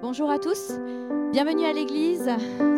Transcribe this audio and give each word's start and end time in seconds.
Bonjour 0.00 0.30
à 0.30 0.38
tous, 0.38 0.74
bienvenue 1.32 1.64
à 1.64 1.72
l'église, 1.72 2.30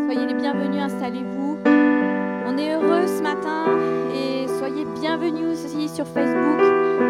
soyez 0.07 0.27
les 0.27 0.33
bienvenus, 0.33 0.81
installez-vous. 0.81 1.59
On 1.67 2.57
est 2.57 2.75
heureux 2.75 3.07
ce 3.07 3.23
matin 3.23 3.67
et 4.15 4.49
soyez 4.59 4.87
bienvenus 4.99 5.53
aussi 5.53 5.91
sur 5.91 6.07
Facebook, 6.07 6.61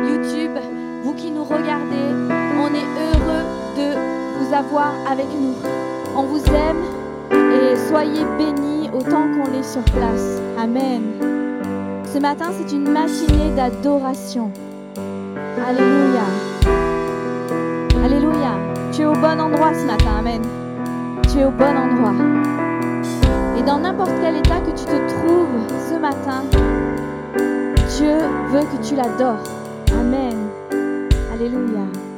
YouTube, 0.08 0.58
vous 1.04 1.14
qui 1.14 1.30
nous 1.30 1.44
regardez. 1.44 2.10
On 2.58 2.74
est 2.74 2.90
heureux 2.98 3.44
de 3.76 4.40
vous 4.40 4.52
avoir 4.52 4.92
avec 5.08 5.26
nous. 5.26 5.54
On 6.16 6.24
vous 6.24 6.44
aime 6.46 6.82
et 7.30 7.76
soyez 7.88 8.24
bénis 8.36 8.90
autant 8.92 9.28
qu'on 9.32 9.56
est 9.56 9.62
sur 9.62 9.84
place. 9.92 10.40
Amen. 10.58 11.02
Ce 12.12 12.18
matin, 12.18 12.50
c'est 12.50 12.74
une 12.74 12.90
matinée 12.90 13.54
d'adoration. 13.54 14.50
Alléluia. 15.64 16.24
Alléluia. 18.04 18.59
Tu 19.00 19.04
es 19.04 19.08
au 19.08 19.14
bon 19.14 19.40
endroit 19.40 19.72
ce 19.72 19.86
matin. 19.86 20.18
Amen. 20.18 20.42
Tu 21.22 21.38
es 21.38 21.44
au 21.46 21.50
bon 21.50 21.64
endroit. 21.64 22.12
Et 23.58 23.62
dans 23.62 23.78
n'importe 23.78 24.12
quel 24.20 24.36
état 24.36 24.60
que 24.60 24.72
tu 24.72 24.84
te 24.84 25.08
trouves 25.08 25.66
ce 25.88 25.98
matin, 25.98 26.44
Dieu 27.96 28.18
veut 28.50 28.60
que 28.60 28.86
tu 28.86 28.96
l'adores. 28.96 29.42
Amen. 29.98 30.36
Alléluia. 31.32 32.09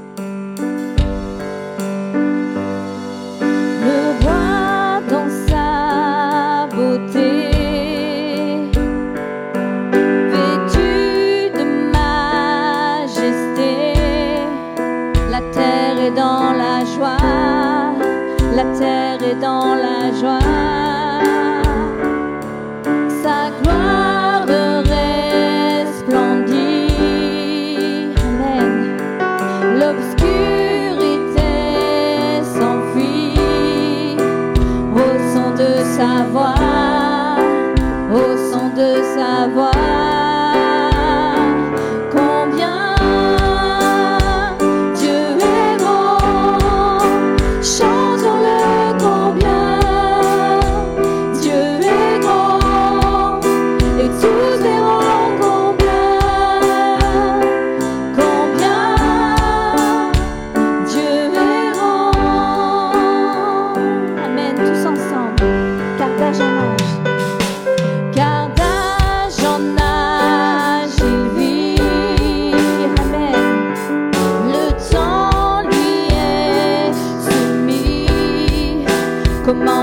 Commencement 79.42 79.81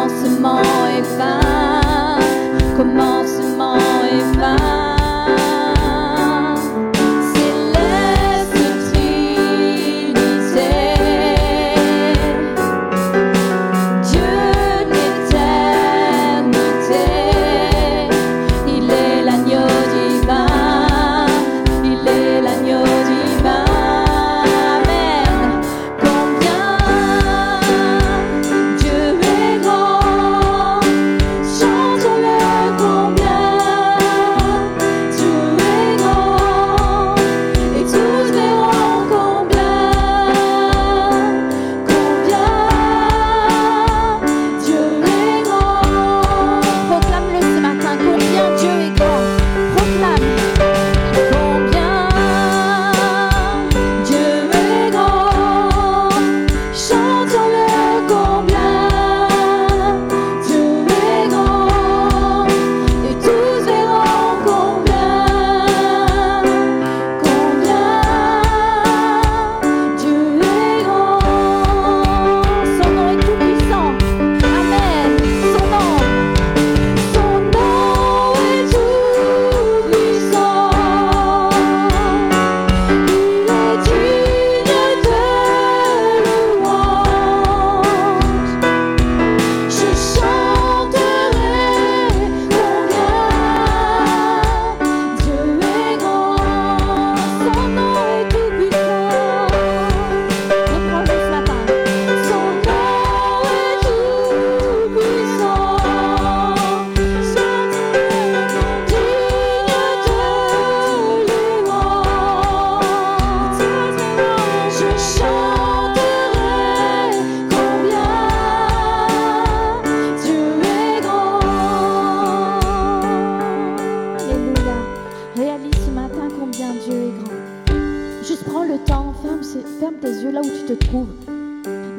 te 130.69 130.85
trouves. 130.85 131.07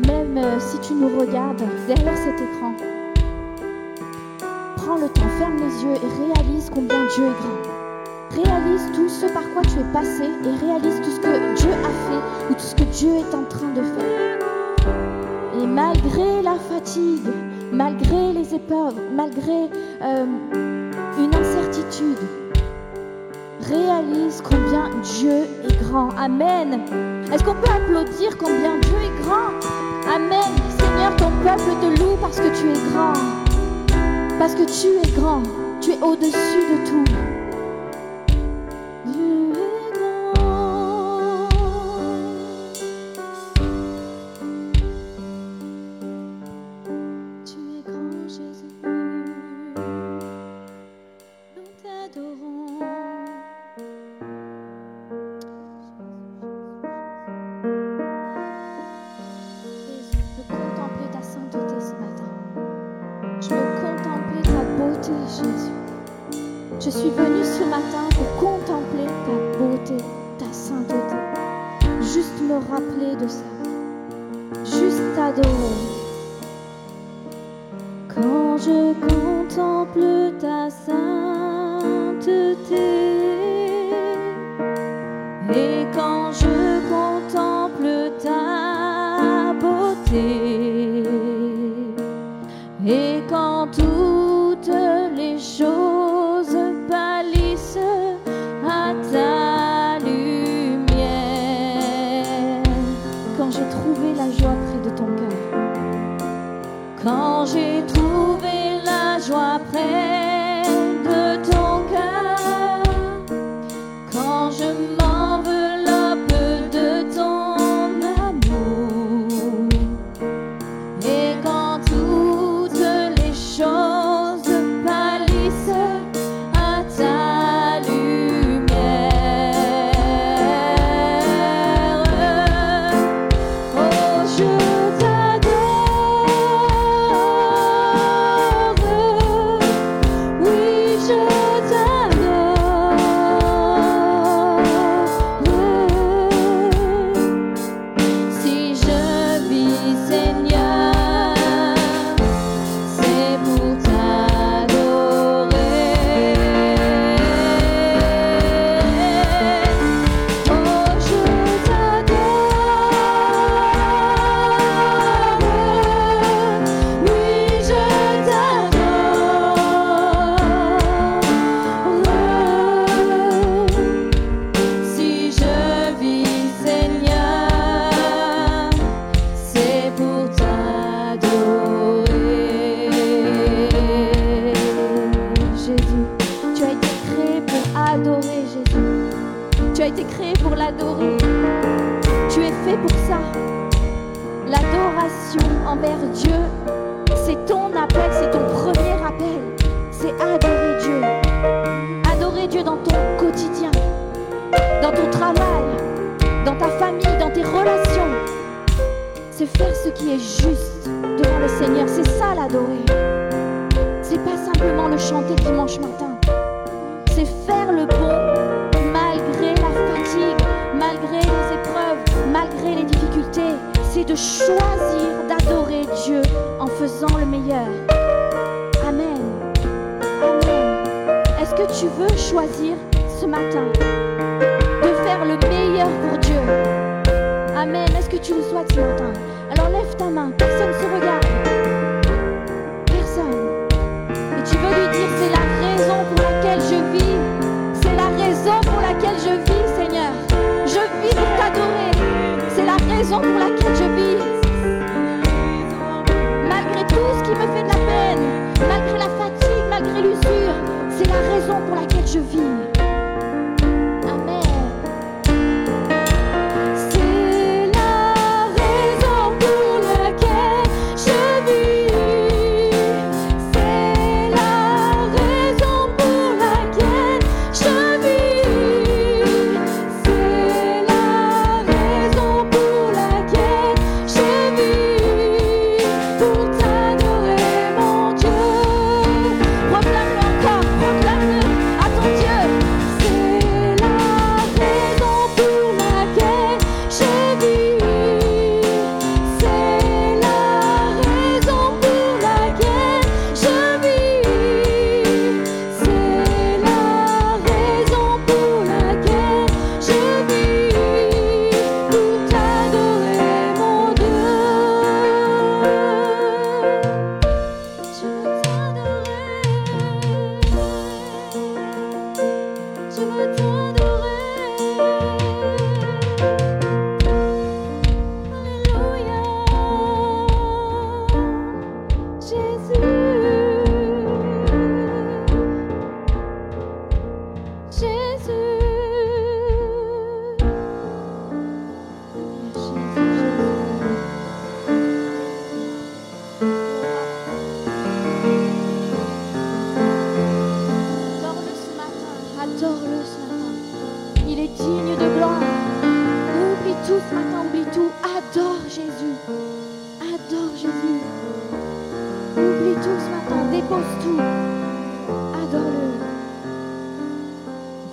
Même 0.07 0.37
euh, 0.37 0.61
si 0.61 0.79
tu 0.79 0.95
nous 0.95 1.09
regardes 1.19 1.63
derrière 1.89 2.17
cet 2.17 2.37
écran. 2.37 2.73
Prends 4.77 4.97
le 4.97 5.09
temps, 5.09 5.29
ferme 5.39 5.57
les 5.57 5.83
yeux 5.83 5.95
et 5.95 6.35
réalise 6.35 6.71
combien 6.73 7.05
Dieu 7.17 7.25
est 7.25 7.41
grand. 7.43 8.45
Réalise 8.45 8.87
tout 8.95 9.09
ce 9.09 9.27
par 9.27 9.43
quoi 9.53 9.63
tu 9.63 9.81
es 9.81 9.93
passé 9.93 10.23
et 10.23 10.65
réalise 10.65 11.01
tout 11.01 11.11
ce 11.11 11.19
que 11.19 11.57
Dieu 11.57 11.71
a 11.73 11.89
fait 11.89 12.51
ou 12.51 12.55
tout 12.55 12.61
ce 12.61 12.75
que 12.77 12.85
Dieu 12.85 13.11
est 13.17 13.35
en 13.35 13.45
train 13.45 13.73
de 13.75 13.83
faire. 13.83 14.39
Et 15.61 15.67
malgré 15.67 16.43
la 16.43 16.55
fatigue, 16.55 17.29
malgré 17.73 18.33
les 18.33 18.55
épreuves, 18.55 19.01
malgré 19.17 19.69
euh, 20.03 20.27
une 21.19 21.35
incertitude, 21.35 22.19
réalise 23.69 24.43
combien 24.43 24.91
Dieu 25.03 25.43
est 25.69 25.83
grand. 25.83 26.11
Amen. 26.17 27.20
Est-ce 27.33 27.45
qu'on 27.45 27.55
peut 27.55 27.71
applaudir 27.71 28.37
combien 28.37 28.79
Dieu 28.79 28.97
est 29.05 29.23
grand? 29.23 29.51
Amen. 30.13 30.51
Seigneur, 30.81 31.15
ton 31.17 31.31
peuple 31.45 31.71
te 31.81 32.01
loue 32.01 32.17
parce 32.21 32.39
que 32.39 32.49
tu 32.49 32.71
es 32.71 32.91
grand. 32.93 33.13
Parce 34.39 34.55
que 34.57 34.65
tu 34.65 34.89
es 34.99 35.13
grand. 35.13 35.43
Tu 35.81 35.93
es 35.93 36.03
au-dessus 36.03 36.33
de 36.33 36.89
tout. 36.89 37.40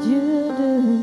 you 0.08 0.54
do. 0.58 0.97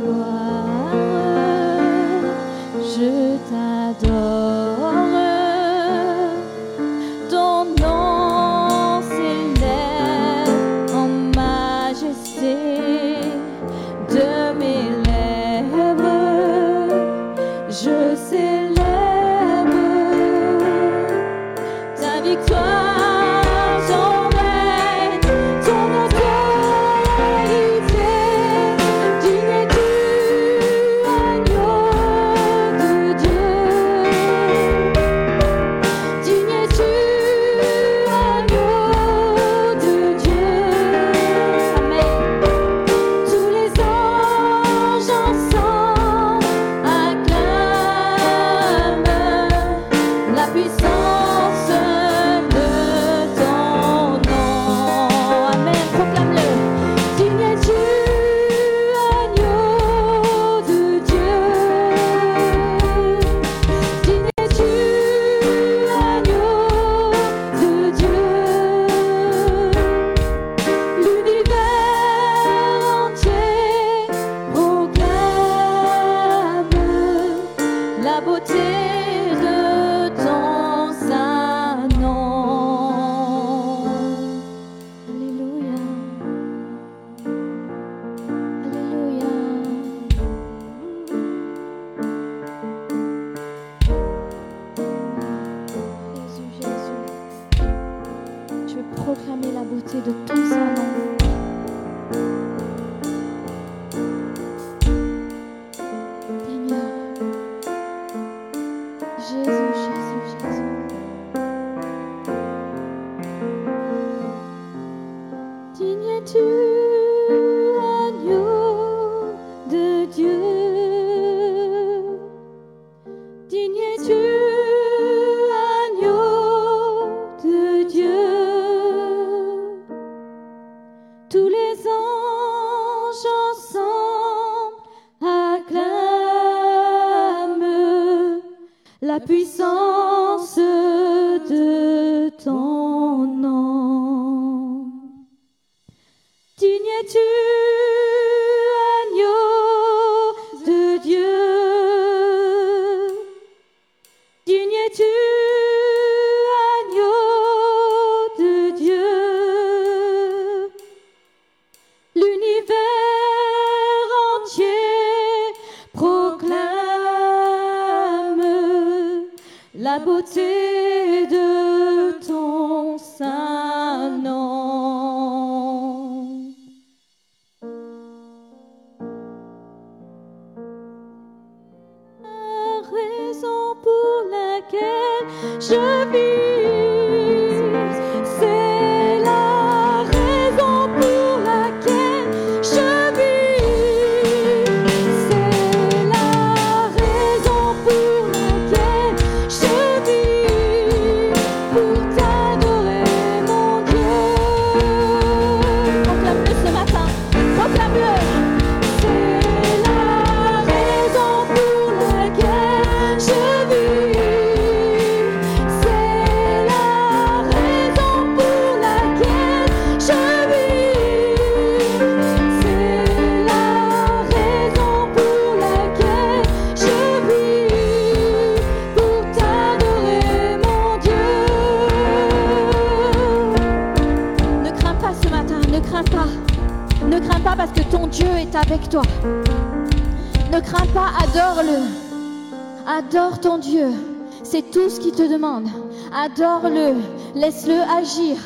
Adore-le, 246.25 246.95
laisse-le 247.39 247.83
agir. 247.99 248.39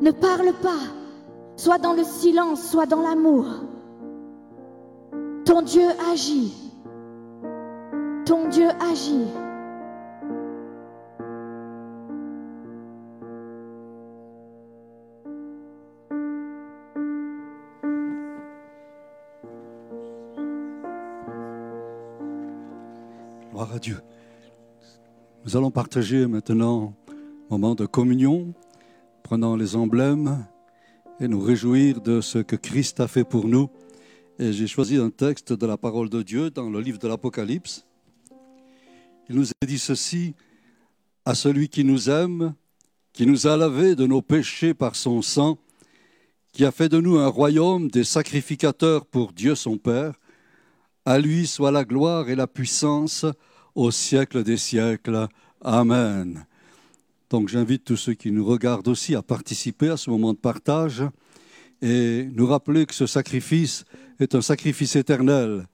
Ne 0.00 0.12
parle 0.12 0.52
pas, 0.62 0.84
soit 1.56 1.78
dans 1.78 1.92
le 1.92 2.04
silence, 2.04 2.62
soit 2.62 2.86
dans 2.86 3.02
l'amour. 3.02 3.44
Ton 5.44 5.62
Dieu 5.62 5.88
agit. 6.12 6.54
Ton 8.24 8.48
Dieu 8.48 8.68
agit. 8.80 9.26
Gloire 23.50 23.72
à 23.74 23.78
Dieu. 23.80 24.00
Nous 25.44 25.56
allons 25.56 25.72
partager 25.72 26.28
maintenant 26.28 26.92
moment 27.50 27.74
de 27.74 27.86
communion, 27.86 28.52
prenant 29.22 29.56
les 29.56 29.74
emblèmes 29.74 30.46
et 31.18 31.28
nous 31.28 31.40
réjouir 31.40 32.02
de 32.02 32.20
ce 32.20 32.38
que 32.38 32.56
Christ 32.56 33.00
a 33.00 33.08
fait 33.08 33.24
pour 33.24 33.48
nous. 33.48 33.70
Et 34.38 34.52
j'ai 34.52 34.66
choisi 34.66 34.96
un 34.96 35.08
texte 35.08 35.54
de 35.54 35.66
la 35.66 35.78
parole 35.78 36.10
de 36.10 36.22
Dieu 36.22 36.50
dans 36.50 36.68
le 36.68 36.80
livre 36.80 36.98
de 36.98 37.08
l'Apocalypse. 37.08 37.86
Il 39.30 39.36
nous 39.36 39.48
est 39.48 39.66
dit 39.66 39.78
ceci, 39.78 40.34
à 41.24 41.34
celui 41.34 41.68
qui 41.68 41.84
nous 41.84 42.10
aime, 42.10 42.54
qui 43.14 43.26
nous 43.26 43.46
a 43.46 43.56
lavés 43.56 43.94
de 43.94 44.06
nos 44.06 44.22
péchés 44.22 44.74
par 44.74 44.94
son 44.94 45.22
sang, 45.22 45.58
qui 46.52 46.66
a 46.66 46.70
fait 46.70 46.88
de 46.88 47.00
nous 47.00 47.16
un 47.16 47.28
royaume 47.28 47.90
des 47.90 48.04
sacrificateurs 48.04 49.06
pour 49.06 49.32
Dieu 49.32 49.54
son 49.54 49.78
Père, 49.78 50.20
à 51.06 51.18
lui 51.18 51.46
soit 51.46 51.70
la 51.70 51.84
gloire 51.84 52.28
et 52.28 52.36
la 52.36 52.46
puissance 52.46 53.24
au 53.74 53.90
siècle 53.90 54.44
des 54.44 54.58
siècles. 54.58 55.28
Amen. 55.62 56.46
Donc 57.30 57.48
j'invite 57.48 57.84
tous 57.84 57.96
ceux 57.96 58.14
qui 58.14 58.32
nous 58.32 58.44
regardent 58.44 58.88
aussi 58.88 59.14
à 59.14 59.22
participer 59.22 59.90
à 59.90 59.98
ce 59.98 60.08
moment 60.08 60.32
de 60.32 60.38
partage 60.38 61.02
et 61.82 62.26
nous 62.32 62.46
rappeler 62.46 62.86
que 62.86 62.94
ce 62.94 63.06
sacrifice 63.06 63.84
est 64.18 64.34
un 64.34 64.40
sacrifice 64.40 64.96
éternel. 64.96 65.66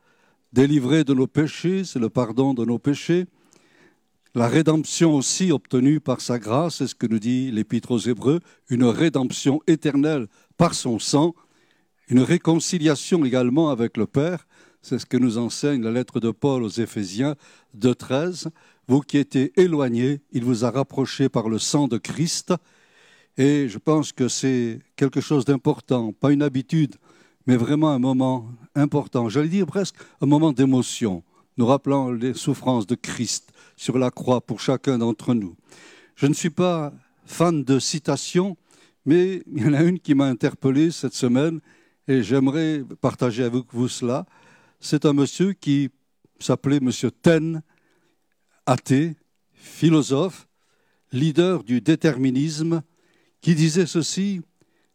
Délivré 0.53 1.05
de 1.05 1.15
nos 1.15 1.29
péchés, 1.29 1.85
c'est 1.85 2.01
le 2.01 2.11
pardon 2.11 2.55
de 2.55 2.65
nos 2.65 2.79
péchés. 2.79 3.27
La 4.35 4.49
rédemption 4.49 5.15
aussi 5.15 5.53
obtenue 5.53 6.01
par 6.01 6.21
sa 6.21 6.41
grâce, 6.41 6.77
c'est 6.77 6.89
ce 6.89 6.95
que 6.97 7.07
nous 7.07 7.21
dit 7.21 7.53
l'Épître 7.53 7.93
aux 7.93 7.99
Hébreux, 7.99 8.41
une 8.69 8.85
rédemption 8.85 9.61
éternelle 9.69 10.27
par 10.57 10.75
son 10.75 10.99
sang, 10.99 11.35
une 12.09 12.21
réconciliation 12.21 13.25
également 13.25 13.71
avec 13.71 13.97
le 13.97 14.07
Père, 14.07 14.47
c'est 14.83 14.99
ce 14.99 15.07
que 15.07 15.17
nous 15.17 15.39
enseigne 15.39 15.83
la 15.83 15.91
lettre 15.91 16.21
de 16.21 16.31
Paul 16.31 16.63
aux 16.63 16.69
Éphésiens 16.69 17.37
2.13. 17.79 18.49
Vous 18.87 19.01
qui 19.01 19.19
étiez 19.19 19.53
éloignés, 19.61 20.21
il 20.33 20.45
vous 20.45 20.65
a 20.65 20.71
rapprochés 20.71 21.29
par 21.29 21.49
le 21.49 21.59
sang 21.59 21.89
de 21.89 21.99
Christ. 21.99 22.55
Et 23.37 23.69
je 23.69 23.79
pense 23.79 24.13
que 24.13 24.29
c'est 24.29 24.81
quelque 24.97 25.21
chose 25.21 25.45
d'important, 25.45 26.13
pas 26.13 26.33
une 26.33 26.43
habitude, 26.43 26.97
mais 27.47 27.57
vraiment 27.57 27.91
un 27.91 27.99
moment 27.99 28.49
important. 28.75 29.29
J'allais 29.29 29.49
dire 29.49 29.67
presque 29.67 29.97
un 30.21 30.27
moment 30.27 30.53
d'émotion, 30.53 31.25
nous 31.57 31.67
rappelant 31.67 32.13
les 32.13 32.35
souffrances 32.35 32.87
de 32.87 32.95
Christ 32.95 33.53
sur 33.77 33.99
la 33.99 34.11
croix 34.11 34.41
pour 34.41 34.61
chacun 34.61 34.99
d'entre 34.99 35.35
nous. 35.35 35.57
Je 36.15 36.27
ne 36.27 36.35
suis 36.35 36.51
pas 36.51 36.93
fan 37.27 37.65
de 37.65 37.79
citations, 37.79 38.57
mais 39.05 39.43
il 39.53 39.63
y 39.63 39.67
en 39.67 39.73
a 39.73 39.83
une 39.83 39.99
qui 39.99 40.15
m'a 40.15 40.27
interpellé 40.27 40.91
cette 40.91 41.15
semaine 41.15 41.61
et 42.07 42.23
j'aimerais 42.23 42.85
partager 43.01 43.43
avec 43.43 43.65
vous 43.73 43.89
cela 43.89 44.27
c'est 44.85 45.07
un 45.07 45.15
monsieur 45.15 45.55
qui 45.55 45.89
s'appelait 46.39 46.79
Monsieur 46.79 47.11
Ten, 47.11 47.63
athée, 48.67 49.17
philosophe, 49.53 50.49
leader 51.13 51.65
du 51.65 51.81
déterminisme, 51.81 52.83
qui 53.41 53.55
disait 53.55 53.87
ceci 53.87 54.41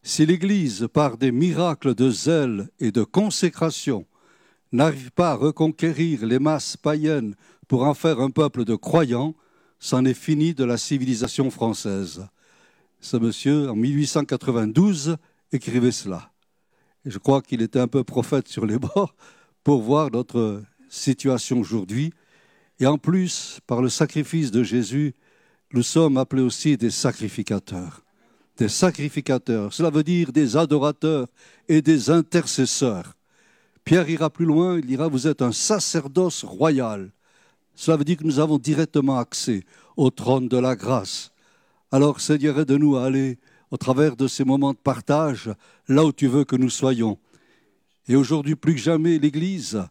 Si 0.03 0.25
l'Église, 0.25 0.87
par 0.91 1.17
des 1.17 1.31
miracles 1.31 1.95
de 1.95 2.09
zèle 2.09 2.69
et 2.79 2.91
de 2.91 3.03
consécration, 3.03 4.05
n'arrive 4.71 5.11
pas 5.11 5.31
à 5.31 5.35
reconquérir 5.35 6.25
les 6.25 6.39
masses 6.39 6.77
païennes 6.77 7.35
pour 7.67 7.83
en 7.83 7.93
faire 7.93 8.19
un 8.19 8.29
peuple 8.29 8.65
de 8.65 8.75
croyants, 8.75 9.35
c'en 9.79 10.03
est 10.05 10.13
fini 10.13 10.53
de 10.53 10.63
la 10.63 10.77
civilisation 10.77 11.49
française. 11.51 12.27
Ce 12.99 13.15
monsieur, 13.15 13.69
en 13.69 13.75
1892, 13.75 15.17
écrivait 15.51 15.91
cela. 15.91 16.31
Je 17.05 17.17
crois 17.17 17.41
qu'il 17.41 17.61
était 17.61 17.79
un 17.79 17.87
peu 17.87 18.03
prophète 18.03 18.47
sur 18.47 18.65
les 18.65 18.77
bords, 18.77 19.15
pour 19.63 19.81
voir 19.81 20.11
notre 20.11 20.63
situation 20.89 21.59
aujourd'hui. 21.59 22.11
Et 22.79 22.85
en 22.85 22.97
plus, 22.97 23.59
par 23.67 23.81
le 23.81 23.89
sacrifice 23.89 24.51
de 24.51 24.63
Jésus, 24.63 25.13
nous 25.73 25.83
sommes 25.83 26.17
appelés 26.17 26.41
aussi 26.41 26.77
des 26.77 26.89
sacrificateurs. 26.89 28.01
Des 28.57 28.69
sacrificateurs, 28.69 29.73
cela 29.73 29.89
veut 29.89 30.03
dire 30.03 30.31
des 30.31 30.57
adorateurs 30.57 31.27
et 31.67 31.81
des 31.81 32.09
intercesseurs. 32.09 33.15
Pierre 33.83 34.09
ira 34.09 34.29
plus 34.29 34.45
loin, 34.45 34.77
il 34.77 34.85
dira, 34.85 35.07
vous 35.07 35.27
êtes 35.27 35.41
un 35.41 35.51
sacerdoce 35.51 36.43
royal. 36.43 37.11
Cela 37.75 37.97
veut 37.97 38.03
dire 38.03 38.17
que 38.17 38.23
nous 38.23 38.39
avons 38.39 38.57
directement 38.57 39.17
accès 39.17 39.63
au 39.95 40.09
trône 40.09 40.47
de 40.47 40.57
la 40.57 40.75
grâce. 40.75 41.31
Alors 41.91 42.19
Seigneur, 42.19 42.59
aide 42.59 42.71
nous 42.71 42.97
à 42.97 43.05
aller 43.05 43.37
au 43.71 43.77
travers 43.77 44.15
de 44.15 44.27
ces 44.27 44.43
moments 44.43 44.73
de 44.73 44.77
partage 44.77 45.49
là 45.87 46.03
où 46.03 46.11
tu 46.11 46.27
veux 46.27 46.43
que 46.43 46.55
nous 46.55 46.69
soyons 46.69 47.17
et 48.09 48.15
aujourd'hui, 48.15 48.55
plus 48.55 48.73
que 48.73 48.81
jamais, 48.81 49.19
l'Église 49.19 49.81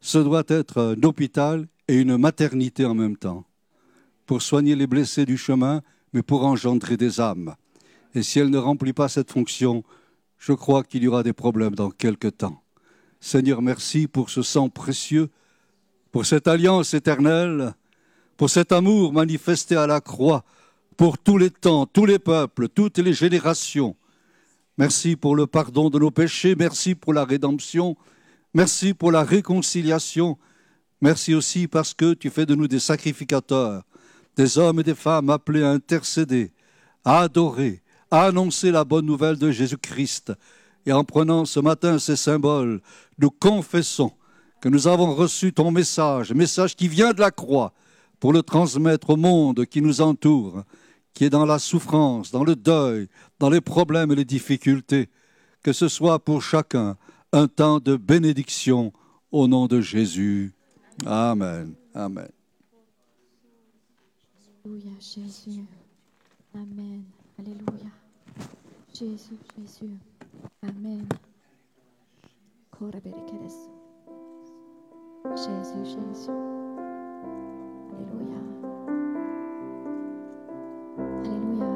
ce 0.00 0.18
doit 0.18 0.44
être 0.48 0.80
un 0.80 1.02
hôpital 1.02 1.68
et 1.88 1.96
une 2.00 2.16
maternité 2.16 2.84
en 2.84 2.94
même 2.94 3.16
temps, 3.16 3.44
pour 4.26 4.42
soigner 4.42 4.74
les 4.74 4.86
blessés 4.86 5.24
du 5.24 5.36
chemin, 5.36 5.82
mais 6.12 6.22
pour 6.22 6.44
engendrer 6.44 6.96
des 6.96 7.20
âmes. 7.20 7.54
Et 8.14 8.22
si 8.22 8.38
elle 8.38 8.50
ne 8.50 8.58
remplit 8.58 8.92
pas 8.92 9.08
cette 9.08 9.30
fonction, 9.30 9.84
je 10.38 10.52
crois 10.52 10.82
qu'il 10.82 11.02
y 11.02 11.08
aura 11.08 11.22
des 11.22 11.32
problèmes 11.32 11.74
dans 11.74 11.90
quelque 11.90 12.28
temps. 12.28 12.62
Seigneur, 13.20 13.62
merci 13.62 14.06
pour 14.06 14.30
ce 14.30 14.42
sang 14.42 14.68
précieux, 14.68 15.30
pour 16.12 16.26
cette 16.26 16.48
alliance 16.48 16.94
éternelle, 16.94 17.74
pour 18.36 18.50
cet 18.50 18.72
amour 18.72 19.12
manifesté 19.12 19.76
à 19.76 19.86
la 19.86 20.00
croix, 20.00 20.44
pour 20.96 21.18
tous 21.18 21.38
les 21.38 21.50
temps, 21.50 21.86
tous 21.86 22.06
les 22.06 22.18
peuples, 22.18 22.68
toutes 22.68 22.98
les 22.98 23.12
générations. 23.12 23.96
Merci 24.78 25.16
pour 25.16 25.36
le 25.36 25.46
pardon 25.46 25.90
de 25.90 25.98
nos 25.98 26.10
péchés, 26.10 26.54
merci 26.54 26.94
pour 26.94 27.12
la 27.12 27.24
rédemption, 27.24 27.96
merci 28.54 28.94
pour 28.94 29.10
la 29.10 29.24
réconciliation, 29.24 30.38
merci 31.00 31.34
aussi 31.34 31.68
parce 31.68 31.94
que 31.94 32.14
tu 32.14 32.30
fais 32.30 32.46
de 32.46 32.54
nous 32.54 32.68
des 32.68 32.80
sacrificateurs, 32.80 33.82
des 34.36 34.58
hommes 34.58 34.80
et 34.80 34.84
des 34.84 34.94
femmes 34.94 35.30
appelés 35.30 35.62
à 35.62 35.70
intercéder, 35.70 36.52
à 37.04 37.20
adorer, 37.20 37.82
à 38.10 38.24
annoncer 38.26 38.70
la 38.70 38.84
bonne 38.84 39.06
nouvelle 39.06 39.38
de 39.38 39.50
Jésus-Christ. 39.50 40.32
Et 40.84 40.92
en 40.92 41.04
prenant 41.04 41.44
ce 41.44 41.60
matin 41.60 41.98
ces 41.98 42.16
symboles, 42.16 42.80
nous 43.18 43.30
confessons 43.30 44.12
que 44.60 44.68
nous 44.68 44.86
avons 44.86 45.14
reçu 45.14 45.52
ton 45.52 45.70
message, 45.70 46.32
message 46.32 46.76
qui 46.76 46.88
vient 46.88 47.12
de 47.12 47.20
la 47.20 47.30
croix, 47.30 47.72
pour 48.20 48.32
le 48.32 48.42
transmettre 48.42 49.10
au 49.10 49.16
monde 49.16 49.66
qui 49.66 49.82
nous 49.82 50.00
entoure, 50.00 50.64
qui 51.12 51.24
est 51.24 51.30
dans 51.30 51.46
la 51.46 51.58
souffrance, 51.58 52.30
dans 52.30 52.44
le 52.44 52.56
deuil, 52.56 53.08
dans 53.38 53.50
les 53.50 53.60
problèmes 53.60 54.12
et 54.12 54.16
les 54.16 54.24
difficultés, 54.24 55.08
que 55.62 55.72
ce 55.72 55.88
soit 55.88 56.18
pour 56.18 56.42
chacun 56.42 56.96
un 57.32 57.48
temps 57.48 57.80
de 57.80 57.96
bénédiction 57.96 58.92
au 59.32 59.48
nom 59.48 59.66
de 59.66 59.80
Jésus. 59.80 60.54
Amen. 61.04 61.76
Amen. 61.94 62.28
Alléluia, 64.64 64.92
Jésus. 64.98 65.64
Amen. 66.54 67.04
Alléluia. 67.38 67.90
Jésus, 68.94 69.38
Jésus. 69.56 69.98
Amen. 70.62 71.06
Jésus, 75.34 75.84
Jésus. 75.84 76.30
Alléluia. 77.90 78.40
Alléluia. 80.98 81.68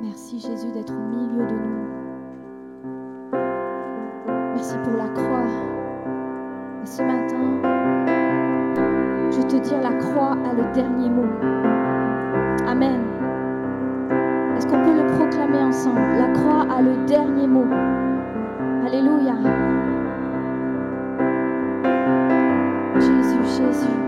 Merci 0.00 0.40
Jésus 0.40 0.72
d'être 0.72 0.92
au 0.92 1.08
milieu 1.08 1.46
de 1.46 1.54
nous. 1.54 1.87
Pour 4.68 4.98
la 4.98 5.08
croix. 5.08 5.46
Et 6.82 6.86
ce 6.86 7.02
matin, 7.02 7.36
je 9.30 9.40
te 9.42 9.56
dis, 9.56 9.74
la 9.82 9.92
croix 9.96 10.32
a 10.32 10.52
le 10.52 10.72
dernier 10.74 11.08
mot. 11.08 11.24
Amen. 12.66 13.00
Est-ce 14.56 14.66
qu'on 14.66 14.82
peut 14.82 14.94
le 14.94 15.06
proclamer 15.16 15.62
ensemble? 15.62 16.00
La 16.18 16.28
croix 16.28 16.66
a 16.70 16.82
le 16.82 17.06
dernier 17.06 17.46
mot. 17.46 17.66
Alléluia. 18.86 19.36
Jésus, 22.96 23.44
Jésus. 23.44 24.07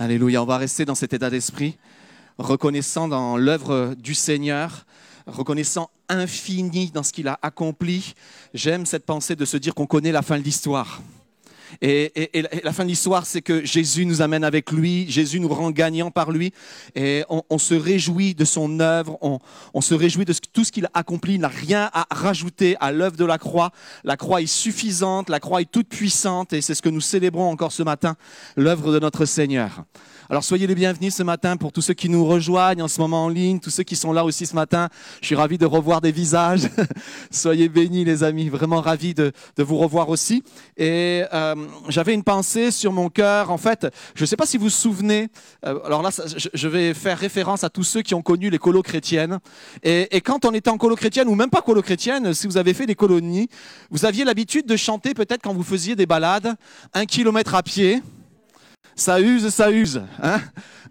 Alléluia, 0.00 0.42
on 0.42 0.46
va 0.46 0.56
rester 0.56 0.86
dans 0.86 0.94
cet 0.94 1.12
état 1.12 1.28
d'esprit, 1.28 1.76
reconnaissant 2.38 3.06
dans 3.06 3.36
l'œuvre 3.36 3.94
du 3.98 4.14
Seigneur, 4.14 4.86
reconnaissant 5.26 5.90
infini 6.08 6.90
dans 6.90 7.02
ce 7.02 7.12
qu'il 7.12 7.28
a 7.28 7.38
accompli. 7.42 8.14
J'aime 8.54 8.86
cette 8.86 9.04
pensée 9.04 9.36
de 9.36 9.44
se 9.44 9.58
dire 9.58 9.74
qu'on 9.74 9.84
connaît 9.84 10.10
la 10.10 10.22
fin 10.22 10.38
de 10.38 10.42
l'histoire. 10.42 11.02
Et, 11.82 12.30
la 12.62 12.72
fin 12.72 12.84
de 12.84 12.90
l'histoire, 12.90 13.24
c'est 13.24 13.40
que 13.40 13.64
Jésus 13.64 14.04
nous 14.04 14.20
amène 14.20 14.44
avec 14.44 14.70
lui, 14.70 15.10
Jésus 15.10 15.40
nous 15.40 15.48
rend 15.48 15.70
gagnants 15.70 16.10
par 16.10 16.30
lui, 16.30 16.52
et 16.94 17.24
on, 17.28 17.58
se 17.58 17.74
réjouit 17.74 18.34
de 18.34 18.44
son 18.44 18.80
œuvre, 18.80 19.18
on, 19.72 19.80
se 19.80 19.94
réjouit 19.94 20.26
de 20.26 20.34
tout 20.52 20.64
ce 20.64 20.72
qu'il 20.72 20.86
a 20.86 20.90
accompli, 20.94 21.34
il 21.34 21.40
n'a 21.40 21.48
rien 21.48 21.90
à 21.92 22.06
rajouter 22.10 22.76
à 22.80 22.92
l'œuvre 22.92 23.16
de 23.16 23.24
la 23.24 23.38
croix. 23.38 23.70
La 24.04 24.16
croix 24.16 24.42
est 24.42 24.46
suffisante, 24.46 25.30
la 25.30 25.40
croix 25.40 25.62
est 25.62 25.70
toute 25.70 25.88
puissante, 25.88 26.52
et 26.52 26.60
c'est 26.60 26.74
ce 26.74 26.82
que 26.82 26.90
nous 26.90 27.00
célébrons 27.00 27.50
encore 27.50 27.72
ce 27.72 27.82
matin, 27.82 28.16
l'œuvre 28.56 28.92
de 28.92 28.98
notre 28.98 29.24
Seigneur. 29.24 29.84
Alors 30.30 30.44
soyez 30.44 30.68
les 30.68 30.76
bienvenus 30.76 31.12
ce 31.12 31.24
matin 31.24 31.56
pour 31.56 31.72
tous 31.72 31.82
ceux 31.82 31.94
qui 31.94 32.08
nous 32.08 32.24
rejoignent 32.24 32.84
en 32.84 32.86
ce 32.86 33.00
moment 33.00 33.24
en 33.24 33.28
ligne, 33.28 33.58
tous 33.58 33.70
ceux 33.70 33.82
qui 33.82 33.96
sont 33.96 34.12
là 34.12 34.24
aussi 34.24 34.46
ce 34.46 34.54
matin. 34.54 34.88
Je 35.20 35.26
suis 35.26 35.34
ravi 35.34 35.58
de 35.58 35.66
revoir 35.66 36.00
des 36.00 36.12
visages. 36.12 36.68
soyez 37.32 37.68
bénis 37.68 38.04
les 38.04 38.22
amis, 38.22 38.48
vraiment 38.48 38.80
ravi 38.80 39.12
de, 39.12 39.32
vous 39.58 39.76
revoir 39.76 40.08
aussi. 40.08 40.44
Et 40.76 41.24
euh, 41.34 41.56
j'avais 41.88 42.14
une 42.14 42.22
pensée 42.22 42.70
sur 42.70 42.92
mon 42.92 43.08
cœur. 43.08 43.50
En 43.50 43.58
fait, 43.58 43.88
je 44.14 44.22
ne 44.22 44.26
sais 44.26 44.36
pas 44.36 44.46
si 44.46 44.56
vous 44.56 44.66
vous 44.66 44.70
souvenez, 44.70 45.30
euh, 45.66 45.80
alors 45.84 46.00
là 46.00 46.10
je 46.54 46.68
vais 46.68 46.94
faire 46.94 47.18
référence 47.18 47.64
à 47.64 47.68
tous 47.68 47.82
ceux 47.82 48.02
qui 48.02 48.14
ont 48.14 48.22
connu 48.22 48.50
les 48.50 48.58
colos 48.58 48.82
chrétiennes. 48.82 49.40
Et, 49.82 50.16
et 50.16 50.20
quand 50.20 50.44
on 50.44 50.54
était 50.54 50.70
en 50.70 50.78
colo 50.78 50.94
chrétienne, 50.94 51.26
ou 51.26 51.34
même 51.34 51.50
pas 51.50 51.60
colo 51.60 51.82
chrétienne, 51.82 52.34
si 52.34 52.46
vous 52.46 52.56
avez 52.56 52.72
fait 52.72 52.86
des 52.86 52.94
colonies, 52.94 53.48
vous 53.90 54.04
aviez 54.04 54.22
l'habitude 54.22 54.66
de 54.66 54.76
chanter 54.76 55.12
peut-être 55.12 55.42
quand 55.42 55.54
vous 55.54 55.64
faisiez 55.64 55.96
des 55.96 56.06
balades, 56.06 56.54
un 56.94 57.04
kilomètre 57.04 57.56
à 57.56 57.64
pied 57.64 58.00
ça 59.00 59.20
use, 59.20 59.48
ça 59.48 59.70
use. 59.70 60.02
Hein 60.22 60.40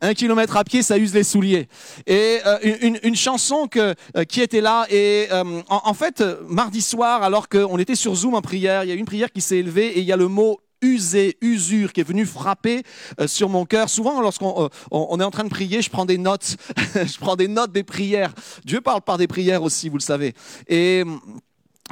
un 0.01 0.13
kilomètre 0.13 0.57
à 0.57 0.63
pied, 0.63 0.81
ça 0.81 0.97
use 0.97 1.13
les 1.13 1.23
souliers. 1.23 1.67
Et 2.07 2.39
euh, 2.45 2.57
une, 3.03 3.15
chanson 3.15 3.67
euh, 3.75 3.93
qui 4.27 4.41
était 4.41 4.61
là. 4.61 4.85
Et 4.89 5.27
euh, 5.31 5.61
en, 5.69 5.93
fait, 5.93 6.23
mardi 6.47 6.81
soir, 6.81 7.23
alors 7.23 7.49
qu'on 7.49 7.77
était 7.77 7.95
sur 7.95 8.15
Zoom 8.15 8.35
en 8.35 8.41
prière, 8.41 8.83
il 8.83 8.89
y 8.89 8.91
a 8.91 8.95
une 8.95 9.05
prière 9.05 9.31
qui 9.31 9.41
s'est 9.41 9.57
élevée 9.57 9.87
et 9.87 9.99
il 9.99 10.05
y 10.05 10.11
a 10.11 10.17
le 10.17 10.27
mot 10.27 10.59
usé, 10.81 11.37
usure 11.41 11.91
qui 11.91 11.99
est 11.99 12.05
venu 12.05 12.25
frapper 12.25 12.83
sur 13.25 13.49
mon 13.49 13.65
cœur. 13.65 13.89
Souvent, 13.89 14.21
lorsqu'on 14.21 14.69
on, 14.91 15.19
est 15.19 15.23
en 15.23 15.31
train 15.31 15.43
de 15.43 15.49
prier, 15.49 15.81
je 15.81 15.89
prends 15.89 16.05
des 16.05 16.17
notes. 16.17 16.55
je 16.95 17.17
prends 17.17 17.35
des 17.35 17.49
notes 17.49 17.73
des 17.73 17.83
prières. 17.83 18.33
Dieu 18.63 18.79
parle 18.79 19.01
par 19.01 19.17
des 19.17 19.27
prières 19.27 19.61
aussi, 19.61 19.89
vous 19.89 19.97
le 19.97 20.03
savez. 20.03 20.33
Et 20.69 21.03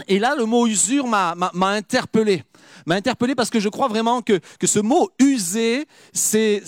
là, 0.08 0.36
le 0.38 0.46
mot 0.46 0.68
usure 0.68 1.06
m'a 1.06 1.36
interpellé 1.62 2.44
m'a 2.88 2.96
interpellé 2.96 3.36
parce 3.36 3.50
que 3.50 3.60
je 3.60 3.70
crois 3.70 3.88
vraiment 3.88 4.22
que, 4.22 4.40
que 4.60 4.66
ce 4.68 4.80
mot 4.80 5.10
usé, 5.20 5.86
c'est 6.14 6.64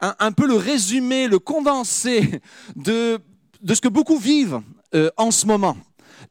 un, 0.00 0.14
un 0.18 0.32
peu 0.32 0.46
le 0.46 0.54
résumé, 0.54 1.28
le 1.28 1.38
condensé 1.38 2.40
de, 2.76 3.18
de 3.62 3.74
ce 3.74 3.80
que 3.80 3.88
beaucoup 3.88 4.18
vivent 4.18 4.60
euh, 4.94 5.10
en 5.16 5.30
ce 5.30 5.46
moment 5.46 5.76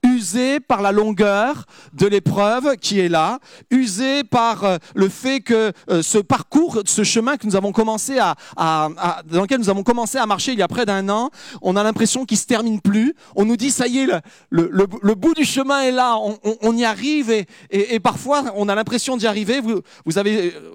usé 0.01 0.59
par 0.59 0.81
la 0.81 0.91
longueur 0.91 1.65
de 1.93 2.07
l'épreuve 2.07 2.77
qui 2.77 2.99
est 2.99 3.09
là, 3.09 3.39
usé 3.69 4.23
par 4.23 4.63
euh, 4.63 4.77
le 4.95 5.09
fait 5.09 5.41
que 5.41 5.71
euh, 5.89 6.01
ce 6.01 6.17
parcours, 6.17 6.79
ce 6.85 7.03
chemin 7.03 7.37
que 7.37 7.45
nous 7.45 7.55
avons 7.55 7.71
commencé 7.71 8.17
à, 8.19 8.35
dans 9.25 9.41
lequel 9.41 9.59
nous 9.59 9.69
avons 9.69 9.83
commencé 9.83 10.17
à 10.17 10.25
marcher 10.25 10.53
il 10.53 10.59
y 10.59 10.61
a 10.61 10.67
près 10.67 10.85
d'un 10.85 11.09
an, 11.09 11.29
on 11.61 11.75
a 11.75 11.83
l'impression 11.83 12.25
qu'il 12.25 12.37
se 12.37 12.45
termine 12.45 12.81
plus. 12.81 13.13
On 13.35 13.45
nous 13.45 13.57
dit 13.57 13.71
ça 13.71 13.87
y 13.87 13.99
est, 13.99 14.07
le, 14.49 15.15
bout 15.15 15.33
du 15.33 15.45
chemin 15.45 15.81
est 15.81 15.91
là, 15.91 16.17
on, 16.17 16.77
y 16.77 16.85
arrive 16.85 17.31
et, 17.69 17.99
parfois 17.99 18.43
on 18.55 18.69
a 18.69 18.75
l'impression 18.75 19.17
d'y 19.17 19.27
arriver. 19.27 19.59
Vous, 19.59 19.81
vous 20.05 20.13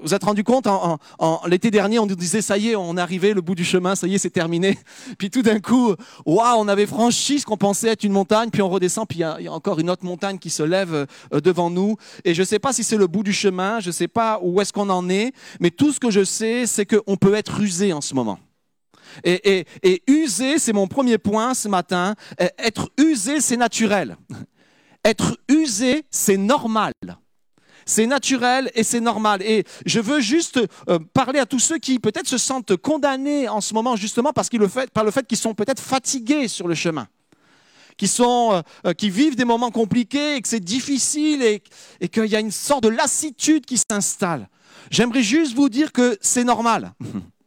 vous 0.03 0.15
êtes 0.15 0.25
rendu 0.25 0.45
compte 0.45 0.67
en, 0.67 0.99
l'été 1.47 1.71
dernier, 1.71 1.99
on 1.99 2.07
nous 2.07 2.17
disait 2.17 2.43
ça 2.43 2.59
y 2.59 2.71
est, 2.71 2.77
on 2.77 2.97
arrivé, 2.97 3.33
le 3.35 3.41
bout 3.41 3.55
du 3.55 3.65
chemin, 3.65 3.95
ça 3.95 4.07
y 4.07 4.15
est, 4.15 4.19
c'est 4.19 4.31
terminé. 4.31 4.79
Puis 5.19 5.31
tout 5.31 5.43
d'un 5.43 5.61
coup, 5.61 5.95
waouh, 6.27 6.59
on 6.59 6.69
avait 6.69 6.87
franchi 6.87 7.41
ce 7.41 7.47
qu'on 7.47 7.57
pensait 7.57 7.89
être 7.89 8.05
une 8.05 8.13
montagne, 8.13 8.51
puis 8.51 8.63
on 8.63 8.69
redescend, 8.69 9.07
puis 9.09 9.21
il 9.21 9.45
y, 9.45 9.49
a 9.49 9.53
encore 9.53 9.81
une 9.81 9.91
autre 9.91 10.05
montagne 10.05 10.39
qui 10.39 10.51
se 10.51 10.63
lève 10.63 10.95
euh, 10.95 11.41
devant 11.41 11.71
nous. 11.71 11.97
Et 12.25 12.35
je 12.35 12.43
ne 12.43 12.47
sais 12.47 12.59
pas 12.59 12.73
si 12.73 12.85
c'est 12.85 12.97
le 12.97 13.07
bout 13.07 13.23
du 13.23 13.33
chemin, 13.33 13.81
je 13.81 13.89
ne 13.89 13.93
sais 13.93 14.09
pas 14.09 14.39
où 14.43 14.61
est-ce 14.61 14.73
qu'on 14.73 14.91
en 14.91 15.09
est, 15.09 15.33
mais 15.61 15.71
tout 15.71 15.93
ce 15.93 16.01
que 16.01 16.11
je 16.11 16.25
sais, 16.25 16.67
c'est 16.67 16.87
qu'on 16.87 17.17
peut 17.17 17.35
être 17.35 17.61
usé 17.61 17.93
en 17.93 18.01
ce 18.01 18.15
moment. 18.15 18.39
Et, 19.25 19.65
usé, 20.07 20.59
c'est 20.59 20.75
mon 20.75 20.87
premier 20.87 21.17
point 21.17 21.55
ce 21.55 21.69
matin. 21.69 22.15
Être 22.59 22.91
usé, 22.99 23.41
c'est 23.41 23.57
naturel. 23.57 24.17
Être 25.05 25.39
usé, 25.49 26.05
c'est 26.11 26.37
normal. 26.37 26.93
C'est 27.87 28.07
naturel 28.07 28.71
et 28.75 28.85
c'est 28.85 29.01
normal. 29.01 29.41
Et 29.43 29.65
je 29.87 29.99
veux 29.99 30.21
juste 30.21 30.61
euh, 30.91 30.99
parler 31.15 31.39
à 31.39 31.47
tous 31.47 31.59
ceux 31.59 31.79
qui 31.79 31.99
peut-être 31.99 32.27
se 32.27 32.37
sentent 32.37 32.77
condamnés 32.77 33.49
en 33.49 33.63
ce 33.63 33.73
moment 33.73 33.97
justement 33.97 34.35
parce 34.35 34.51
par 34.93 35.05
le 35.05 35.11
fait 35.11 35.27
qu'ils 35.27 35.39
sont 35.39 35.55
peut-être 35.55 35.81
fatigués 35.81 36.49
sur 36.49 36.69
le 36.69 36.75
chemin 36.75 37.09
qui, 37.99 38.09
sont, 38.09 38.53
euh, 38.53 38.63
euh, 38.87 38.93
qui 38.95 39.11
vivent 39.11 39.37
des 39.37 39.45
moments 39.45 39.71
compliqués 39.71 40.37
et 40.37 40.41
que 40.41 40.49
c'est 40.49 40.61
difficile 40.61 41.43
et, 41.43 41.63
et 42.01 42.09
qu'il 42.09 42.27
y 42.27 42.37
a 42.37 42.41
une 42.41 42.51
sorte 42.51 42.85
de 42.85 42.89
lassitude 42.89 43.67
qui 43.67 43.77
s'installe. 43.77 44.49
J'aimerais 44.91 45.23
juste 45.23 45.55
vous 45.55 45.69
dire 45.69 45.93
que 45.93 46.17
c'est 46.23 46.45
normal. 46.45 46.95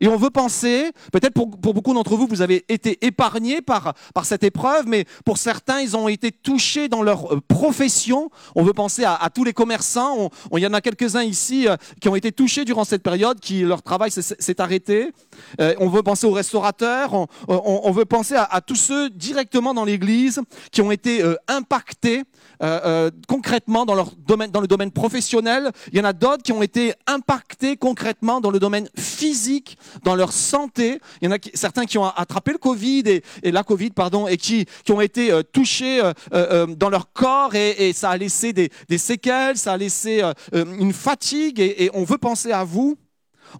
Et 0.00 0.08
on 0.08 0.16
veut 0.16 0.30
penser, 0.30 0.90
peut-être 1.12 1.34
pour, 1.34 1.46
beaucoup 1.46 1.94
d'entre 1.94 2.16
vous, 2.16 2.26
vous 2.26 2.42
avez 2.42 2.64
été 2.68 2.98
épargnés 3.04 3.60
par, 3.60 3.94
par 4.14 4.24
cette 4.24 4.44
épreuve, 4.44 4.86
mais 4.86 5.04
pour 5.24 5.38
certains, 5.38 5.80
ils 5.80 5.96
ont 5.96 6.08
été 6.08 6.32
touchés 6.32 6.88
dans 6.88 7.02
leur 7.02 7.32
euh, 7.32 7.40
profession. 7.46 8.30
On 8.54 8.62
veut 8.62 8.72
penser 8.72 9.04
à, 9.04 9.28
tous 9.34 9.44
les 9.44 9.52
commerçants. 9.52 10.30
il 10.56 10.60
y 10.60 10.66
en 10.66 10.74
a 10.74 10.80
quelques-uns 10.80 11.22
ici 11.22 11.68
euh, 11.68 11.76
qui 12.00 12.08
ont 12.08 12.16
été 12.16 12.32
touchés 12.32 12.64
durant 12.64 12.84
cette 12.84 13.02
période, 13.02 13.40
qui 13.40 13.62
leur 13.62 13.82
travail 13.82 14.10
s'est 14.10 14.60
arrêté. 14.60 15.12
Euh, 15.60 15.74
on 15.78 15.88
veut 15.88 16.02
penser 16.02 16.26
aux 16.26 16.32
restaurateurs. 16.32 17.26
On, 17.48 17.90
veut 17.92 18.04
penser 18.04 18.34
à, 18.36 18.60
tous 18.60 18.76
ceux 18.76 19.10
directement 19.10 19.74
dans 19.74 19.84
l'Église 19.84 20.40
qui 20.70 20.82
ont 20.82 20.90
été 20.90 21.22
impactés 21.48 22.24
euh, 22.60 22.80
euh, 22.84 23.10
concrètement 23.28 23.86
dans, 23.86 23.94
leur 23.94 24.10
domaine, 24.16 24.50
dans 24.50 24.60
le 24.60 24.66
domaine 24.66 24.90
professionnel. 24.90 25.70
Il 25.92 25.98
y 25.98 26.00
en 26.00 26.04
a 26.04 26.12
d'autres 26.12 26.42
qui 26.42 26.50
ont 26.52 26.62
été 26.62 26.92
impactés 27.06 27.76
concrètement 27.76 28.40
dans 28.40 28.50
le 28.50 28.58
domaine 28.58 28.88
physique, 28.96 29.78
dans 30.02 30.16
leur 30.16 30.32
santé. 30.32 31.00
Il 31.20 31.28
y 31.28 31.32
en 31.32 31.36
a 31.36 31.38
certains 31.54 31.86
qui 31.86 31.98
ont 31.98 32.06
attrapé 32.06 32.50
le 32.52 32.58
Covid 32.58 33.02
et, 33.06 33.22
et 33.44 33.52
la 33.52 33.62
Covid, 33.62 33.90
pardon, 33.90 34.26
et 34.26 34.36
qui, 34.36 34.66
qui 34.84 34.90
ont 34.90 35.00
été 35.00 35.30
euh, 35.30 35.42
touchés 35.42 36.02
dans 36.32 36.90
leur 36.90 37.12
corps 37.12 37.54
et, 37.54 37.88
et, 37.88 37.92
ça 37.92 38.10
a 38.10 38.16
laissé 38.16 38.52
des, 38.52 38.70
des, 38.88 38.98
séquelles, 38.98 39.56
ça 39.56 39.72
a 39.72 39.76
laissé 39.76 40.22
une 40.52 40.92
fatigue 40.92 41.60
et, 41.60 41.84
et 41.84 41.90
on 41.94 42.04
veut 42.04 42.18
penser 42.18 42.52
à 42.52 42.64
vous. 42.64 42.96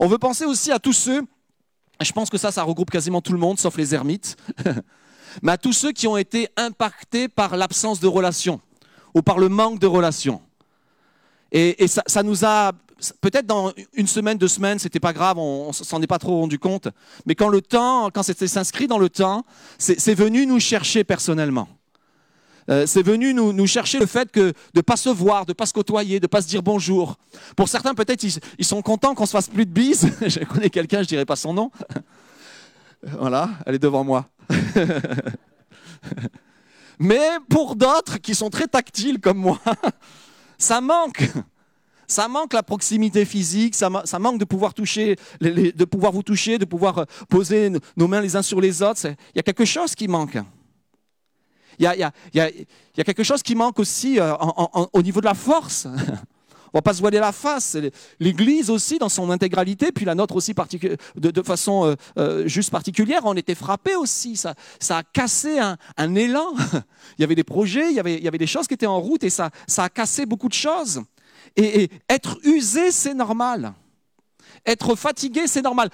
On 0.01 0.07
veut 0.07 0.19
penser 0.19 0.45
aussi 0.45 0.73
à 0.73 0.79
tous 0.79 0.93
ceux, 0.93 1.23
je 2.01 2.13
pense 2.13 2.31
que 2.31 2.39
ça, 2.39 2.51
ça 2.51 2.63
regroupe 2.63 2.91
quasiment 2.91 3.21
tout 3.21 3.33
le 3.33 3.39
monde, 3.39 3.59
sauf 3.59 3.77
les 3.77 3.95
ermites, 3.95 4.37
mais 5.43 5.53
à 5.53 5.59
tous 5.59 5.73
ceux 5.73 5.93
qui 5.93 6.07
ont 6.07 6.17
été 6.17 6.49
impactés 6.57 7.29
par 7.29 7.57
l'absence 7.57 8.01
de 8.01 8.07
relations 8.07 8.61
ou 9.19 9.23
par 9.23 9.39
le 9.39 9.49
manque 9.49 9.81
de 9.81 9.87
relations. 9.87 10.41
Et, 11.51 11.87
ça, 11.89 12.23
nous 12.23 12.45
a, 12.45 12.73
peut-être 13.21 13.47
dans 13.47 13.73
une 13.95 14.07
semaine, 14.07 14.39
deux 14.39 14.49
semaines, 14.49 14.79
c'était 14.79 15.01
pas 15.01 15.13
grave, 15.13 15.39
on, 15.39 15.73
s'en 15.73 16.01
est 16.03 16.07
pas 16.07 16.19
trop 16.19 16.39
rendu 16.39 16.59
compte. 16.59 16.89
Mais 17.27 17.35
quand 17.35 17.49
le 17.49 17.61
temps, 17.61 18.11
quand 18.11 18.23
c'était 18.23 18.47
s'inscrit 18.47 18.87
dans 18.87 18.99
le 18.99 19.09
temps, 19.09 19.45
c'est 19.79 20.15
venu 20.15 20.47
nous 20.47 20.61
chercher 20.61 21.03
personnellement. 21.03 21.69
Euh, 22.71 22.87
c'est 22.87 23.03
venu 23.03 23.35
nous, 23.35 23.67
chercher 23.67 23.99
le 23.99 24.07
fait 24.07 24.31
que 24.31 24.41
de 24.41 24.55
ne 24.77 24.83
pas 24.83 24.97
se 24.97 25.09
voir, 25.09 25.47
de 25.47 25.53
ne 25.53 25.55
pas 25.55 25.67
se 25.67 25.73
côtoyer, 25.73 26.21
de 26.21 26.25
ne 26.25 26.29
pas 26.29 26.43
se 26.43 26.49
dire 26.49 26.63
bonjour. 26.63 27.17
Pour 27.57 27.69
certains, 27.69 27.95
peut-être, 27.95 28.23
ils, 28.59 28.65
sont 28.65 28.83
contents 28.83 29.15
qu'on 29.15 29.27
se 29.27 29.33
fasse 29.33 29.49
plus 29.49 29.65
de 29.65 29.73
bises. 29.73 30.13
je 30.27 30.45
connais 30.45 30.71
quelqu'un, 30.71 31.03
je 31.03 31.09
dirais 31.09 31.25
pas 31.25 31.37
son 31.37 31.55
nom. 31.55 31.73
voilà, 33.19 33.49
elle 33.67 33.75
est 33.77 33.81
devant 33.81 34.05
moi. 34.05 34.29
Mais 36.99 37.29
pour 37.49 37.77
d'autres 37.77 38.19
qui 38.19 38.35
sont 38.35 38.51
très 38.51 38.67
tactiles 38.67 39.21
comme 39.21 39.39
moi, 39.39 39.61
ça 40.59 40.81
manque. 40.81 41.31
Ça 42.11 42.27
manque 42.27 42.55
la 42.55 42.63
proximité 42.63 43.27
physique, 43.27 43.75
ça, 43.75 43.91
manque 43.91 44.39
de 44.39 44.47
pouvoir 44.47 44.73
toucher, 44.73 45.17
de 45.41 45.85
pouvoir 45.85 46.11
vous 46.13 46.23
toucher, 46.23 46.57
de 46.57 46.65
pouvoir 46.65 46.99
euh, 46.99 47.05
poser 47.29 47.71
nos 47.99 48.09
mains 48.09 48.23
les 48.23 48.35
uns 48.35 48.41
sur 48.41 48.63
les 48.63 48.83
autres. 48.83 49.07
Il 49.07 49.37
y 49.37 49.41
a 49.41 49.43
quelque 49.43 49.67
chose 49.67 49.95
qui 49.95 50.09
manque. 50.09 50.39
Il 51.79 51.85
y 51.85 52.41
a, 52.41 53.05
quelque 53.05 53.23
chose 53.23 53.43
qui 53.43 53.55
manque 53.55 53.79
aussi 53.79 54.19
euh, 54.19 54.35
au 54.93 55.03
niveau 55.03 55.21
de 55.21 55.27
la 55.27 55.35
force. 55.35 55.87
on 56.73 56.79
va 56.79 56.83
pas 56.83 56.95
se 56.95 57.01
voiler 57.01 57.19
la 57.19 57.33
face. 57.33 57.77
L'Église 58.21 58.71
aussi, 58.71 58.99
dans 58.99 59.09
son 59.09 59.31
intégralité, 59.31 59.93
puis 59.93 60.05
la 60.05 60.15
nôtre 60.15 60.37
aussi 60.37 60.55
de, 61.17 61.43
façon 61.43 61.87
euh, 61.87 61.95
euh, 62.19 62.49
juste 62.49 62.71
particulière, 62.71 63.23
on 63.25 63.35
était 63.35 63.55
frappés 63.55 63.97
aussi. 63.97 64.37
Ça, 64.37 64.55
ça 64.79 64.99
a 64.99 65.03
cassé 65.03 65.59
un, 65.59 66.15
élan. 66.15 66.55
il 67.19 67.23
y 67.23 67.25
avait 67.25 67.35
des 67.35 67.45
projets, 67.45 67.91
il 67.91 67.97
y 67.97 68.29
avait, 68.29 68.39
des 68.39 68.47
choses 68.47 68.67
qui 68.67 68.75
étaient 68.75 68.87
en 68.87 69.01
route 69.01 69.25
et 69.25 69.31
ça, 69.31 69.51
ça 69.67 69.85
a 69.85 69.89
cassé 69.89 70.27
beaucoup 70.27 70.49
de 70.49 70.55
choses. 70.55 71.03
Et, 71.57 71.83
et 71.83 71.91
être 72.09 72.39
usé, 72.45 72.91
c'est 72.91 73.15
normal. 73.15 73.73
Être 74.67 74.97
fatigué, 74.97 75.47
c'est 75.47 75.63
normal. 75.63 75.91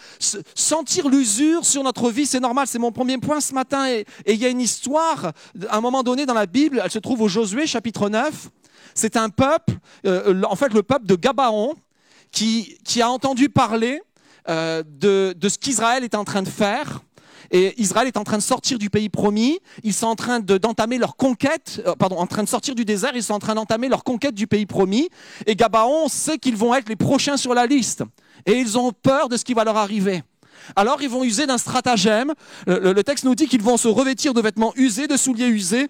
Sentir 0.54 1.08
l'usure 1.08 1.64
sur 1.64 1.82
notre 1.82 2.10
vie, 2.10 2.26
c'est 2.26 2.40
normal. 2.40 2.66
C'est 2.66 2.78
mon 2.78 2.92
premier 2.92 3.18
point 3.18 3.40
ce 3.40 3.54
matin. 3.54 3.88
Et, 3.88 4.04
il 4.26 4.36
y 4.36 4.44
a 4.44 4.48
une 4.48 4.60
histoire, 4.60 5.32
à 5.68 5.76
un 5.76 5.80
moment 5.80 6.02
donné 6.02 6.26
dans 6.26 6.34
la 6.34 6.46
Bible, 6.46 6.80
elle 6.82 6.90
se 6.90 6.98
trouve 6.98 7.20
au 7.20 7.28
Josué 7.28 7.66
chapitre 7.66 8.08
9. 8.08 8.50
C'est 8.94 9.16
un 9.16 9.28
peuple, 9.28 9.74
euh, 10.06 10.42
en 10.44 10.56
fait 10.56 10.72
le 10.72 10.82
peuple 10.82 11.06
de 11.06 11.16
Gabaon, 11.16 11.74
qui, 12.30 12.76
a 13.00 13.08
entendu 13.08 13.48
parler 13.48 14.02
euh, 14.48 14.82
de, 14.86 15.34
de 15.36 15.48
ce 15.48 15.58
qu'Israël 15.58 16.04
est 16.04 16.14
en 16.14 16.24
train 16.24 16.42
de 16.42 16.48
faire. 16.48 17.00
Et 17.50 17.80
Israël 17.80 18.08
est 18.08 18.16
en 18.16 18.24
train 18.24 18.38
de 18.38 18.42
sortir 18.42 18.78
du 18.78 18.90
pays 18.90 19.08
promis. 19.08 19.60
Ils 19.82 19.92
sont 19.92 20.06
en 20.06 20.16
train 20.16 20.40
d'entamer 20.40 20.98
leur 20.98 21.16
conquête, 21.16 21.82
euh, 21.86 21.94
pardon, 21.94 22.16
en 22.16 22.26
train 22.26 22.42
de 22.42 22.48
sortir 22.48 22.74
du 22.74 22.84
désert. 22.84 23.12
Ils 23.14 23.22
sont 23.22 23.34
en 23.34 23.38
train 23.38 23.54
d'entamer 23.54 23.88
leur 23.88 24.02
conquête 24.02 24.34
du 24.34 24.46
pays 24.46 24.66
promis. 24.66 25.08
Et 25.46 25.54
Gabaon 25.54 26.08
sait 26.08 26.38
qu'ils 26.38 26.56
vont 26.56 26.74
être 26.74 26.88
les 26.88 26.96
prochains 26.96 27.36
sur 27.36 27.54
la 27.54 27.66
liste 27.66 28.02
et 28.46 28.58
ils 28.58 28.78
ont 28.78 28.92
peur 28.92 29.28
de 29.28 29.36
ce 29.36 29.44
qui 29.44 29.54
va 29.54 29.64
leur 29.64 29.76
arriver. 29.76 30.22
Alors 30.76 31.02
ils 31.02 31.08
vont 31.08 31.24
user 31.24 31.46
d'un 31.46 31.58
stratagème. 31.58 32.32
Le, 32.66 33.02
texte 33.02 33.24
nous 33.24 33.34
dit 33.34 33.46
qu'ils 33.46 33.62
vont 33.62 33.76
se 33.76 33.88
revêtir 33.88 34.32
de 34.34 34.40
vêtements 34.40 34.72
usés, 34.76 35.06
de 35.06 35.16
souliers 35.16 35.48
usés. 35.48 35.88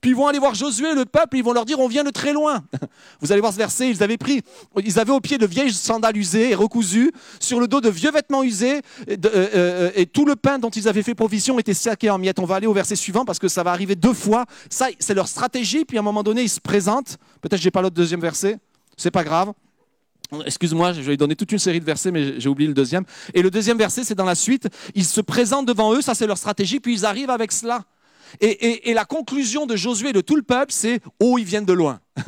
Puis 0.00 0.10
ils 0.10 0.16
vont 0.16 0.26
aller 0.26 0.38
voir 0.38 0.54
Josué, 0.54 0.94
le 0.94 1.04
peuple, 1.04 1.38
ils 1.38 1.44
vont 1.44 1.52
leur 1.52 1.64
dire 1.64 1.78
on 1.78 1.88
vient 1.88 2.04
de 2.04 2.10
très 2.10 2.32
loin. 2.32 2.62
Vous 3.20 3.32
allez 3.32 3.40
voir 3.40 3.52
ce 3.52 3.58
verset, 3.58 3.88
ils 3.88 4.02
avaient 4.02 4.18
pris, 4.18 4.42
ils 4.82 4.98
avaient 4.98 5.12
au 5.12 5.20
pied 5.20 5.38
de 5.38 5.46
vieilles 5.46 5.72
sandales 5.72 6.16
usées 6.16 6.50
et 6.50 6.54
recousues, 6.54 7.10
sur 7.40 7.60
le 7.60 7.68
dos 7.68 7.80
de 7.80 7.88
vieux 7.88 8.10
vêtements 8.10 8.42
usés, 8.42 8.82
et, 9.06 9.12
euh, 9.12 9.48
euh, 9.54 9.90
et 9.94 10.06
tout 10.06 10.26
le 10.26 10.36
pain 10.36 10.58
dont 10.58 10.70
ils 10.70 10.88
avaient 10.88 11.02
fait 11.02 11.14
provision 11.14 11.58
était 11.58 11.74
saqué 11.74 12.10
en 12.10 12.18
miettes. 12.18 12.38
On 12.38 12.44
va 12.44 12.56
aller 12.56 12.66
au 12.66 12.72
verset 12.72 12.96
suivant 12.96 13.24
parce 13.24 13.38
que 13.38 13.48
ça 13.48 13.62
va 13.62 13.70
arriver 13.70 13.94
deux 13.94 14.12
fois. 14.12 14.44
Ça, 14.68 14.88
c'est 14.98 15.14
leur 15.14 15.28
stratégie. 15.28 15.84
Puis 15.84 15.96
à 15.96 16.00
un 16.00 16.04
moment 16.04 16.22
donné, 16.22 16.42
ils 16.42 16.50
se 16.50 16.60
présentent. 16.60 17.18
Peut-être 17.40 17.60
j'ai 17.60 17.70
pas 17.70 17.82
l'autre 17.82 17.96
deuxième 17.96 18.20
verset. 18.20 18.58
C'est 18.96 19.10
pas 19.10 19.24
grave. 19.24 19.52
Excuse-moi, 20.44 20.94
je 20.94 21.02
vais 21.02 21.16
donner 21.16 21.36
toute 21.36 21.52
une 21.52 21.58
série 21.58 21.80
de 21.80 21.84
versets, 21.84 22.10
mais 22.10 22.40
j'ai 22.40 22.48
oublié 22.48 22.68
le 22.68 22.74
deuxième. 22.74 23.04
Et 23.34 23.42
le 23.42 23.50
deuxième 23.50 23.78
verset, 23.78 24.04
c'est 24.04 24.14
dans 24.14 24.24
la 24.24 24.34
suite. 24.34 24.68
Ils 24.94 25.04
se 25.04 25.20
présentent 25.20 25.66
devant 25.66 25.94
eux, 25.94 26.00
ça 26.00 26.14
c'est 26.14 26.26
leur 26.26 26.38
stratégie, 26.38 26.80
puis 26.80 26.94
ils 26.94 27.04
arrivent 27.04 27.30
avec 27.30 27.52
cela. 27.52 27.84
Et, 28.40 28.92
la 28.94 29.04
conclusion 29.04 29.66
de 29.66 29.76
Josué 29.76 30.10
et 30.10 30.12
de 30.12 30.20
tout 30.20 30.36
le 30.36 30.42
peuple, 30.42 30.72
c'est 30.72 31.00
Oh, 31.20 31.38
ils 31.38 31.44
viennent 31.44 31.64
de 31.64 31.72
loin. 31.72 32.00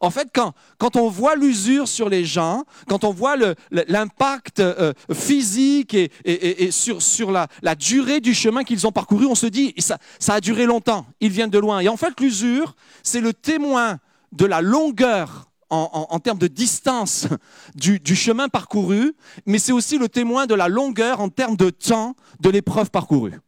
En 0.00 0.10
fait, 0.10 0.28
quand, 0.34 0.96
on 0.96 1.08
voit 1.08 1.36
l'usure 1.36 1.86
sur 1.86 2.08
les 2.08 2.24
gens, 2.24 2.64
quand 2.88 3.04
on 3.04 3.12
voit 3.12 3.36
l'impact 3.70 4.58
euh, 4.58 4.92
physique 5.12 5.94
et, 5.94 6.70
sur, 6.72 7.30
la, 7.30 7.74
durée 7.76 8.18
du 8.18 8.34
chemin 8.34 8.64
qu'ils 8.64 8.88
ont 8.88 8.92
parcouru, 8.92 9.26
on 9.26 9.36
se 9.36 9.46
dit, 9.46 9.72
ça 9.78 9.98
a 10.34 10.40
duré 10.40 10.66
longtemps, 10.66 11.06
ils 11.20 11.30
viennent 11.30 11.48
de 11.48 11.60
loin. 11.60 11.78
Et 11.78 11.88
en 11.88 11.96
fait, 11.96 12.18
l'usure, 12.20 12.74
c'est 13.04 13.20
le 13.20 13.32
témoin 13.32 14.00
de 14.32 14.46
la 14.46 14.60
longueur 14.60 15.48
en, 15.70 16.18
termes 16.20 16.38
de 16.38 16.46
distance 16.46 17.26
du, 17.74 18.16
chemin 18.16 18.48
parcouru, 18.48 19.14
mais 19.46 19.58
c'est 19.58 19.72
aussi 19.72 19.98
le 19.98 20.08
témoin 20.08 20.46
de 20.46 20.54
la 20.54 20.68
longueur 20.68 21.20
en 21.20 21.28
termes 21.28 21.56
de 21.56 21.70
temps 21.70 22.14
de 22.40 22.50
l'épreuve 22.50 22.90
parcourue. 22.90 23.38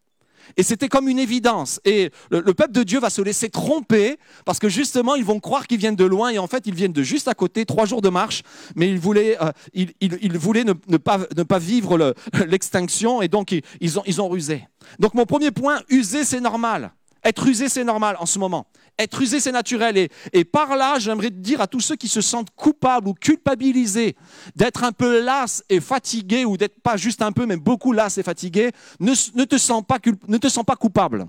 Et 0.57 0.63
c'était 0.63 0.89
comme 0.89 1.09
une 1.09 1.19
évidence. 1.19 1.81
Et 1.85 2.11
le, 2.31 2.43
peuple 2.43 2.73
de 2.73 2.83
Dieu 2.83 3.01
va 3.01 3.11
se 3.11 3.23
laisser 3.23 3.49
tromper 3.49 4.19
parce 4.45 4.59
que 4.59 4.69
justement, 4.69 5.15
ils 5.15 5.25
vont 5.25 5.41
croire 5.41 5.67
qu'ils 5.67 5.79
viennent 5.79 5.97
de 5.97 6.05
loin 6.05 6.31
et 6.31 6.39
en 6.39 6.47
fait, 6.47 6.67
ils 6.67 6.75
viennent 6.75 6.93
de 6.93 7.03
juste 7.03 7.29
à 7.29 7.35
côté, 7.35 7.67
trois 7.67 7.87
jours 7.87 8.03
de 8.03 8.09
marche, 8.09 8.43
mais 8.75 8.89
ils 8.89 8.99
voulaient, 8.99 9.37
euh, 9.41 9.53
ne, 9.75 10.97
pas, 10.97 11.59
vivre 11.59 12.15
l'extinction 12.47 13.23
et 13.23 13.29
donc 13.29 13.55
ils 13.81 13.99
ont, 13.99 14.03
ils 14.07 14.21
ont 14.21 14.29
rusé. 14.29 14.67
Donc 14.99 15.15
mon 15.15 15.27
premier 15.27 15.51
point, 15.51 15.81
user, 15.89 16.25
c'est 16.25 16.41
normal. 16.41 16.93
Être 17.25 17.47
usé, 17.49 17.69
c'est 17.69 17.85
normal 17.85 18.17
en 18.21 18.27
ce 18.27 18.39
moment. 18.39 18.67
Être 18.99 19.21
usé, 19.21 19.41
c'est 19.41 19.53
naturel. 19.53 20.09
Et, 20.33 20.45
par 20.45 20.75
là, 20.75 20.99
j'aimerais 20.99 21.31
dire 21.31 21.61
à 21.61 21.67
tous 21.67 21.81
ceux 21.81 21.97
qui 21.97 22.09
se 22.09 22.23
sentent 22.23 22.51
coupables 22.57 23.09
ou 23.09 23.15
culpabilisés 23.15 24.17
d'être 24.55 24.85
un 24.85 24.93
peu 24.93 25.23
las 25.23 25.63
et 25.69 25.81
fatigués, 25.81 26.47
ou 26.47 26.57
d'être 26.57 26.81
pas 26.81 26.97
juste 26.97 27.21
un 27.21 27.33
peu, 27.33 27.45
mais 27.45 27.57
beaucoup 27.57 27.93
las 27.93 28.17
et 28.17 28.23
fatigués, 28.23 28.71
ne, 29.01 29.45
te, 29.45 29.59
sens 29.59 29.85
pas, 29.87 30.77
coupable. 30.77 31.27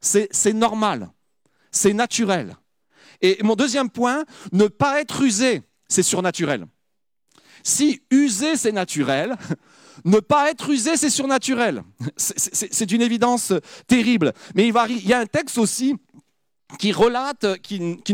C'est 0.00 0.52
normal. 0.52 1.10
C'est 1.70 1.94
naturel. 1.94 2.54
Et 3.22 3.38
mon 3.42 3.56
deuxième 3.56 3.88
point, 3.88 4.24
ne 4.52 4.66
pas 4.66 5.00
être 5.00 5.22
usé, 5.22 5.62
c'est 5.88 6.02
surnaturel. 6.02 6.66
Si 7.62 8.02
usé, 8.10 8.56
c'est 8.56 8.72
naturel, 8.72 9.36
ne 10.04 10.18
pas 10.18 10.50
être 10.50 10.68
usé, 10.68 10.98
c'est 10.98 11.08
surnaturel. 11.08 11.82
C'est 12.18 12.92
une 12.92 13.00
évidence 13.00 13.54
terrible. 13.86 14.34
Mais 14.54 14.68
il 14.68 15.08
y 15.08 15.14
a 15.14 15.18
un 15.18 15.26
texte 15.26 15.56
aussi 15.56 15.96
qui, 16.76 16.92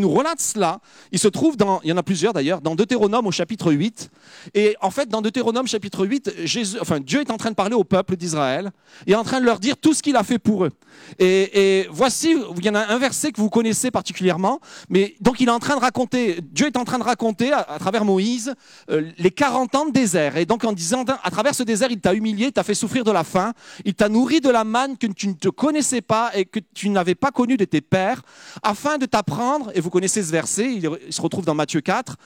nous 0.01 0.11
relate 0.11 0.41
cela. 0.41 0.81
Il 1.13 1.19
se 1.19 1.29
trouve 1.29 1.57
dans, 1.57 1.81
il 1.83 1.91
y 1.91 1.93
en 1.93 1.97
a 1.97 2.03
plusieurs 2.03 2.33
d'ailleurs, 2.33 2.61
dans 2.61 2.75
Deutéronome 2.75 3.27
au 3.27 3.31
chapitre 3.31 3.73
8. 3.73 4.11
Et 4.55 4.77
en 4.81 4.91
fait, 4.91 5.09
dans 5.09 5.23
Deutéronome 5.23 5.67
chapitre 5.67 6.07
8, 6.07 6.33
Jésus, 6.45 6.79
enfin, 6.81 7.01
Dieu 7.01 7.21
est 7.21 7.31
en 7.31 7.37
train 7.37 7.51
de 7.51 7.55
parler 7.55 7.75
au 7.75 7.85
peuple 7.85 8.17
d'Israël 8.17 8.71
et 9.07 9.15
en 9.15 9.25
train 9.25 9.41
de 9.41 9.47
leur 9.47 9.59
dire 9.59 9.77
tout 9.77 9.95
ce 9.95 10.03
qu'il 10.03 10.17
a 10.17 10.23
fait 10.23 10.39
pour 10.39 10.65
eux. 10.65 10.71
Et, 11.19 11.89
voici, 11.91 12.37
il 12.57 12.65
y 12.65 12.71
en 12.71 12.75
a 12.75 12.87
un 12.87 12.99
verset 12.99 13.33
que 13.33 13.41
vous 13.41 13.51
connaissez 13.51 13.91
particulièrement, 13.91 14.61
mais 14.89 15.15
donc 15.21 15.41
il 15.41 15.49
est 15.49 15.53
en 15.53 15.59
train 15.59 15.77
de 15.77 15.81
raconter, 15.81 16.41
Dieu 16.43 16.67
est 16.67 16.77
en 16.77 16.85
train 16.85 16.99
de 16.99 17.05
raconter 17.05 17.53
à, 17.53 17.79
travers 17.79 18.05
Moïse 18.05 18.55
euh, 18.91 19.11
les 19.19 19.31
40 19.31 19.75
ans 19.75 19.87
de 19.87 19.93
désert. 19.93 20.37
Et 20.37 20.47
donc 20.47 20.65
en 20.65 20.73
disant, 20.73 21.05
à 21.23 21.31
travers 21.31 21.55
ce 21.55 21.63
désert, 21.63 21.91
il 21.91 22.01
t'a 22.01 22.15
humilié, 22.15 22.53
t'a 22.53 22.63
fait 22.63 22.75
souffrir 22.75 23.05
de 23.05 23.11
la 23.11 23.25
faim, 23.25 23.53
il 23.85 23.95
t'a 23.95 24.09
nourri 24.09 24.41
de 24.41 24.51
la 24.51 24.65
manne 24.65 24.97
que 24.97 25.07
tu 25.07 25.29
ne 25.29 25.35
te 25.35 25.49
connaissais 25.49 26.01
pas 26.01 26.31
et 26.35 26.45
que 26.45 26.61
tu 26.75 26.89
n'avais 26.91 27.15
pas 27.15 27.31
connu 27.31 27.57
de 27.57 27.65
tes 27.65 27.81
pères 27.81 28.23
afin 28.63 28.99
de 28.99 29.07
t'apprendre, 29.07 29.71
et 29.75 29.81
vous 29.81 29.91
connaissez 29.91 30.23
ce 30.23 30.31
verset, 30.31 30.75
il 30.75 31.13
se 31.13 31.21
retrouve 31.21 31.45
dans 31.45 31.55
Matthieu 31.55 31.81
4, 31.81 32.17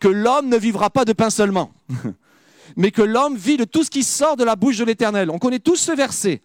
que 0.00 0.08
l'homme 0.08 0.48
ne 0.48 0.56
vivra 0.56 0.90
pas 0.90 1.04
de 1.04 1.12
pain 1.12 1.30
seulement, 1.30 1.72
mais 2.76 2.90
que 2.90 3.02
l'homme 3.02 3.36
vit 3.36 3.56
de 3.56 3.64
tout 3.64 3.84
ce 3.84 3.90
qui 3.90 4.02
sort 4.02 4.36
de 4.36 4.44
la 4.44 4.56
bouche 4.56 4.78
de 4.78 4.84
l'Éternel. 4.84 5.30
On 5.30 5.38
connaît 5.38 5.58
tous 5.58 5.76
ce 5.76 5.92
verset. 5.92 6.42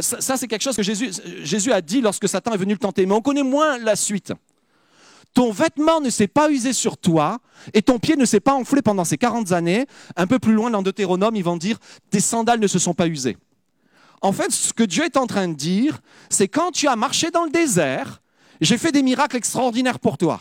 Ça, 0.00 0.36
c'est 0.36 0.48
quelque 0.48 0.62
chose 0.62 0.76
que 0.76 0.82
Jésus, 0.82 1.10
Jésus 1.42 1.72
a 1.72 1.80
dit 1.80 2.00
lorsque 2.00 2.28
Satan 2.28 2.52
est 2.52 2.58
venu 2.58 2.72
le 2.72 2.78
tenter, 2.78 3.06
mais 3.06 3.14
on 3.14 3.22
connaît 3.22 3.42
moins 3.42 3.78
la 3.78 3.96
suite. 3.96 4.32
Ton 5.32 5.52
vêtement 5.52 6.00
ne 6.00 6.08
s'est 6.08 6.28
pas 6.28 6.50
usé 6.50 6.72
sur 6.72 6.96
toi 6.96 7.38
et 7.74 7.82
ton 7.82 7.98
pied 7.98 8.16
ne 8.16 8.24
s'est 8.24 8.40
pas 8.40 8.54
enflé 8.54 8.80
pendant 8.80 9.04
ces 9.04 9.18
40 9.18 9.52
années. 9.52 9.86
Un 10.16 10.26
peu 10.26 10.38
plus 10.38 10.54
loin 10.54 10.70
dans 10.70 10.82
Deutéronome, 10.82 11.36
ils 11.36 11.44
vont 11.44 11.58
dire, 11.58 11.78
tes 12.10 12.20
sandales 12.20 12.60
ne 12.60 12.66
se 12.66 12.78
sont 12.78 12.94
pas 12.94 13.06
usées. 13.06 13.36
En 14.22 14.32
fait, 14.32 14.50
ce 14.50 14.72
que 14.72 14.82
Dieu 14.82 15.04
est 15.04 15.16
en 15.16 15.26
train 15.26 15.48
de 15.48 15.54
dire, 15.54 16.00
c'est 16.30 16.48
quand 16.48 16.70
tu 16.70 16.88
as 16.88 16.96
marché 16.96 17.30
dans 17.30 17.44
le 17.44 17.50
désert, 17.50 18.22
j'ai 18.60 18.78
fait 18.78 18.92
des 18.92 19.02
miracles 19.02 19.36
extraordinaires 19.36 19.98
pour 19.98 20.18
toi. 20.18 20.40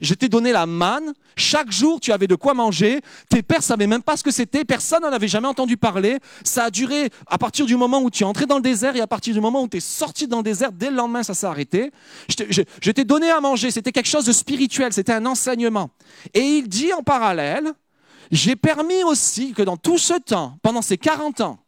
Je 0.00 0.14
t'ai 0.14 0.28
donné 0.28 0.52
la 0.52 0.66
manne. 0.66 1.12
Chaque 1.36 1.70
jour, 1.70 2.00
tu 2.00 2.12
avais 2.12 2.26
de 2.26 2.34
quoi 2.34 2.54
manger. 2.54 3.00
Tes 3.28 3.42
pères 3.42 3.62
savaient 3.62 3.86
même 3.86 4.02
pas 4.02 4.16
ce 4.16 4.22
que 4.22 4.30
c'était. 4.30 4.64
Personne 4.64 5.02
n'en 5.02 5.12
avait 5.12 5.28
jamais 5.28 5.48
entendu 5.48 5.76
parler. 5.76 6.18
Ça 6.44 6.64
a 6.64 6.70
duré 6.70 7.10
à 7.26 7.38
partir 7.38 7.66
du 7.66 7.76
moment 7.76 8.00
où 8.00 8.10
tu 8.10 8.22
es 8.22 8.26
entré 8.26 8.46
dans 8.46 8.56
le 8.56 8.62
désert 8.62 8.96
et 8.96 9.00
à 9.00 9.06
partir 9.06 9.34
du 9.34 9.40
moment 9.40 9.62
où 9.62 9.68
tu 9.68 9.78
es 9.78 9.80
sorti 9.80 10.26
dans 10.26 10.38
le 10.38 10.42
désert. 10.42 10.72
Dès 10.72 10.90
le 10.90 10.96
lendemain, 10.96 11.22
ça 11.22 11.34
s'est 11.34 11.46
arrêté. 11.46 11.90
Je 12.28 12.90
t'ai 12.90 13.04
donné 13.04 13.30
à 13.30 13.40
manger. 13.40 13.70
C'était 13.70 13.92
quelque 13.92 14.08
chose 14.08 14.24
de 14.24 14.32
spirituel. 14.32 14.92
C'était 14.92 15.12
un 15.12 15.26
enseignement. 15.26 15.90
Et 16.34 16.40
il 16.40 16.68
dit 16.68 16.92
en 16.92 17.02
parallèle, 17.02 17.72
j'ai 18.30 18.56
permis 18.56 19.02
aussi 19.04 19.52
que 19.52 19.62
dans 19.62 19.76
tout 19.76 19.98
ce 19.98 20.14
temps, 20.14 20.58
pendant 20.62 20.82
ces 20.82 20.98
40 20.98 21.40
ans, 21.42 21.58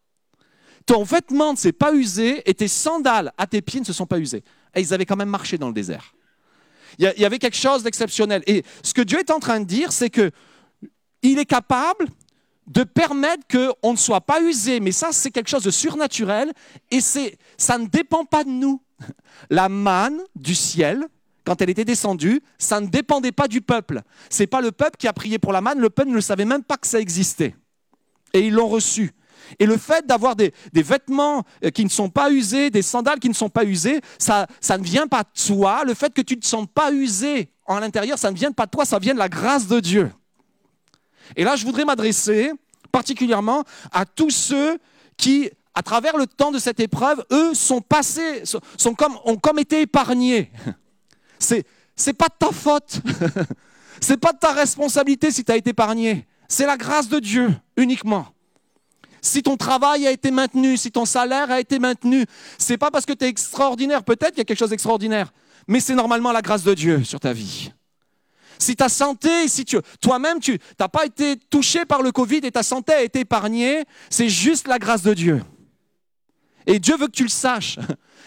ton 0.87 1.03
vêtement 1.03 1.53
ne 1.53 1.59
s'est 1.59 1.73
pas 1.73 1.93
usé 1.93 2.43
et 2.49 2.55
tes 2.55 2.69
sandales 2.69 3.33
à 3.37 3.47
tes 3.47 3.61
pieds 3.61 3.81
ne 3.81 3.85
se 3.85 3.93
sont 3.93 4.07
pas 4.07 4.19
usées 4.19 4.43
ils 4.81 4.95
avaient 4.95 5.07
quand 5.07 5.17
même 5.17 5.29
marché 5.29 5.59
dans 5.59 5.69
le 5.69 5.75
désert. 5.75 6.15
Il 6.99 7.13
y 7.17 7.25
avait 7.25 7.39
quelque 7.39 7.57
chose 7.57 7.83
d'exceptionnel. 7.83 8.43
Et 8.47 8.65
ce 8.83 8.93
que 8.93 9.03
Dieu 9.03 9.19
est 9.19 9.31
en 9.31 9.39
train 9.39 9.61
de 9.61 9.67
dire, 9.67 9.93
c'est 9.93 10.11
que 10.11 10.31
il 11.23 11.39
est 11.39 11.47
capable 11.47 12.07
de 12.67 12.85
permettre 12.85 13.45
qu'on 13.51 13.93
ne 13.93 13.97
soit 13.97 14.21
pas 14.21 14.43
usé, 14.43 14.81
mais 14.81 14.93
ça 14.93 15.09
c'est 15.13 15.31
quelque 15.31 15.49
chose 15.49 15.63
de 15.63 15.71
surnaturel 15.71 16.53
et 16.91 17.01
ça 17.01 17.79
ne 17.79 17.87
dépend 17.87 18.25
pas 18.25 18.45
de 18.45 18.51
nous. 18.51 18.83
La 19.51 19.69
manne 19.69 20.21
du 20.35 20.55
ciel, 20.55 21.07
quand 21.45 21.63
elle 21.63 21.71
était 21.71 21.85
descendue, 21.85 22.43
ça 22.59 22.81
ne 22.81 22.87
dépendait 22.87 23.33
pas 23.33 23.49
du 23.49 23.61
peuple. 23.61 24.03
C'est 24.29 24.47
pas 24.47 24.61
le 24.61 24.73
peuple 24.73 24.97
qui 24.99 25.09
a 25.09 25.13
prié 25.13 25.39
pour 25.39 25.53
la 25.53 25.61
manne, 25.61 25.79
le 25.79 25.91
peuple 25.91 26.11
ne 26.11 26.21
savait 26.21 26.45
même 26.45 26.63
pas 26.63 26.77
que 26.77 26.87
ça 26.87 27.01
existait. 27.01 27.55
Et 28.35 28.41
ils 28.41 28.53
l'ont 28.53 28.69
reçu. 28.69 29.13
Et 29.59 29.67
le 29.67 29.77
fait 29.77 30.07
d'avoir 30.07 30.37
des, 30.37 30.53
vêtements 30.75 31.45
euh, 31.65 31.71
qui 31.71 31.85
ne 31.85 31.91
sont 31.91 32.09
pas 32.09 32.31
usés, 32.31 32.71
des 32.71 32.83
sandales 32.83 33.19
qui 33.19 33.29
ne 33.29 33.35
sont 33.35 33.49
pas 33.49 33.65
usées, 33.65 34.01
ça, 34.19 34.47
ne 34.71 34.83
vient 34.83 35.07
pas 35.07 35.23
de 35.23 35.47
toi. 35.47 35.85
Le 35.85 35.95
fait 35.95 36.13
que 36.13 36.23
tu 36.23 36.37
ne 36.37 36.41
te 36.41 36.47
sens 36.47 36.67
pas 36.73 36.93
usé 36.93 37.51
en 37.67 37.81
l'intérieur, 37.81 38.19
ça 38.19 38.31
ne 38.31 38.37
vient 38.37 38.53
pas 38.53 38.67
de 38.67 38.71
toi, 38.71 38.85
ça 38.85 38.99
vient 38.99 39.15
de 39.15 39.19
la 39.19 39.29
grâce 39.29 39.67
de 39.67 39.81
Dieu. 39.81 40.11
Et 41.37 41.45
là, 41.45 41.57
je 41.57 41.65
voudrais 41.65 41.85
m'adresser 41.85 42.53
particulièrement 42.91 43.65
à 43.93 44.07
tous 44.07 44.31
ceux 44.31 44.79
qui, 45.17 45.51
à 45.75 45.83
travers 45.83 46.17
le 46.17 46.27
temps 46.27 46.51
de 46.51 46.59
cette 46.59 46.81
épreuve, 46.81 47.25
eux 47.31 47.55
sont 47.55 47.81
passés, 47.81 48.43
sont 48.45 48.95
comme, 48.95 49.19
ont 49.25 49.37
comme 49.37 49.59
été 49.59 49.83
épargnés. 49.83 50.51
C'est, 51.39 51.65
c'est 51.95 52.15
pas 52.15 52.27
de 52.27 52.35
ta 52.37 52.51
faute. 52.51 53.01
C'est 54.01 54.17
pas 54.17 54.33
de 54.33 54.39
ta 54.39 54.53
responsabilité 54.53 55.31
si 55.31 55.45
tu 55.45 55.53
as 55.53 55.57
été 55.57 55.71
épargné. 55.71 56.27
C'est 56.49 56.67
la 56.67 56.77
grâce 56.77 57.09
de 57.09 57.19
Dieu 57.19 57.55
uniquement. 57.77 58.27
Si 59.21 59.43
ton 59.43 59.57
travail 59.57 60.07
a 60.07 60.11
été 60.11 60.31
maintenu, 60.31 60.77
si 60.77 60.91
ton 60.91 61.05
salaire 61.05 61.51
a 61.51 61.61
été 61.61 61.79
maintenu, 61.79 62.25
c'est 62.59 62.79
pas 62.79 62.91
parce 62.91 63.07
que 63.07 63.13
tu 63.13 63.25
es 63.25 63.29
extraordinaire, 63.29 64.05
peut-être 64.05 64.31
qu'il 64.31 64.39
y 64.39 64.43
a 64.43 64.45
quelque 64.45 64.59
chose 64.59 64.71
d'extraordinaire, 64.71 65.33
mais 65.67 65.81
c'est 65.81 65.95
normalement 65.95 66.33
la 66.33 66.43
grâce 66.43 66.63
de 66.63 66.75
Dieu 66.75 67.05
sur 67.05 67.21
ta 67.21 67.33
vie. 67.33 67.73
Si 68.59 68.75
ta 68.75 68.89
santé, 68.89 69.49
si 69.49 69.65
toi-même, 70.01 70.41
tu 70.41 70.59
n'as 70.81 70.89
pas 70.89 71.07
été 71.07 71.37
touché 71.37 71.85
par 71.85 72.03
le 72.03 72.11
Covid 72.11 72.41
et 72.43 72.51
ta 72.51 72.63
santé 72.63 72.93
a 72.93 73.03
été 73.03 73.21
épargnée, 73.21 73.85
c'est 74.11 74.29
juste 74.29 74.67
la 74.67 74.79
grâce 74.79 75.03
de 75.03 75.15
Dieu. 75.15 75.43
Et 76.67 76.79
Dieu 76.79 76.97
veut 76.97 77.07
que 77.07 77.13
tu 77.13 77.23
le 77.23 77.29
saches. 77.29 77.79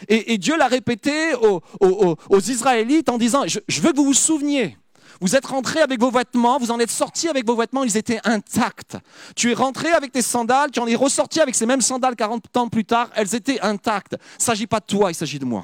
Et, 0.07 0.39
Dieu 0.39 0.57
l'a 0.57 0.67
répété 0.67 1.35
aux, 1.35 2.39
Israélites 2.39 3.09
en 3.09 3.19
disant, 3.19 3.43
je, 3.45 3.81
veux 3.81 3.91
que 3.91 3.97
vous 3.97 4.05
vous 4.05 4.13
souveniez. 4.15 4.77
Vous 5.21 5.35
êtes 5.35 5.45
rentrés 5.45 5.81
avec 5.81 5.99
vos 5.99 6.09
vêtements, 6.09 6.57
vous 6.57 6.71
en 6.71 6.79
êtes 6.79 6.89
sortis 6.89 7.29
avec 7.29 7.45
vos 7.45 7.55
vêtements, 7.55 7.83
ils 7.83 7.95
étaient 7.95 8.19
intacts. 8.23 8.97
Tu 9.35 9.51
es 9.51 9.53
rentré 9.53 9.89
avec 9.91 10.11
tes 10.11 10.23
sandales, 10.23 10.71
tu 10.71 10.79
en 10.79 10.87
es 10.87 10.95
ressorti 10.95 11.39
avec 11.39 11.53
ces 11.53 11.67
mêmes 11.67 11.81
sandales 11.81 12.15
40 12.15 12.57
ans 12.57 12.67
plus 12.67 12.85
tard, 12.85 13.11
elles 13.15 13.35
étaient 13.35 13.61
intactes. 13.61 14.13
Il 14.13 14.39
ne 14.39 14.43
s'agit 14.43 14.65
pas 14.65 14.79
de 14.79 14.85
toi, 14.85 15.11
il 15.11 15.15
s'agit 15.15 15.37
de 15.37 15.45
moi. 15.45 15.63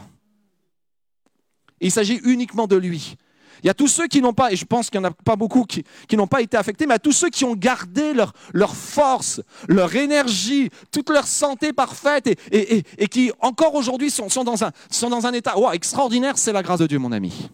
il 1.82 1.92
s'agit 1.92 2.22
uniquement 2.24 2.68
de 2.68 2.76
lui. 2.76 3.18
Il 3.64 3.68
y 3.68 3.70
a 3.72 3.74
tous 3.74 3.88
ceux 3.88 4.08
qui 4.08 4.22
n'ont 4.22 4.34
pas, 4.34 4.52
et 4.52 4.56
je 4.56 4.66
pense 4.66 4.92
qu'il 4.92 5.00
n'y 5.00 5.08
en 5.08 5.10
a 5.10 5.14
pas 5.14 5.36
beaucoup 5.36 5.66
qui, 5.66 5.84
n'ont 6.16 6.28
pas 6.28 6.42
été 6.42 6.56
affectés, 6.56 6.86
mais 6.86 6.94
à 6.94 7.00
tous 7.00 7.12
ceux 7.12 7.32
qui 7.32 7.44
ont 7.44 7.56
gardé 7.56 8.14
leur, 8.14 8.76
force, 8.76 9.42
leur 9.68 9.96
énergie, 9.96 10.70
toute 10.92 11.10
leur 11.10 11.26
santé 11.26 11.74
parfaite 11.74 12.28
et, 12.52 13.08
qui 13.08 13.32
encore 13.42 13.74
aujourd'hui 13.74 14.12
sont 14.12 14.44
dans 14.44 15.26
un 15.26 15.34
état 15.34 15.56
extraordinaire, 15.74 16.38
c'est 16.38 16.54
la 16.54 16.62
grâce 16.62 16.80
de 16.80 16.86
Dieu, 16.86 17.00
mon 17.00 17.12
ami. 17.12 17.50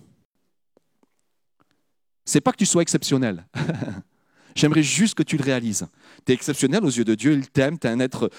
C'est 2.26 2.42
pas 2.42 2.52
que 2.52 2.58
tu 2.58 2.66
sois 2.66 2.82
exceptionnel. 2.82 3.46
J'aimerais 4.56 4.84
juste 4.84 5.16
que 5.16 5.24
tu 5.24 5.38
le 5.38 5.44
réalises. 5.44 5.88
Tu 6.26 6.32
es 6.32 6.36
exceptionnel 6.36 6.84
aux 6.84 6.90
yeux 6.90 7.04
de 7.04 7.16
Dieu, 7.16 7.34
il 7.34 7.50
t'aime, 7.50 7.80
tu 7.80 7.88
es 7.88 7.90
un 7.90 8.00
être, 8.00 8.30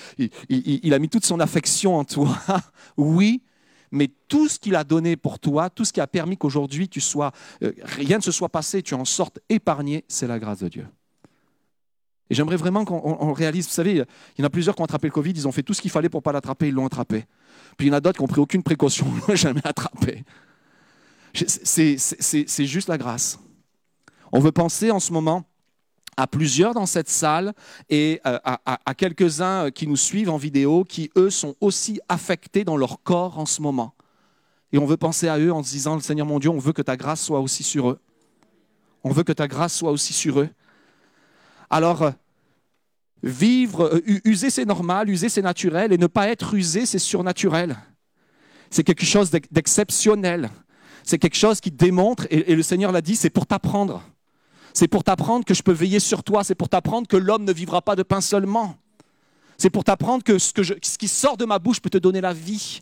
il, 0.48 0.94
a 0.94 0.98
mis 0.98 1.08
toute 1.08 1.26
son 1.26 1.40
affection 1.40 1.96
en 1.96 2.04
toi. 2.04 2.38
oui, 2.96 3.42
mais 3.90 4.08
tout 4.28 4.48
ce 4.48 4.58
qu'il 4.58 4.76
a 4.76 4.84
donné 4.84 5.16
pour 5.16 5.38
toi, 5.38 5.70
tout 5.70 5.84
ce 5.84 5.92
qui 5.92 6.00
a 6.00 6.06
permis 6.06 6.36
qu'aujourd'hui 6.36 6.88
tu 6.88 7.00
sois, 7.00 7.32
euh, 7.62 7.72
rien 7.82 8.18
ne 8.18 8.22
se 8.22 8.32
soit 8.32 8.48
passé, 8.48 8.82
tu 8.82 8.94
en 8.94 9.04
sortes 9.04 9.40
épargné, 9.48 10.04
c'est 10.08 10.26
la 10.26 10.38
grâce 10.38 10.60
de 10.60 10.68
Dieu. 10.68 10.86
Et 12.30 12.34
j'aimerais 12.34 12.56
vraiment 12.56 12.84
qu'on 12.84 13.32
réalise, 13.32 13.66
vous 13.66 13.72
savez, 13.72 13.92
il 13.92 14.40
y 14.40 14.42
en 14.42 14.46
a 14.46 14.50
plusieurs 14.50 14.74
qui 14.74 14.80
ont 14.80 14.84
attrapé 14.84 15.08
le 15.08 15.12
Covid, 15.12 15.32
ils 15.32 15.46
ont 15.46 15.52
fait 15.52 15.62
tout 15.62 15.74
ce 15.74 15.82
qu'il 15.82 15.90
fallait 15.90 16.08
pour 16.08 16.20
ne 16.20 16.22
pas 16.22 16.32
l'attraper, 16.32 16.68
ils 16.68 16.74
l'ont 16.74 16.86
attrapé. 16.86 17.26
Puis 17.76 17.86
il 17.86 17.90
y 17.90 17.92
en 17.92 17.96
a 17.96 18.00
d'autres 18.00 18.16
qui 18.16 18.22
n'ont 18.22 18.28
pris 18.28 18.40
aucune 18.40 18.62
précaution, 18.62 19.06
ils 19.14 19.28
l'ont 19.28 19.36
jamais 19.36 19.64
attrapé. 19.64 20.24
C'est 21.34 22.66
juste 22.66 22.88
la 22.88 22.96
grâce. 22.96 23.38
On 24.36 24.40
veut 24.40 24.50
penser 24.50 24.90
en 24.90 24.98
ce 24.98 25.12
moment 25.12 25.44
à 26.16 26.26
plusieurs 26.26 26.74
dans 26.74 26.86
cette 26.86 27.08
salle 27.08 27.54
et 27.88 28.20
euh, 28.26 28.36
à, 28.44 28.94
quelques-uns 28.96 29.70
qui 29.70 29.86
nous 29.86 29.96
suivent 29.96 30.28
en 30.28 30.36
vidéo 30.38 30.82
qui, 30.82 31.12
eux, 31.16 31.30
sont 31.30 31.54
aussi 31.60 32.00
affectés 32.08 32.64
dans 32.64 32.76
leur 32.76 33.00
corps 33.04 33.38
en 33.38 33.46
ce 33.46 33.62
moment. 33.62 33.94
Et 34.72 34.78
on 34.78 34.86
veut 34.86 34.96
penser 34.96 35.28
à 35.28 35.38
eux 35.38 35.52
en 35.52 35.62
se 35.62 35.70
disant, 35.70 36.00
Seigneur 36.00 36.26
mon 36.26 36.40
Dieu, 36.40 36.50
on 36.50 36.58
veut 36.58 36.72
que 36.72 36.82
ta 36.82 36.96
grâce 36.96 37.22
soit 37.22 37.38
aussi 37.38 37.62
sur 37.62 37.90
eux. 37.90 38.00
On 39.04 39.10
veut 39.10 39.22
que 39.22 39.32
ta 39.32 39.46
grâce 39.46 39.72
soit 39.72 39.92
aussi 39.92 40.12
sur 40.12 40.40
eux. 40.40 40.48
Alors, 41.70 42.02
euh, 42.02 42.10
vivre, 43.22 43.84
euh, 43.84 44.20
user 44.24 44.50
c'est 44.50 44.64
normal, 44.64 45.08
user 45.10 45.28
c'est 45.28 45.42
naturel, 45.42 45.92
et 45.92 45.98
ne 45.98 46.08
pas 46.08 46.26
être 46.26 46.54
usé 46.54 46.86
c'est 46.86 46.98
surnaturel. 46.98 47.76
C'est 48.68 48.82
quelque 48.82 49.06
chose 49.06 49.30
d'exceptionnel. 49.30 50.50
C'est 51.04 51.18
quelque 51.18 51.36
chose 51.36 51.60
qui 51.60 51.70
démontre, 51.70 52.26
et 52.30 52.56
le 52.56 52.62
Seigneur 52.62 52.90
l'a 52.90 53.00
dit, 53.00 53.14
c'est 53.14 53.30
pour 53.30 53.46
t'apprendre. 53.46 54.02
C'est 54.74 54.88
pour 54.88 55.04
t'apprendre 55.04 55.44
que 55.44 55.54
je 55.54 55.62
peux 55.62 55.72
veiller 55.72 56.00
sur 56.00 56.24
toi. 56.24 56.42
C'est 56.42 56.56
pour 56.56 56.68
t'apprendre 56.68 57.06
que 57.06 57.16
l'homme 57.16 57.44
ne 57.44 57.52
vivra 57.52 57.80
pas 57.80 57.94
de 57.94 58.02
pain 58.02 58.20
seulement. 58.20 58.76
C'est 59.56 59.70
pour 59.70 59.84
t'apprendre 59.84 60.24
que 60.24 60.36
ce, 60.38 60.52
qui 60.98 61.08
sort 61.08 61.36
de 61.36 61.44
ma 61.44 61.60
bouche 61.60 61.80
peut 61.80 61.90
te 61.90 61.98
donner 61.98 62.20
la 62.20 62.32
vie 62.32 62.80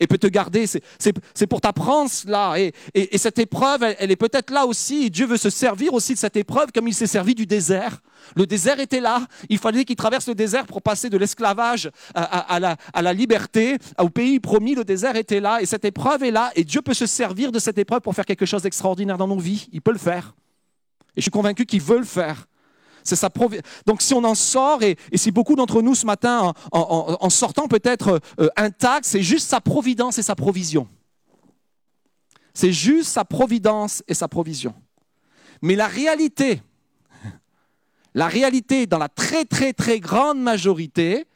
et 0.00 0.06
peut 0.06 0.16
te 0.16 0.26
garder. 0.26 0.66
C'est 0.66 1.46
pour 1.46 1.60
t'apprendre 1.60 2.10
cela. 2.10 2.54
Et, 2.58 2.72
cette 3.18 3.38
épreuve, 3.38 3.82
elle, 3.98 4.10
est 4.10 4.16
peut-être 4.16 4.50
là 4.50 4.64
aussi. 4.64 5.04
Et 5.04 5.10
Dieu 5.10 5.26
veut 5.26 5.36
se 5.36 5.50
servir 5.50 5.92
aussi 5.92 6.14
de 6.14 6.18
cette 6.18 6.38
épreuve 6.38 6.72
comme 6.72 6.88
il 6.88 6.94
s'est 6.94 7.06
servi 7.06 7.34
du 7.34 7.44
désert. 7.44 8.00
Le 8.36 8.46
désert 8.46 8.80
était 8.80 9.00
là. 9.00 9.26
Il 9.50 9.58
fallait 9.58 9.84
qu'il 9.84 9.96
traverse 9.96 10.26
le 10.26 10.34
désert 10.34 10.64
pour 10.66 10.80
passer 10.80 11.10
de 11.10 11.18
l'esclavage 11.18 11.90
à, 12.14 12.58
la, 12.58 12.76
à 12.94 13.02
la 13.02 13.12
liberté. 13.12 13.76
Au 13.98 14.08
pays 14.08 14.40
promis, 14.40 14.74
le 14.74 14.84
désert 14.84 15.14
était 15.14 15.40
là. 15.40 15.60
Et 15.60 15.66
cette 15.66 15.84
épreuve 15.84 16.22
est 16.22 16.30
là. 16.30 16.50
Et 16.56 16.64
Dieu 16.64 16.80
peut 16.80 16.94
se 16.94 17.04
servir 17.04 17.52
de 17.52 17.58
cette 17.58 17.76
épreuve 17.76 18.00
pour 18.00 18.14
faire 18.14 18.24
quelque 18.24 18.46
chose 18.46 18.62
d'extraordinaire 18.62 19.18
dans 19.18 19.28
nos 19.28 19.38
vies. 19.38 19.68
Il 19.72 19.82
peut 19.82 19.92
le 19.92 19.98
faire. 19.98 20.34
Et 21.16 21.20
je 21.20 21.22
suis 21.22 21.30
convaincu 21.30 21.66
qu'il 21.66 21.80
veut 21.80 21.98
le 21.98 22.04
faire. 22.04 22.46
Donc 23.86 24.00
si 24.02 24.14
on 24.14 24.24
en 24.24 24.34
sort, 24.34 24.82
et, 24.82 24.96
si 25.14 25.30
beaucoup 25.30 25.56
d'entre 25.56 25.82
nous 25.82 25.94
ce 25.94 26.06
matin, 26.06 26.54
en, 26.72 27.30
sortant 27.30 27.68
peut-être 27.68 28.20
euh, 28.40 28.48
intact, 28.56 29.04
c'est 29.04 29.22
juste 29.22 29.48
sa 29.48 29.60
providence 29.60 30.18
et 30.18 30.22
sa 30.22 30.34
provision. 30.34 30.88
C'est 32.54 32.72
juste 32.72 33.10
sa 33.10 33.24
providence 33.24 34.02
et 34.08 34.14
sa 34.14 34.28
provision. 34.28 34.74
Mais 35.60 35.76
la 35.76 35.86
réalité, 35.86 36.62
la 38.14 38.28
réalité 38.28 38.86
dans 38.86 38.98
la 38.98 39.08
très 39.08 39.44
très 39.44 39.72
très 39.72 40.00
grande 40.00 40.40
majorité, 40.40 41.26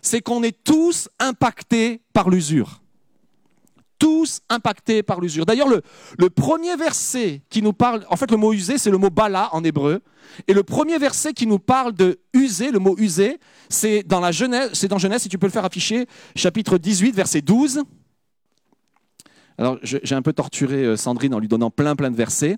c'est 0.00 0.20
qu'on 0.20 0.42
est 0.42 0.64
tous 0.64 1.08
impactés 1.18 2.00
par 2.12 2.30
l'usure 2.30 2.83
tous 3.98 4.40
impactés 4.48 5.02
par 5.02 5.20
l'usure. 5.20 5.46
D'ailleurs, 5.46 5.68
le, 5.68 6.30
premier 6.30 6.76
verset 6.76 7.42
qui 7.50 7.62
nous 7.62 7.72
parle, 7.72 8.04
en 8.10 8.16
fait, 8.16 8.30
le 8.30 8.36
mot 8.36 8.52
user, 8.52 8.78
c'est 8.78 8.90
le 8.90 8.98
mot 8.98 9.10
bala 9.10 9.48
en 9.52 9.62
hébreu. 9.64 10.00
Et 10.48 10.54
le 10.54 10.62
premier 10.62 10.98
verset 10.98 11.32
qui 11.32 11.46
nous 11.46 11.58
parle 11.58 11.92
de 11.92 12.18
user, 12.32 12.70
le 12.70 12.78
mot 12.78 12.96
user, 12.98 13.38
c'est 13.68 14.02
dans 14.02 14.20
la 14.20 14.32
Genèse, 14.32 14.70
c'est 14.72 14.88
dans 14.88 14.98
Genèse, 14.98 15.22
si 15.22 15.28
tu 15.28 15.38
peux 15.38 15.46
le 15.46 15.52
faire 15.52 15.64
afficher, 15.64 16.06
chapitre 16.34 16.78
18, 16.78 17.14
verset 17.14 17.40
12. 17.40 17.82
Alors, 19.58 19.78
j'ai 19.82 20.14
un 20.14 20.22
peu 20.22 20.32
torturé 20.32 20.84
euh, 20.84 20.96
Sandrine 20.96 21.34
en 21.34 21.38
lui 21.38 21.48
donnant 21.48 21.70
plein, 21.70 21.94
plein 21.94 22.10
de 22.10 22.16
versets. 22.16 22.56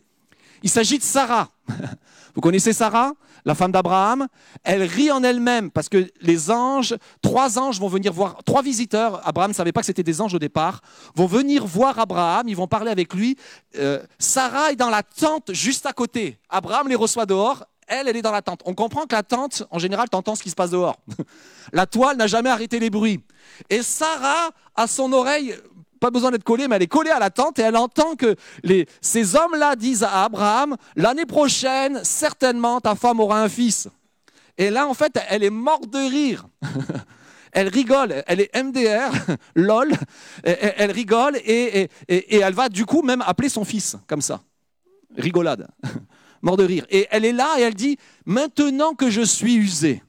Il 0.63 0.71
s'agit 0.71 0.99
de 0.99 1.03
Sarah. 1.03 1.49
Vous 2.35 2.43
connaissez 2.43 2.75
Sarah, 2.75 3.13
la 3.47 3.55
femme 3.55 3.73
d'Abraham? 3.73 4.27
Elle 4.63 4.83
rit 4.83 5.11
en 5.11 5.23
elle-même 5.23 5.71
parce 5.71 5.89
que 5.89 6.11
les 6.21 6.51
anges, 6.51 6.95
trois 7.23 7.59
anges 7.59 7.81
vont 7.81 7.89
venir 7.89 8.13
voir, 8.13 8.45
trois 8.45 8.61
visiteurs, 8.61 9.27
Abraham 9.27 9.53
ne 9.53 9.55
savait 9.55 9.73
pas 9.73 9.81
que 9.81 9.87
c'était 9.87 10.03
des 10.03 10.21
anges 10.21 10.35
au 10.35 10.39
départ, 10.39 10.83
vont 11.15 11.27
venir 11.27 11.67
voir 11.67 11.99
Abraham, 11.99 12.47
ils 12.49 12.57
vont 12.57 12.67
parler 12.67 12.91
avec 12.91 13.15
lui. 13.15 13.37
Euh, 13.79 14.03
Sarah 14.19 14.73
est 14.73 14.77
dans 14.77 14.91
la 14.91 15.03
tente 15.03 15.55
juste 15.55 15.87
à 15.87 15.95
côté. 15.95 16.39
Abraham 16.51 16.89
les 16.89 16.95
reçoit 16.95 17.25
dehors, 17.25 17.65
elle, 17.87 18.09
elle 18.09 18.17
est 18.17 18.23
dans 18.23 18.33
la 18.33 18.43
tente. 18.43 18.61
On 18.65 18.75
comprend 18.75 19.07
que 19.07 19.15
la 19.15 19.23
tente, 19.23 19.63
en 19.71 19.79
général, 19.79 20.09
t'entends 20.09 20.35
ce 20.35 20.43
qui 20.43 20.51
se 20.51 20.55
passe 20.55 20.71
dehors. 20.71 20.99
la 21.73 21.87
toile 21.87 22.17
n'a 22.17 22.27
jamais 22.27 22.51
arrêté 22.51 22.79
les 22.79 22.91
bruits. 22.91 23.21
Et 23.71 23.83
Sarah, 23.83 24.51
à 24.75 24.87
son 24.87 25.13
oreille, 25.13 25.55
pas 26.01 26.11
besoin 26.11 26.31
d'être 26.31 26.45
collée, 26.45 26.69
mais 26.69 26.77
elle 26.77 26.83
est 26.83 26.87
collée 26.87 27.11
à 27.11 27.19
la 27.19 27.31
tente 27.31 27.59
et 27.59 27.63
elle 27.63 27.77
entend 27.77 28.15
que 28.17 28.37
ces 29.01 29.37
hommes-là 29.37 29.77
disent 29.77 30.03
à 30.03 30.25
Abraham, 30.25 30.77
l'année 30.95 31.27
prochaine, 31.27 32.01
certainement, 32.03 32.81
ta 32.81 32.95
femme 32.95 33.21
aura 33.21 33.43
un 33.43 33.49
fils. 33.49 33.89
Et 34.59 34.71
là, 34.71 34.87
en 34.87 34.95
fait, 34.95 35.19
elle 35.29 35.45
est 35.45 35.51
morte 35.51 35.91
de 35.91 35.99
rire. 35.99 36.47
elle 37.53 37.69
rigole, 37.69 38.23
elle 38.27 38.41
est 38.41 38.55
MDR, 38.55 39.13
lol, 39.55 39.93
elle 40.43 40.91
rigole 40.91 41.37
et, 41.45 41.89
elle 42.09 42.55
va 42.55 42.69
du 42.69 42.85
coup 42.85 43.03
même 43.03 43.23
appeler 43.27 43.49
son 43.49 43.65
fils 43.65 43.97
comme 44.07 44.23
ça. 44.23 44.43
Rigolade, 45.17 45.69
mort 46.43 46.57
de 46.57 46.65
rire. 46.65 46.87
Et 46.91 47.07
elle 47.11 47.25
est 47.25 47.33
là 47.33 47.57
et 47.59 47.63
elle 47.63 47.75
dit, 47.75 47.99
maintenant 48.27 48.95
que 48.95 49.11
je 49.11 49.23
suis 49.23 49.57
usée, 49.57 50.03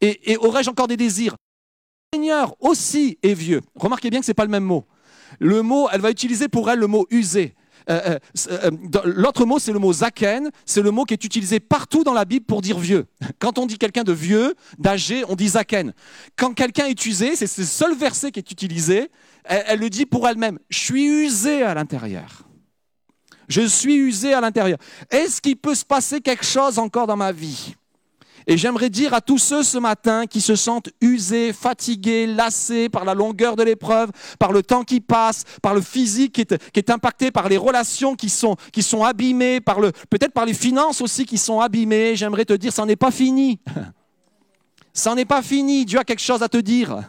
et, 0.00 0.36
aurais-je 0.36 0.68
encore 0.68 0.88
des 0.88 0.96
désirs? 0.96 1.36
Seigneur 2.14 2.54
aussi 2.60 3.16
est 3.22 3.32
vieux. 3.32 3.62
Remarquez 3.74 4.10
bien 4.10 4.20
que 4.20 4.26
ce 4.26 4.32
n'est 4.32 4.34
pas 4.34 4.44
le 4.44 4.50
même 4.50 4.64
mot. 4.64 4.84
Le 5.38 5.62
mot, 5.62 5.88
elle 5.90 6.02
va 6.02 6.10
utiliser 6.10 6.46
pour 6.46 6.70
elle 6.70 6.78
le 6.78 6.86
mot 6.86 7.06
usé. 7.10 7.54
Euh, 7.88 8.18
euh, 8.46 8.50
euh, 8.64 8.70
l'autre 9.06 9.46
mot, 9.46 9.58
c'est 9.58 9.72
le 9.72 9.78
mot 9.78 9.94
zaken. 9.94 10.50
C'est 10.66 10.82
le 10.82 10.90
mot 10.90 11.04
qui 11.04 11.14
est 11.14 11.24
utilisé 11.24 11.58
partout 11.58 12.04
dans 12.04 12.12
la 12.12 12.26
Bible 12.26 12.44
pour 12.44 12.60
dire 12.60 12.78
vieux. 12.78 13.06
Quand 13.38 13.58
on 13.58 13.64
dit 13.64 13.78
quelqu'un 13.78 14.04
de 14.04 14.12
vieux, 14.12 14.54
d'âgé, 14.78 15.24
on 15.26 15.36
dit 15.36 15.48
zaken. 15.48 15.94
Quand 16.36 16.52
quelqu'un 16.52 16.84
est 16.84 17.06
usé, 17.06 17.34
c'est 17.34 17.56
le 17.56 17.64
seul 17.64 17.96
verset 17.96 18.30
qui 18.30 18.40
est 18.40 18.52
utilisé. 18.52 19.10
Elle, 19.44 19.64
elle 19.68 19.80
le 19.80 19.88
dit 19.88 20.04
pour 20.04 20.28
elle-même. 20.28 20.58
Je 20.68 20.80
suis 20.80 21.06
usé 21.06 21.62
à 21.62 21.72
l'intérieur. 21.72 22.42
Je 23.48 23.62
suis 23.62 23.94
usé 23.94 24.34
à 24.34 24.42
l'intérieur. 24.42 24.76
Est-ce 25.10 25.40
qu'il 25.40 25.56
peut 25.56 25.74
se 25.74 25.84
passer 25.86 26.20
quelque 26.20 26.44
chose 26.44 26.78
encore 26.78 27.06
dans 27.06 27.16
ma 27.16 27.32
vie? 27.32 27.74
Et 28.46 28.56
j'aimerais 28.56 28.90
dire 28.90 29.14
à 29.14 29.20
tous 29.20 29.38
ceux 29.38 29.62
ce 29.62 29.78
matin 29.78 30.26
qui 30.26 30.40
se 30.40 30.56
sentent 30.56 30.90
usés, 31.00 31.52
fatigués, 31.52 32.26
lassés 32.26 32.88
par 32.88 33.04
la 33.04 33.14
longueur 33.14 33.56
de 33.56 33.62
l'épreuve, 33.62 34.10
par 34.38 34.52
le 34.52 34.62
temps 34.62 34.84
qui 34.84 35.00
passe, 35.00 35.44
par 35.62 35.74
le 35.74 35.80
physique 35.80 36.32
qui 36.32 36.78
est, 36.78 36.90
impacté, 36.90 37.30
par 37.30 37.48
les 37.48 37.56
relations 37.56 38.14
qui 38.14 38.28
sont, 38.28 38.56
qui 38.72 38.82
sont 38.82 39.04
abîmées, 39.04 39.60
par 39.60 39.80
le, 39.80 39.92
peut-être 40.10 40.32
par 40.32 40.46
les 40.46 40.54
finances 40.54 41.00
aussi 41.00 41.26
qui 41.26 41.38
sont 41.38 41.60
abîmées, 41.60 42.16
j'aimerais 42.16 42.44
te 42.44 42.52
dire, 42.52 42.72
ça 42.72 42.84
n'est 42.84 42.96
pas 42.96 43.10
fini. 43.10 43.60
Ça 44.94 45.14
n'est 45.14 45.24
pas 45.24 45.40
fini. 45.40 45.86
Dieu 45.86 45.98
a 45.98 46.04
quelque 46.04 46.20
chose 46.20 46.42
à 46.42 46.50
te 46.50 46.58
dire. 46.58 47.08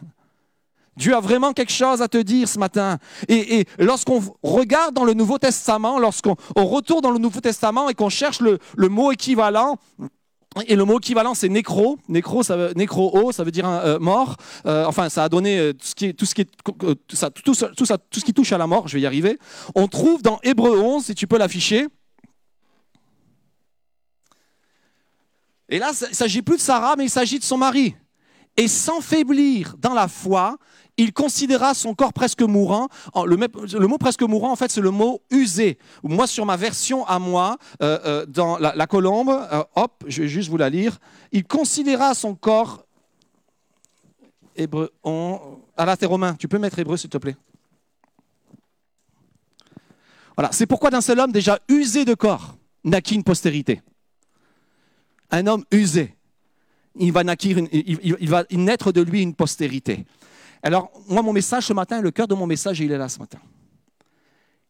Dieu 0.96 1.14
a 1.14 1.20
vraiment 1.20 1.52
quelque 1.52 1.72
chose 1.72 2.02
à 2.02 2.08
te 2.08 2.18
dire 2.18 2.48
ce 2.48 2.58
matin. 2.58 2.98
Et, 3.28 3.66
lorsqu'on 3.78 4.22
regarde 4.42 4.94
dans 4.94 5.04
le 5.04 5.14
Nouveau 5.14 5.38
Testament, 5.38 5.98
lorsqu'on 5.98 6.36
retourne 6.56 7.00
dans 7.00 7.10
le 7.10 7.18
Nouveau 7.18 7.40
Testament 7.40 7.88
et 7.88 7.94
qu'on 7.94 8.08
cherche 8.08 8.40
le, 8.40 8.58
mot 8.88 9.10
équivalent, 9.10 9.76
et 10.66 10.76
le 10.76 10.84
mot 10.84 10.98
équivalent, 10.98 11.34
c'est 11.34 11.48
nécro. 11.48 11.98
Nécro, 12.08 12.42
ça 12.42 12.56
veut, 12.56 12.72
ça 13.32 13.44
veut 13.44 13.50
dire 13.50 13.68
euh, 13.68 13.98
mort. 13.98 14.36
Euh, 14.66 14.84
enfin, 14.84 15.08
ça 15.08 15.24
a 15.24 15.28
donné 15.28 15.58
euh, 15.58 15.72
tout 15.72 15.86
ce 15.86 15.94
qui, 15.94 16.14
tout 16.14 16.26
ce 16.26 16.34
qui, 18.24 18.32
touche 18.32 18.52
à 18.52 18.58
la 18.58 18.66
mort. 18.66 18.86
Je 18.86 18.94
vais 18.94 19.00
y 19.00 19.06
arriver. 19.06 19.38
On 19.74 19.88
trouve 19.88 20.22
dans 20.22 20.38
Hébreu 20.42 20.78
11, 20.78 21.04
si 21.04 21.14
tu 21.14 21.26
peux 21.26 21.38
l'afficher. 21.38 21.88
Et 25.68 25.78
là, 25.78 25.90
il 26.00 26.08
ne 26.10 26.14
s'agit 26.14 26.42
plus 26.42 26.56
de 26.56 26.62
Sarah, 26.62 26.94
mais 26.96 27.04
il 27.06 27.10
s'agit 27.10 27.38
de 27.38 27.44
son 27.44 27.56
mari. 27.56 27.96
Et 28.56 28.68
sans 28.68 29.00
faiblir 29.00 29.74
dans 29.78 29.94
la 29.94 30.06
foi, 30.06 30.56
il 30.96 31.12
considéra 31.12 31.74
son 31.74 31.94
corps 31.94 32.12
presque 32.12 32.42
mourant. 32.42 32.88
Le, 33.14 33.86
mot 33.86 33.98
presque 33.98 34.22
mourant, 34.22 34.52
en 34.52 34.56
fait, 34.56 34.70
c'est 34.70 34.80
le 34.80 34.90
mot 34.90 35.22
usé. 35.30 35.78
Moi, 36.02 36.26
sur 36.26 36.46
ma 36.46 36.56
version 36.56 37.06
à 37.06 37.18
moi, 37.18 37.58
euh, 37.82 37.98
euh, 38.04 38.26
dans 38.26 38.58
la, 38.58 38.86
colombe, 38.86 39.30
euh, 39.30 39.64
hop, 39.74 40.04
je 40.06 40.22
vais 40.22 40.28
juste 40.28 40.48
vous 40.50 40.56
la 40.56 40.70
lire. 40.70 40.98
Il 41.32 41.44
considéra 41.44 42.14
son 42.14 42.34
corps. 42.34 42.84
Hébreu, 44.56 44.92
on, 45.02 45.40
à 45.76 45.84
la 45.84 45.96
romain. 46.02 46.34
Tu 46.34 46.46
peux 46.46 46.58
mettre 46.58 46.78
hébreu, 46.78 46.96
s'il 46.96 47.10
te 47.10 47.18
plaît. 47.18 47.36
Voilà, 50.36 50.50
c'est 50.52 50.66
pourquoi 50.66 50.90
d'un 50.90 51.00
seul 51.00 51.18
homme 51.20 51.32
déjà 51.32 51.58
usé 51.68 52.04
de 52.04 52.14
corps 52.14 52.56
naquit 52.84 53.14
une 53.14 53.24
postérité. 53.24 53.82
Un 55.30 55.46
homme 55.46 55.64
usé, 55.72 56.14
il 56.96 57.12
va, 57.12 57.22
il 58.20 58.28
va 58.28 58.44
naître 58.50 58.92
de 58.92 59.00
lui 59.00 59.22
une 59.22 59.34
postérité. 59.34 60.04
Alors, 60.64 60.90
moi, 61.08 61.20
mon 61.20 61.34
message 61.34 61.66
ce 61.66 61.74
matin, 61.74 62.00
le 62.00 62.10
cœur 62.10 62.26
de 62.26 62.34
mon 62.34 62.46
message, 62.46 62.80
il 62.80 62.90
est 62.90 62.96
là 62.96 63.10
ce 63.10 63.18
matin. 63.18 63.38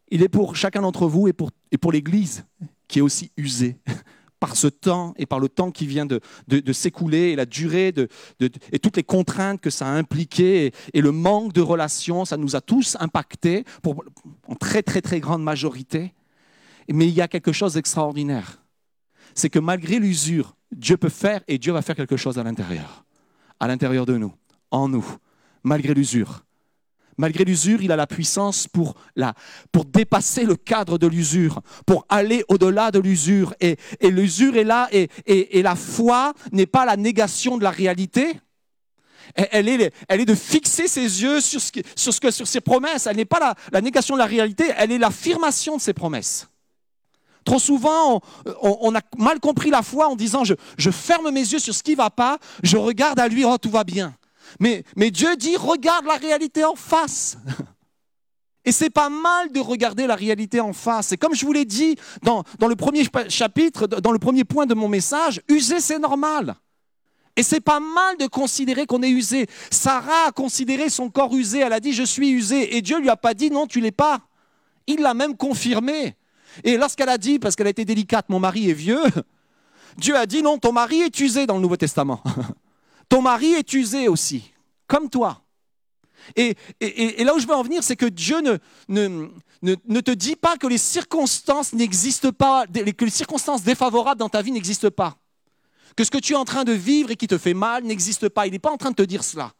Il 0.08 0.22
est 0.22 0.28
pour 0.28 0.56
chacun 0.56 0.82
d'entre 0.82 1.06
vous 1.06 1.28
et 1.28 1.32
pour, 1.32 1.52
l'Église 1.92 2.44
qui 2.88 2.98
est 2.98 3.02
aussi 3.02 3.30
usée 3.36 3.78
par 4.40 4.56
ce 4.56 4.66
temps 4.66 5.14
et 5.16 5.24
par 5.24 5.38
le 5.38 5.48
temps 5.48 5.70
qui 5.70 5.86
vient 5.86 6.04
de, 6.04 6.20
s'écouler 6.72 7.30
et 7.30 7.36
la 7.36 7.46
durée 7.46 7.94
et 8.72 8.78
toutes 8.80 8.96
les 8.96 9.04
contraintes 9.04 9.60
que 9.60 9.70
ça 9.70 9.86
a 9.86 9.90
impliqué 9.90 10.72
et, 10.92 11.00
le 11.00 11.12
manque 11.12 11.52
de 11.52 11.60
relations, 11.60 12.24
ça 12.24 12.36
nous 12.36 12.56
a 12.56 12.60
tous 12.60 12.96
impactés 12.98 13.64
en 14.48 14.56
très 14.56 14.82
très 14.82 15.00
très 15.00 15.20
grande 15.20 15.44
majorité. 15.44 16.12
Mais 16.92 17.06
il 17.06 17.14
y 17.14 17.20
a 17.20 17.28
quelque 17.28 17.52
chose 17.52 17.74
d'extraordinaire. 17.74 18.64
C'est 19.36 19.48
que 19.48 19.60
malgré 19.60 20.00
l'usure, 20.00 20.56
Dieu 20.72 20.96
peut 20.96 21.08
faire 21.08 21.42
et 21.46 21.56
Dieu 21.56 21.72
va 21.72 21.82
faire 21.82 21.94
quelque 21.94 22.16
chose 22.16 22.36
à 22.36 22.42
l'intérieur, 22.42 23.04
à 23.60 23.68
l'intérieur 23.68 24.06
de 24.06 24.16
nous, 24.16 24.34
en 24.72 24.88
nous 24.88 25.06
malgré 25.64 25.94
l'usure. 25.94 26.44
Malgré 27.16 27.44
l'usure, 27.44 27.82
il 27.82 27.92
a 27.92 27.96
la 27.96 28.06
puissance 28.06 28.66
pour, 28.66 28.94
pour 29.70 29.84
dépasser 29.84 30.44
le 30.44 30.56
cadre 30.56 30.98
de 30.98 31.06
l'usure, 31.06 31.60
pour 31.86 32.06
aller 32.08 32.44
au-delà 32.48 32.90
de 32.90 32.98
l'usure. 32.98 33.54
Et, 33.60 33.76
l'usure 34.02 34.56
est 34.56 34.64
là, 34.64 34.88
et, 34.92 35.62
la 35.62 35.76
foi 35.76 36.34
n'est 36.52 36.66
pas 36.66 36.84
la 36.84 36.96
négation 36.96 37.56
de 37.56 37.62
la 37.62 37.70
réalité. 37.70 38.40
Elle 39.36 39.68
est, 39.68 39.92
elle 40.08 40.20
est 40.20 40.26
de 40.26 40.34
fixer 40.34 40.86
ses 40.86 41.22
yeux 41.22 41.40
sur, 41.40 41.60
ce, 41.60 41.70
sur, 42.30 42.46
ses 42.46 42.60
promesses. 42.60 43.06
Elle 43.06 43.16
n'est 43.16 43.24
pas 43.24 43.56
la, 43.72 43.80
négation 43.80 44.16
de 44.16 44.20
la 44.20 44.26
réalité, 44.26 44.64
elle 44.76 44.92
est 44.92 44.98
l'affirmation 44.98 45.76
de 45.76 45.80
ses 45.80 45.94
promesses. 45.94 46.48
Trop 47.44 47.58
souvent, 47.58 48.22
on, 48.62 48.78
on, 48.80 48.94
a 48.94 49.00
mal 49.18 49.38
compris 49.38 49.70
la 49.70 49.82
foi 49.82 50.08
en 50.08 50.16
disant 50.16 50.44
je, 50.44 50.54
je 50.78 50.90
ferme 50.90 51.30
mes 51.30 51.40
yeux 51.40 51.58
sur 51.58 51.74
ce 51.74 51.82
qui 51.82 51.92
ne 51.92 51.96
va 51.96 52.10
pas, 52.10 52.38
je 52.62 52.76
regarde 52.76 53.20
à 53.20 53.28
lui, 53.28 53.44
oh 53.44 53.58
tout 53.58 53.70
va 53.70 53.84
bien. 53.84 54.14
Mais, 54.60 54.84
Dieu 55.10 55.36
dit, 55.36 55.56
regarde 55.56 56.06
la 56.06 56.16
réalité 56.16 56.64
en 56.64 56.74
face. 56.74 57.36
Et 58.64 58.72
c'est 58.72 58.90
pas 58.90 59.10
mal 59.10 59.52
de 59.52 59.60
regarder 59.60 60.06
la 60.06 60.14
réalité 60.14 60.60
en 60.60 60.72
face. 60.72 61.12
Et 61.12 61.16
comme 61.18 61.34
je 61.34 61.44
vous 61.44 61.52
l'ai 61.52 61.66
dit 61.66 61.96
dans, 62.22 62.44
le 62.66 62.76
premier 62.76 63.04
chapitre, 63.28 63.86
dans 63.86 64.12
le 64.12 64.18
premier 64.18 64.44
point 64.44 64.64
de 64.64 64.74
mon 64.74 64.88
message, 64.88 65.42
user 65.48 65.80
c'est 65.80 65.98
normal. 65.98 66.56
Et 67.36 67.42
c'est 67.42 67.60
pas 67.60 67.80
mal 67.80 68.16
de 68.16 68.26
considérer 68.26 68.86
qu'on 68.86 69.02
est 69.02 69.10
usé. 69.10 69.48
Sarah 69.70 70.28
a 70.28 70.32
considéré 70.32 70.88
son 70.88 71.10
corps 71.10 71.34
usé. 71.34 71.58
Elle 71.58 71.72
a 71.72 71.80
dit 71.80 71.92
je 71.92 72.04
suis 72.04 72.30
usé. 72.30 72.76
Et 72.76 72.80
Dieu 72.80 73.00
lui 73.00 73.10
a 73.10 73.16
pas 73.16 73.34
dit 73.34 73.50
non 73.50 73.66
tu 73.66 73.80
l'es 73.80 73.92
pas. 73.92 74.20
Il 74.86 75.00
l'a 75.00 75.14
même 75.14 75.36
confirmé. 75.36 76.16
Et 76.62 76.78
lorsqu'elle 76.78 77.08
a 77.08 77.18
dit 77.18 77.38
parce 77.38 77.56
qu'elle 77.56 77.66
a 77.66 77.70
été 77.70 77.84
délicate 77.84 78.28
mon 78.30 78.38
mari 78.38 78.70
est 78.70 78.74
vieux, 78.74 79.02
Dieu 79.98 80.16
a 80.16 80.24
dit 80.24 80.42
non 80.42 80.58
ton 80.58 80.72
mari 80.72 81.00
est 81.00 81.20
usé 81.20 81.46
dans 81.46 81.56
le 81.56 81.60
Nouveau 81.60 81.76
Testament. 81.76 82.22
Ton 83.08 83.22
mari 83.22 83.52
est 83.52 83.72
usé 83.72 84.08
aussi, 84.08 84.52
comme 84.86 85.10
toi. 85.10 85.44
Et, 86.36 86.56
là 87.24 87.34
où 87.34 87.38
je 87.38 87.46
veux 87.46 87.54
en 87.54 87.62
venir, 87.62 87.82
c'est 87.82 87.96
que 87.96 88.06
Dieu 88.06 88.40
ne, 88.40 89.28
ne, 89.62 90.00
te 90.00 90.10
dit 90.10 90.36
pas 90.36 90.56
que 90.56 90.66
les 90.66 90.78
circonstances 90.78 91.72
n'existent 91.72 92.32
pas, 92.32 92.66
que 92.66 93.04
les 93.04 93.10
circonstances 93.10 93.62
défavorables 93.62 94.18
dans 94.18 94.28
ta 94.28 94.42
vie 94.42 94.52
n'existent 94.52 94.90
pas. 94.90 95.16
Que 95.96 96.04
ce 96.04 96.10
que 96.10 96.18
tu 96.18 96.32
es 96.32 96.36
en 96.36 96.44
train 96.44 96.64
de 96.64 96.72
vivre 96.72 97.10
et 97.10 97.16
qui 97.16 97.26
te 97.26 97.38
fait 97.38 97.54
mal 97.54 97.84
n'existe 97.84 98.28
pas. 98.28 98.46
Il 98.46 98.52
n'est 98.52 98.58
pas 98.58 98.72
en 98.72 98.76
train 98.76 98.90
de 98.90 98.96
te 98.96 99.02
dire 99.02 99.22
cela. 99.22 99.52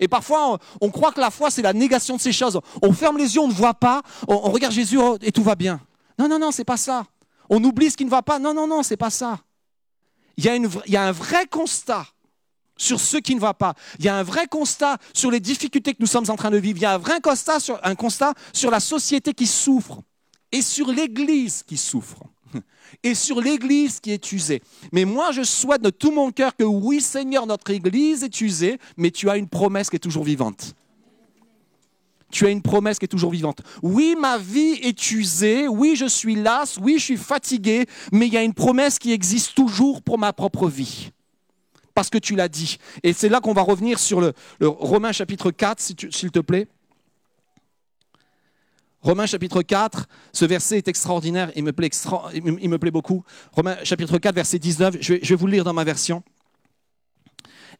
Et 0.00 0.08
parfois, 0.08 0.58
on, 0.80 0.90
croit 0.90 1.12
que 1.12 1.20
la 1.20 1.30
foi, 1.30 1.50
c'est 1.50 1.62
la 1.62 1.72
négation 1.72 2.16
de 2.16 2.20
ces 2.20 2.32
choses. 2.32 2.58
On 2.82 2.92
ferme 2.92 3.18
les 3.18 3.34
yeux, 3.34 3.40
on 3.40 3.48
ne 3.48 3.52
voit 3.52 3.74
pas, 3.74 4.02
on, 4.26 4.38
regarde 4.50 4.72
Jésus 4.72 4.98
oh, 4.98 5.18
et 5.20 5.32
tout 5.32 5.42
va 5.42 5.54
bien. 5.54 5.80
Non, 6.18 6.28
non, 6.28 6.38
non, 6.38 6.50
c'est 6.50 6.64
pas 6.64 6.76
ça. 6.76 7.04
On 7.48 7.62
oublie 7.62 7.90
ce 7.90 7.96
qui 7.96 8.04
ne 8.04 8.10
va 8.10 8.22
pas. 8.22 8.38
Non, 8.38 8.54
non, 8.54 8.66
non, 8.66 8.82
c'est 8.82 8.96
pas 8.96 9.10
ça. 9.10 9.40
Il 10.36 10.44
y, 10.44 10.48
a 10.48 10.56
il 10.56 10.70
y 10.86 10.96
a 10.96 11.04
un 11.04 11.12
vrai 11.12 11.46
constat 11.46 12.06
sur 12.76 13.00
ce 13.00 13.16
qui 13.16 13.34
ne 13.34 13.40
va 13.40 13.54
pas. 13.54 13.74
Il 13.98 14.04
y 14.04 14.08
a 14.08 14.16
un 14.16 14.22
vrai 14.22 14.46
constat 14.46 14.98
sur 15.14 15.30
les 15.30 15.40
difficultés 15.40 15.92
que 15.92 16.00
nous 16.00 16.06
sommes 16.06 16.28
en 16.28 16.36
train 16.36 16.50
de 16.50 16.56
vivre. 16.56 16.78
Il 16.78 16.82
y 16.82 16.86
a 16.86 16.94
un 16.94 16.98
vrai 16.98 17.20
constat 17.20 17.60
sur, 17.60 17.78
un 17.84 17.94
constat 17.94 18.34
sur 18.52 18.70
la 18.70 18.80
société 18.80 19.34
qui 19.34 19.46
souffre 19.46 20.02
et 20.50 20.62
sur 20.62 20.88
l'Église 20.88 21.62
qui 21.66 21.76
souffre 21.76 22.24
et 23.02 23.14
sur 23.14 23.40
l'Église 23.40 24.00
qui 24.00 24.10
est 24.10 24.32
usée. 24.32 24.62
Mais 24.92 25.04
moi, 25.04 25.32
je 25.32 25.42
souhaite 25.42 25.82
de 25.82 25.90
tout 25.90 26.10
mon 26.10 26.30
cœur 26.30 26.56
que 26.56 26.64
oui, 26.64 27.00
Seigneur, 27.00 27.46
notre 27.46 27.70
Église 27.70 28.24
est 28.24 28.40
usée, 28.40 28.78
mais 28.96 29.10
tu 29.10 29.30
as 29.30 29.36
une 29.36 29.48
promesse 29.48 29.88
qui 29.88 29.96
est 29.96 30.00
toujours 30.00 30.24
vivante. 30.24 30.74
Tu 32.30 32.46
as 32.46 32.50
une 32.50 32.62
promesse 32.62 32.98
qui 32.98 33.04
est 33.04 33.08
toujours 33.08 33.30
vivante. 33.30 33.60
Oui, 33.82 34.16
ma 34.18 34.38
vie 34.38 34.78
est 34.82 35.10
usée, 35.10 35.68
oui, 35.68 35.96
je 35.96 36.06
suis 36.06 36.34
las, 36.34 36.78
oui, 36.80 36.94
je 36.98 37.04
suis 37.04 37.16
fatigué, 37.18 37.84
mais 38.10 38.26
il 38.26 38.32
y 38.32 38.38
a 38.38 38.42
une 38.42 38.54
promesse 38.54 38.98
qui 38.98 39.12
existe 39.12 39.54
toujours 39.54 40.00
pour 40.00 40.18
ma 40.18 40.32
propre 40.32 40.66
vie 40.66 41.10
parce 41.94 42.10
que 42.10 42.18
tu 42.18 42.34
l'as 42.34 42.48
dit. 42.48 42.78
Et 43.02 43.12
c'est 43.12 43.28
là 43.28 43.40
qu'on 43.40 43.52
va 43.52 43.62
revenir 43.62 43.98
sur 43.98 44.20
le, 44.20 44.32
Romain 44.60 45.12
chapitre 45.12 45.50
4, 45.50 45.80
s'il 45.80 46.30
te 46.30 46.38
plaît. 46.40 46.68
Romains 49.02 49.26
chapitre 49.26 49.62
4, 49.62 50.06
ce 50.32 50.44
verset 50.44 50.78
est 50.78 50.86
extraordinaire, 50.86 51.50
il 51.56 51.64
me 51.64 51.72
plaît, 51.72 51.90
il 52.34 52.70
me 52.70 52.78
plaît 52.78 52.92
beaucoup. 52.92 53.24
Romains 53.50 53.76
chapitre 53.82 54.18
4, 54.18 54.34
verset 54.34 54.60
19, 54.60 54.98
je 55.00 55.14
vais, 55.14 55.34
vous 55.34 55.46
le 55.46 55.52
lire 55.52 55.64
dans 55.64 55.72
ma 55.72 55.82
version. 55.82 56.22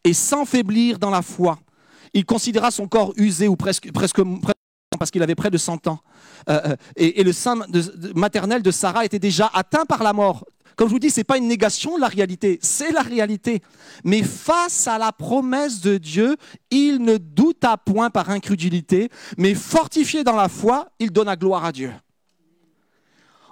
Et 0.03 0.15
sans 0.15 0.45
faiblir 0.45 0.99
dans 0.99 1.11
la 1.11 1.23
foi, 1.23 1.61
il 2.13 2.25
considéra 2.25 2.73
son 2.73 2.89
corps 2.89 3.13
usé 3.17 3.47
ou 3.47 3.55
presque, 3.55 3.93
presque, 3.93 4.21
parce 4.99 5.13
qu'il 5.13 5.23
avait 5.23 5.37
près 5.37 5.51
de 5.51 5.59
100 5.59 5.87
ans. 5.87 6.01
Euh, 6.49 6.61
euh, 6.67 6.77
et, 6.97 7.23
le 7.23 7.33
sein 7.33 7.55
maternel 8.17 8.63
de 8.63 8.71
Sarah 8.73 9.05
était 9.05 9.21
déjà 9.21 9.49
atteint 9.55 9.85
par 9.85 10.03
la 10.03 10.13
mort. 10.13 10.45
Comme 10.77 10.89
je 10.89 10.93
vous 10.93 10.99
dis, 10.99 11.11
ce 11.11 11.21
n'est 11.21 11.25
pas 11.25 11.39
une 11.39 11.49
négation 11.49 11.97
de 11.97 12.01
la 12.01 12.09
réalité, 12.09 12.59
c'est 12.63 12.93
la 12.93 13.03
réalité. 13.03 13.63
Mais 14.05 14.23
face 14.23 14.87
à 14.87 14.99
la 14.99 15.13
promesse 15.13 15.81
de 15.81 15.99
Dieu, 15.99 16.37
il 16.71 16.99
ne 16.99 17.17
douta 17.17 17.77
point 17.77 18.11
par 18.11 18.31
incrédulité, 18.31 19.11
mais 19.37 19.55
fortifié 19.55 20.25
dans 20.25 20.37
la 20.37 20.49
foi, 20.49 20.89
il 20.99 21.11
donna 21.11 21.37
gloire 21.37 21.65
à 21.65 21.73
Dieu. 21.73 21.93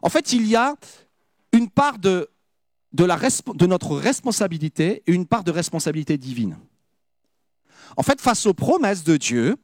En 0.02 0.08
fait, 0.08 0.32
il 0.32 0.46
y 0.46 0.56
a 0.56 0.74
une 1.52 1.68
part 1.68 1.98
de, 1.98 2.28
la, 2.98 3.18
de 3.18 3.66
notre 3.66 3.96
responsabilité 3.96 5.02
et 5.06 5.12
une 5.12 5.26
part 5.26 5.44
de 5.44 5.50
responsabilité 5.50 6.16
divine. 6.16 6.56
En 7.96 8.02
fait, 8.02 8.20
face 8.20 8.46
aux 8.46 8.54
promesses 8.54 9.04
de 9.04 9.16
Dieu, 9.16 9.56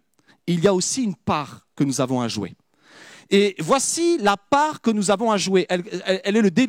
il 0.46 0.60
y 0.60 0.66
a 0.66 0.74
aussi 0.74 1.02
une 1.02 1.14
part 1.14 1.66
que 1.74 1.84
nous 1.84 2.00
avons 2.00 2.20
à 2.20 2.28
jouer. 2.28 2.54
Et 3.30 3.56
voici 3.58 4.18
la 4.18 4.36
part 4.36 4.80
que 4.80 4.90
nous 4.90 5.10
avons 5.10 5.30
à 5.30 5.36
jouer. 5.36 5.66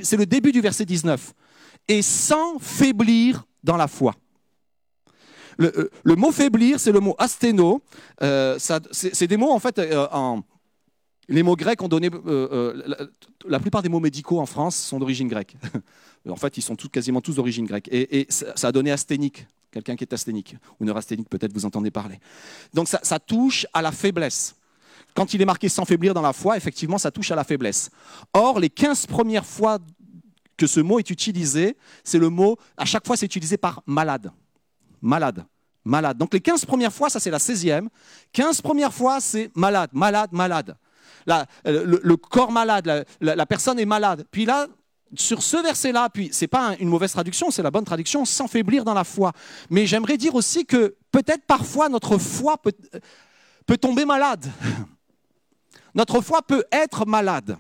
C'est 0.04 0.18
le 0.18 0.26
début 0.26 0.52
du 0.52 0.62
verset 0.62 0.86
19. 0.86 1.34
Et 1.88 2.02
sans 2.02 2.60
faiblir 2.60 3.46
dans 3.64 3.78
la 3.78 3.88
foi. 3.88 4.16
Le, 5.58 5.92
euh, 6.08 6.16
mot 6.16 6.32
faiblir, 6.32 6.80
c'est 6.80 6.92
le 6.92 7.00
mot 7.00 7.16
asténo. 7.18 7.82
Euh, 8.22 8.58
c'est, 8.60 9.28
des 9.28 9.38
mots, 9.38 9.52
en 9.52 9.60
fait, 9.60 9.80
euh, 9.80 10.08
les 11.30 11.44
mots 11.44 11.56
grecs 11.56 11.82
ont 11.82 11.88
donné. 11.88 12.10
la, 13.46 13.60
plupart 13.60 13.82
des 13.82 13.90
mots 13.90 14.00
médicaux 14.00 14.40
en 14.40 14.46
France 14.46 14.76
sont 14.76 15.00
d'origine 15.00 15.28
grecque. 15.28 15.56
en 16.30 16.36
fait, 16.36 16.58
ils 16.58 16.62
sont 16.62 16.76
quasiment 16.76 17.22
tous 17.22 17.36
d'origine 17.36 17.66
grecque. 17.66 17.90
Et, 17.92 18.28
ça, 18.30 18.68
a 18.68 18.72
donné 18.72 18.92
asthénique, 18.92 19.48
quelqu'un 19.72 19.96
qui 19.96 20.04
est 20.04 20.14
asthénique, 20.14 20.56
ou 20.80 20.86
neurasthénique, 20.86 21.30
peut-être 21.30 21.54
vous 21.54 21.66
entendez 21.66 21.92
parler. 21.92 22.20
Donc 22.74 22.88
ça 22.88 23.20
touche 23.20 23.66
à 23.74 23.82
la 23.82 23.92
faiblesse. 23.92 24.56
Quand 25.18 25.34
il 25.34 25.42
est 25.42 25.46
marqué 25.46 25.68
sans 25.68 25.84
faiblir 25.84 26.14
dans 26.14 26.22
la 26.22 26.32
foi, 26.32 26.58
effectivement, 26.58 27.00
ça 27.00 27.10
touche 27.10 27.32
à 27.32 27.36
la 27.36 27.44
faiblesse. 27.44 27.90
Or, 28.34 28.60
les 28.60 28.70
15 28.70 29.08
premières 29.08 29.48
fois 29.48 29.80
que 30.56 30.68
ce 30.68 30.80
mot 30.80 31.00
est 31.00 31.10
utilisé, 31.10 31.76
c'est 32.04 32.20
le 32.20 32.30
mot, 32.30 32.56
à 32.78 32.86
chaque 32.86 33.04
fois, 33.08 33.18
c'est 33.18 33.26
utilisé 33.26 33.58
par 33.58 33.82
malade. 33.88 34.32
Malade. 35.02 35.44
malade. 35.84 36.20
Donc 36.20 36.36
les 36.36 36.40
15 36.40 36.66
premières 36.66 36.94
fois, 36.94 37.10
ça 37.10 37.20
c'est 37.20 37.32
la 37.32 37.40
16e. 37.40 37.88
15 38.32 38.62
premières 38.62 38.94
fois, 38.94 39.20
c'est 39.20 39.50
malade, 39.56 39.90
malade, 39.92 40.30
malade. 40.34 40.78
La- 41.26 41.48
le, 41.66 42.16
corps 42.16 42.52
malade, 42.52 43.06
la, 43.20 43.46
personne 43.48 43.80
est 43.80 43.86
malade. 43.86 44.24
Puis 44.30 44.46
là, 44.46 44.68
sur 45.16 45.42
ce 45.42 45.58
verset-là, 45.64 46.10
puis 46.10 46.30
c'est 46.32 46.48
pas 46.48 46.70
un- 46.70 46.76
une 46.78 46.90
mauvaise 46.90 47.12
traduction, 47.12 47.50
c'est 47.50 47.64
la 47.64 47.72
bonne 47.72 47.86
traduction, 47.86 48.24
s'enfaiblir 48.24 48.86
dans 48.86 48.94
la 48.94 49.04
foi. 49.04 49.32
Mais 49.72 49.88
j'aimerais 49.88 50.18
dire 50.18 50.36
aussi 50.36 50.64
que 50.64 50.96
peut-être 51.12 51.46
parfois 51.48 51.90
notre 51.90 52.20
foi 52.20 52.58
peut, 52.58 52.74
peut 53.66 53.78
tomber 53.78 54.06
malade. 54.06 54.46
Notre 55.98 56.22
foi 56.22 56.44
peut 56.44 56.64
être 56.72 57.08
malade. 57.08 57.58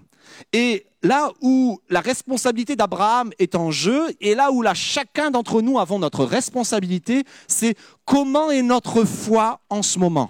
Et 0.53 0.85
là 1.01 1.31
où 1.41 1.79
la 1.89 2.01
responsabilité 2.01 2.75
d'Abraham 2.75 3.31
est 3.39 3.55
en 3.55 3.71
jeu, 3.71 4.07
et 4.21 4.35
là 4.35 4.51
où 4.51 4.63
chacun 4.75 5.31
d'entre 5.31 5.61
nous 5.61 5.79
avons 5.79 5.97
notre 5.97 6.23
responsabilité, 6.23 7.23
c'est 7.47 7.75
comment 8.05 8.51
est 8.51 8.61
notre 8.61 9.05
foi 9.05 9.59
en 9.69 9.81
ce 9.81 9.97
moment. 9.97 10.29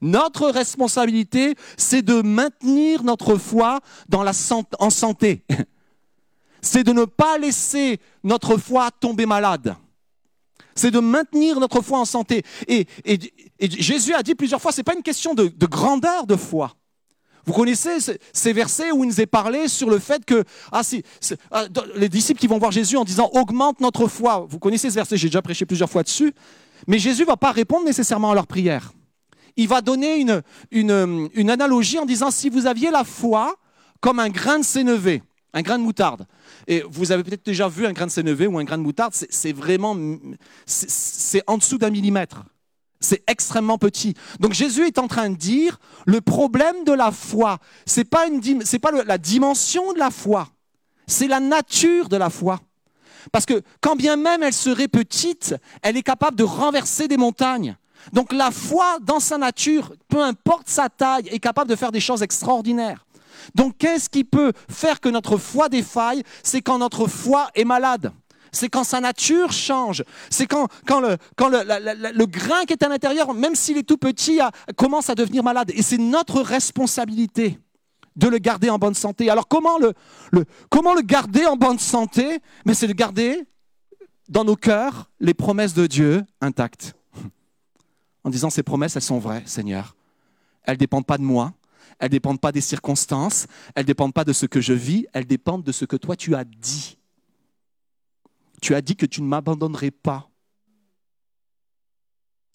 Notre 0.00 0.48
responsabilité, 0.48 1.56
c'est 1.76 2.02
de 2.02 2.22
maintenir 2.22 3.02
notre 3.02 3.36
foi 3.36 3.80
en 4.78 4.90
santé. 4.90 5.44
C'est 6.60 6.82
de 6.82 6.92
ne 6.92 7.04
pas 7.04 7.38
laisser 7.38 8.00
notre 8.24 8.56
foi 8.56 8.90
tomber 8.90 9.26
malade. 9.26 9.76
C'est 10.74 10.90
de 10.90 10.98
maintenir 10.98 11.60
notre 11.60 11.82
foi 11.82 12.00
en 12.00 12.04
santé. 12.04 12.42
Et, 12.66 12.84
Jésus 13.60 14.12
a 14.12 14.24
dit 14.24 14.34
plusieurs 14.34 14.60
fois, 14.60 14.72
ce 14.72 14.78
n'est 14.78 14.84
pas 14.84 14.96
une 14.96 15.04
question 15.04 15.34
de 15.34 15.66
grandeur 15.66 16.26
de 16.26 16.34
foi. 16.34 16.77
Vous 17.48 17.54
connaissez 17.54 17.98
ce- 17.98 18.12
ces 18.34 18.52
versets 18.52 18.92
où 18.92 19.04
il 19.04 19.06
nous 19.06 19.22
est 19.22 19.26
parlé 19.26 19.68
sur 19.68 19.88
le 19.88 19.98
fait 19.98 20.22
que 20.26 20.44
ah, 20.70 20.82
ah, 21.50 21.64
les 21.94 22.10
disciples 22.10 22.38
qui 22.38 22.46
vont 22.46 22.58
voir 22.58 22.72
Jésus 22.72 22.98
en 22.98 23.04
disant 23.04 23.30
augmente 23.32 23.80
notre 23.80 24.06
foi. 24.06 24.46
Vous 24.50 24.58
connaissez 24.58 24.90
ce 24.90 24.96
verset, 24.96 25.16
j'ai 25.16 25.28
déjà 25.28 25.40
prêché 25.40 25.64
plusieurs 25.64 25.88
fois 25.88 26.02
dessus. 26.02 26.34
Mais 26.86 26.98
Jésus 26.98 27.22
ne 27.22 27.26
va 27.28 27.38
pas 27.38 27.50
répondre 27.50 27.86
nécessairement 27.86 28.32
à 28.32 28.34
leur 28.34 28.46
prière. 28.46 28.92
Il 29.56 29.66
va 29.66 29.80
donner 29.80 30.22
une, 30.70 31.50
analogie 31.50 31.98
en 31.98 32.04
disant 32.04 32.30
si 32.30 32.50
vous 32.50 32.66
aviez 32.66 32.90
la 32.90 33.02
foi 33.02 33.56
comme 34.02 34.18
un 34.18 34.28
grain 34.28 34.58
de 34.58 34.64
sénévé, 34.64 35.22
un 35.54 35.62
grain 35.62 35.78
de 35.78 35.84
moutarde. 35.84 36.26
Et 36.66 36.84
vous 36.90 37.12
avez 37.12 37.22
peut-être 37.24 37.46
déjà 37.46 37.66
vu 37.66 37.86
un 37.86 37.94
grain 37.94 38.04
de 38.06 38.10
sénévé 38.10 38.46
ou 38.46 38.58
un 38.58 38.64
grain 38.64 38.76
de 38.76 38.82
moutarde, 38.82 39.14
c'est 39.14 39.52
vraiment, 39.54 39.96
c'est 40.66 41.42
en 41.46 41.56
dessous 41.56 41.78
d'un 41.78 41.88
millimètre. 41.88 42.44
C'est 43.00 43.22
extrêmement 43.28 43.78
petit. 43.78 44.14
Donc 44.40 44.52
Jésus 44.52 44.86
est 44.86 44.98
en 44.98 45.06
train 45.06 45.30
de 45.30 45.36
dire, 45.36 45.78
le 46.06 46.20
problème 46.20 46.84
de 46.84 46.92
la 46.92 47.12
foi, 47.12 47.58
c'est 47.86 48.04
pas 48.04 48.26
pas 48.82 48.90
la 49.04 49.18
dimension 49.18 49.92
de 49.92 49.98
la 49.98 50.10
foi, 50.10 50.48
c'est 51.06 51.28
la 51.28 51.40
nature 51.40 52.08
de 52.08 52.16
la 52.16 52.30
foi. 52.30 52.60
Parce 53.30 53.46
que 53.46 53.62
quand 53.80 53.96
bien 53.96 54.16
même 54.16 54.42
elle 54.42 54.52
serait 54.52 54.88
petite, 54.88 55.54
elle 55.82 55.96
est 55.96 56.02
capable 56.02 56.36
de 56.36 56.44
renverser 56.44 57.08
des 57.08 57.16
montagnes. 57.16 57.76
Donc 58.12 58.32
la 58.32 58.50
foi 58.50 58.98
dans 59.02 59.20
sa 59.20 59.38
nature, 59.38 59.92
peu 60.08 60.22
importe 60.22 60.68
sa 60.68 60.88
taille, 60.88 61.28
est 61.28 61.40
capable 61.40 61.70
de 61.70 61.76
faire 61.76 61.92
des 61.92 62.00
choses 62.00 62.22
extraordinaires. 62.22 63.04
Donc 63.54 63.76
qu'est-ce 63.78 64.08
qui 64.08 64.24
peut 64.24 64.52
faire 64.68 65.00
que 65.00 65.08
notre 65.08 65.36
foi 65.36 65.68
défaille? 65.68 66.22
C'est 66.42 66.62
quand 66.62 66.78
notre 66.78 67.06
foi 67.06 67.50
est 67.54 67.64
malade. 67.64 68.12
C'est 68.52 68.68
quand 68.68 68.84
sa 68.84 69.00
nature 69.00 69.52
change. 69.52 70.04
C'est 70.30 70.46
quand, 70.46 70.68
le, 70.88 72.24
grain 72.26 72.64
qui 72.66 72.72
est 72.72 72.82
à 72.82 72.88
l'intérieur, 72.88 73.34
même 73.34 73.54
s'il 73.54 73.76
est 73.78 73.82
tout 73.82 73.98
petit, 73.98 74.40
commence 74.76 75.10
à 75.10 75.14
devenir 75.14 75.42
malade. 75.42 75.70
Et 75.74 75.82
c'est 75.82 75.98
notre 75.98 76.40
responsabilité 76.40 77.58
de 78.16 78.28
le 78.28 78.38
garder 78.38 78.68
en 78.70 78.78
bonne 78.78 78.94
santé. 78.94 79.30
Alors 79.30 79.46
comment 79.46 79.78
le, 79.78 79.92
le- 80.32 80.44
comment 80.70 80.94
le 80.94 81.02
garder 81.02 81.46
en 81.46 81.56
bonne 81.56 81.78
santé? 81.78 82.40
Mais 82.66 82.74
c'est 82.74 82.88
de 82.88 82.92
garder 82.92 83.44
dans 84.28 84.44
nos 84.44 84.56
cœurs 84.56 85.08
les 85.20 85.34
promesses 85.34 85.74
de 85.74 85.86
Dieu 85.86 86.24
intactes. 86.40 86.94
En 88.24 88.30
disant 88.30 88.50
ces 88.50 88.62
promesses, 88.64 88.96
elles 88.96 89.02
sont 89.02 89.20
vraies, 89.20 89.42
Seigneur. 89.46 89.94
Elles 90.64 90.74
ne 90.74 90.78
dépendent 90.78 91.06
pas 91.06 91.16
de 91.16 91.22
moi. 91.22 91.54
Elles 91.98 92.08
ne 92.08 92.12
dépendent 92.12 92.40
pas 92.40 92.52
des 92.52 92.60
circonstances. 92.60 93.46
Elles 93.74 93.84
ne 93.84 93.86
dépendent 93.86 94.12
pas 94.12 94.24
de 94.24 94.32
ce 94.34 94.44
que 94.44 94.60
je 94.60 94.74
vis. 94.74 95.06
Elles 95.14 95.24
dépendent 95.26 95.62
de 95.62 95.72
ce 95.72 95.84
que 95.86 95.96
toi 95.96 96.14
tu 96.14 96.34
as 96.34 96.44
dit. 96.44 96.97
Tu 98.60 98.74
as 98.74 98.80
dit 98.80 98.96
que 98.96 99.06
tu 99.06 99.22
ne 99.22 99.26
m'abandonnerais 99.26 99.90
pas. 99.90 100.30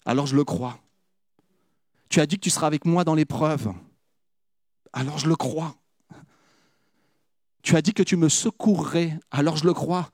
Alors 0.04 0.26
je 0.26 0.36
le 0.36 0.44
crois. 0.44 0.78
Tu 2.08 2.20
as 2.20 2.26
dit 2.26 2.36
que 2.36 2.42
tu 2.42 2.50
seras 2.50 2.66
avec 2.66 2.84
moi 2.84 3.04
dans 3.04 3.14
l'épreuve. 3.14 3.72
Alors 4.92 5.18
je 5.18 5.28
le 5.28 5.36
crois. 5.36 5.74
Tu 7.62 7.76
as 7.76 7.82
dit 7.82 7.94
que 7.94 8.02
tu 8.02 8.16
me 8.16 8.28
secourrais. 8.28 9.18
Alors 9.30 9.56
je 9.56 9.64
le 9.64 9.72
crois. 9.72 10.10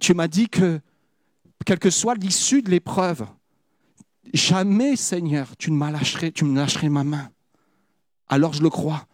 Tu 0.00 0.14
m'as 0.14 0.28
dit 0.28 0.48
que, 0.48 0.80
quelle 1.64 1.78
que 1.78 1.90
soit 1.90 2.14
l'issue 2.14 2.62
de 2.62 2.70
l'épreuve, 2.70 3.26
jamais, 4.32 4.96
Seigneur, 4.96 5.56
tu 5.56 5.70
ne 5.70 5.76
m'as 5.76 5.90
lâcherai, 5.90 6.32
tu 6.32 6.44
me 6.44 6.56
lâcherais 6.56 6.88
ma 6.88 7.04
main. 7.04 7.30
Alors 8.28 8.54
je 8.54 8.62
le 8.62 8.70
crois. 8.70 9.06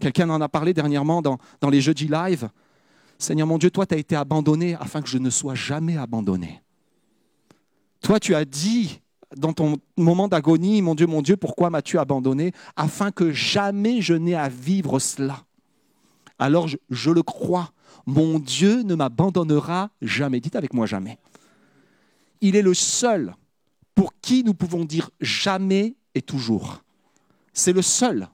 Quelqu'un 0.00 0.28
en 0.28 0.40
a 0.40 0.48
parlé 0.48 0.74
dernièrement 0.74 1.22
dans, 1.22 1.38
dans 1.60 1.70
les 1.70 1.80
jeudis 1.80 2.08
live. 2.08 2.50
Seigneur 3.18 3.46
mon 3.46 3.58
Dieu, 3.58 3.70
toi, 3.70 3.86
tu 3.86 3.94
as 3.94 3.98
été 3.98 4.14
abandonné 4.14 4.74
afin 4.74 5.00
que 5.02 5.08
je 5.08 5.18
ne 5.18 5.30
sois 5.30 5.54
jamais 5.54 5.96
abandonné. 5.96 6.62
Toi, 8.02 8.20
tu 8.20 8.34
as 8.34 8.44
dit 8.44 9.00
dans 9.36 9.52
ton 9.52 9.78
moment 9.96 10.28
d'agonie, 10.28 10.82
mon 10.82 10.94
Dieu, 10.94 11.06
mon 11.06 11.22
Dieu, 11.22 11.36
pourquoi 11.36 11.70
m'as-tu 11.70 11.98
abandonné? 11.98 12.52
Afin 12.76 13.10
que 13.10 13.32
jamais 13.32 14.00
je 14.00 14.14
n'ai 14.14 14.34
à 14.34 14.48
vivre 14.48 14.98
cela. 14.98 15.44
Alors, 16.38 16.68
je, 16.68 16.76
je 16.90 17.10
le 17.10 17.22
crois. 17.22 17.72
Mon 18.04 18.38
Dieu 18.38 18.82
ne 18.82 18.94
m'abandonnera 18.94 19.90
jamais. 20.00 20.40
Dites 20.40 20.56
avec 20.56 20.74
moi 20.74 20.86
jamais. 20.86 21.18
Il 22.40 22.54
est 22.54 22.62
le 22.62 22.74
seul 22.74 23.34
pour 23.94 24.12
qui 24.20 24.44
nous 24.44 24.54
pouvons 24.54 24.84
dire 24.84 25.10
jamais 25.20 25.96
et 26.14 26.22
toujours. 26.22 26.82
C'est 27.52 27.72
le 27.72 27.82
seul. 27.82 28.28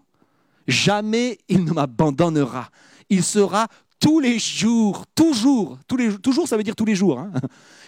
Jamais 0.67 1.39
il 1.49 1.65
ne 1.65 1.73
m'abandonnera. 1.73 2.69
Il 3.09 3.23
sera 3.23 3.69
tous 4.03 4.19
les 4.19 4.41
jours, 4.41 5.05
toujours, 5.15 5.79
toujours 6.21 6.49
ça 6.49 6.57
veut 6.57 6.65
dire 6.65 6.75
tous 6.75 6.85
les 6.85 6.97
jours. 6.97 7.21
hein. 7.21 7.31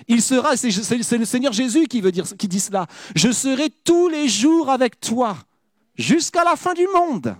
Il 0.06 0.22
sera, 0.22 0.56
c'est 0.56 1.18
le 1.18 1.24
Seigneur 1.24 1.52
Jésus 1.52 1.88
qui, 1.88 2.00
veut 2.00 2.12
dire, 2.12 2.24
dit 2.24 2.60
cela. 2.60 2.86
Je 3.16 3.32
serai 3.32 3.68
tous 3.68 4.08
les 4.08 4.28
jours 4.28 4.70
avec 4.70 5.00
toi, 5.00 5.36
jusqu'à 5.96 6.44
la 6.44 6.54
fin 6.54 6.72
du 6.72 6.86
monde. 6.94 7.34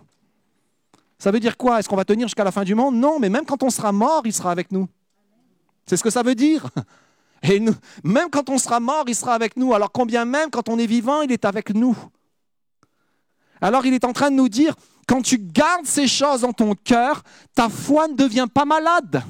Ça 1.21 1.31
veut 1.31 1.39
dire 1.39 1.57
quoi? 1.57 1.79
Est-ce 1.79 1.89
qu'on 1.89 1.95
va 1.95 2.05
tenir 2.05 2.27
jusqu'à 2.27 2.43
la 2.43 2.51
fin 2.51 2.65
du 2.65 2.75
monde? 2.75 2.97
Non, 2.97 3.21
mais 3.21 3.29
même 3.29 3.45
quand 3.47 3.63
on 3.63 3.71
sera 3.71 3.93
mort, 3.93 4.23
il 4.25 4.33
sera 4.33 4.51
avec 4.51 4.73
nous. 4.73 4.89
C'est 5.87 5.97
ce 5.97 6.03
que 6.03 6.11
ça 6.11 6.25
veut 6.25 6.35
dire. 6.35 6.67
Et 7.45 7.61
même 8.03 8.29
quand 8.29 8.51
on 8.51 8.59
sera 8.59 8.81
mort, 8.81 9.05
il 9.07 9.15
sera 9.15 9.35
avec 9.35 9.57
nous. 9.57 9.73
Alors 9.73 9.93
combien 9.93 10.25
même 10.25 10.51
quand 10.51 10.69
on 10.69 10.81
est 10.81 10.87
vivant, 10.87 11.23
il 11.23 11.31
est 11.31 11.45
avec 11.45 11.73
nous. 11.73 11.97
Alors 13.61 13.87
il 13.87 13.95
est 13.95 14.05
en 14.05 14.13
train 14.13 14.33
de 14.33 14.37
nous 14.37 14.49
dire, 14.49 14.75
quand 15.07 15.23
tu 15.23 15.39
gardes 15.39 15.87
ces 15.87 16.09
choses 16.09 16.43
dans 16.43 16.53
ton 16.53 16.75
cœur, 16.75 17.23
ta 17.55 17.69
foi 17.69 18.09
ne 18.09 18.15
devient 18.15 18.47
pas 18.53 18.65
malade. 18.65 19.23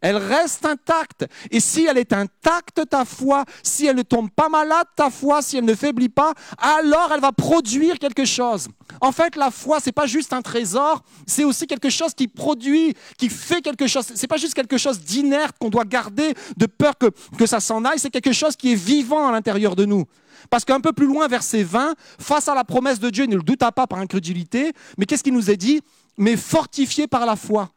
Elle 0.00 0.16
reste 0.16 0.64
intacte. 0.64 1.26
Et 1.50 1.60
si 1.60 1.86
elle 1.86 1.98
est 1.98 2.12
intacte, 2.12 2.88
ta 2.88 3.04
foi, 3.04 3.44
si 3.62 3.86
elle 3.86 3.96
ne 3.96 4.02
tombe 4.02 4.30
pas 4.30 4.48
malade, 4.48 4.86
ta 4.96 5.10
foi, 5.10 5.42
si 5.42 5.56
elle 5.56 5.64
ne 5.64 5.74
faiblit 5.74 6.08
pas, 6.08 6.32
alors 6.58 7.10
elle 7.14 7.20
va 7.20 7.32
produire 7.32 7.98
quelque 7.98 8.24
chose. 8.24 8.68
En 9.00 9.12
fait, 9.12 9.36
la 9.36 9.50
foi, 9.50 9.78
c'est 9.80 9.92
pas 9.92 10.06
juste 10.06 10.32
un 10.32 10.42
trésor, 10.42 11.02
c'est 11.26 11.44
aussi 11.44 11.66
quelque 11.66 11.90
chose 11.90 12.14
qui 12.14 12.28
produit, 12.28 12.94
qui 13.18 13.28
fait 13.28 13.60
quelque 13.60 13.86
chose. 13.86 14.06
C'est 14.14 14.26
pas 14.26 14.36
juste 14.36 14.54
quelque 14.54 14.78
chose 14.78 15.00
d'inerte 15.00 15.56
qu'on 15.58 15.70
doit 15.70 15.84
garder 15.84 16.34
de 16.56 16.66
peur 16.66 16.96
que, 16.98 17.06
que 17.38 17.46
ça 17.46 17.60
s'en 17.60 17.84
aille, 17.84 17.98
c'est 17.98 18.10
quelque 18.10 18.32
chose 18.32 18.56
qui 18.56 18.72
est 18.72 18.76
vivant 18.76 19.28
à 19.28 19.32
l'intérieur 19.32 19.76
de 19.76 19.84
nous. 19.84 20.04
Parce 20.48 20.64
qu'un 20.64 20.80
peu 20.80 20.92
plus 20.92 21.06
loin, 21.06 21.28
verset 21.28 21.62
20, 21.62 21.94
face 22.18 22.48
à 22.48 22.54
la 22.54 22.64
promesse 22.64 22.98
de 22.98 23.10
Dieu, 23.10 23.24
il 23.24 23.30
ne 23.30 23.36
le 23.36 23.42
douta 23.42 23.72
pas 23.72 23.86
par 23.86 23.98
incrédulité, 23.98 24.72
mais 24.96 25.04
qu'est-ce 25.04 25.22
qu'il 25.22 25.34
nous 25.34 25.50
est 25.50 25.56
dit? 25.56 25.80
Mais 26.16 26.36
fortifié 26.36 27.06
par 27.06 27.26
la 27.26 27.36
foi. 27.36 27.70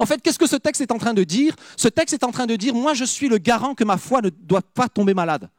En 0.00 0.06
fait, 0.06 0.22
qu'est-ce 0.22 0.38
que 0.38 0.46
ce 0.46 0.56
texte 0.56 0.80
est 0.80 0.90
en 0.92 0.98
train 0.98 1.12
de 1.12 1.24
dire? 1.24 1.54
Ce 1.76 1.86
texte 1.86 2.14
est 2.14 2.24
en 2.24 2.32
train 2.32 2.46
de 2.46 2.56
dire, 2.56 2.74
moi 2.74 2.94
je 2.94 3.04
suis 3.04 3.28
le 3.28 3.36
garant 3.36 3.74
que 3.74 3.84
ma 3.84 3.98
foi 3.98 4.22
ne 4.22 4.30
doit 4.30 4.62
pas 4.62 4.88
tomber 4.88 5.12
malade. 5.12 5.50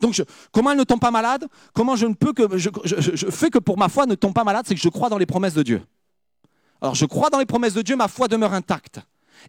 Donc, 0.00 0.22
comment 0.52 0.70
elle 0.70 0.78
ne 0.78 0.84
tombe 0.84 1.00
pas 1.00 1.10
malade? 1.10 1.48
Comment 1.72 1.96
je 1.96 2.06
ne 2.06 2.12
peux 2.12 2.34
que 2.34 2.58
je, 2.58 3.30
fais 3.30 3.48
que 3.48 3.58
pour 3.58 3.78
ma 3.78 3.88
foi 3.88 4.04
ne 4.04 4.14
tombe 4.14 4.34
pas 4.34 4.44
malade, 4.44 4.66
c'est 4.68 4.74
que 4.74 4.80
je 4.80 4.88
crois 4.90 5.08
dans 5.08 5.16
les 5.16 5.24
promesses 5.24 5.54
de 5.54 5.62
Dieu. 5.62 5.82
Alors, 6.82 6.94
je 6.94 7.06
crois 7.06 7.30
dans 7.30 7.38
les 7.38 7.46
promesses 7.46 7.72
de 7.72 7.80
Dieu, 7.80 7.96
ma 7.96 8.08
foi 8.08 8.28
demeure 8.28 8.52
intacte. 8.52 9.00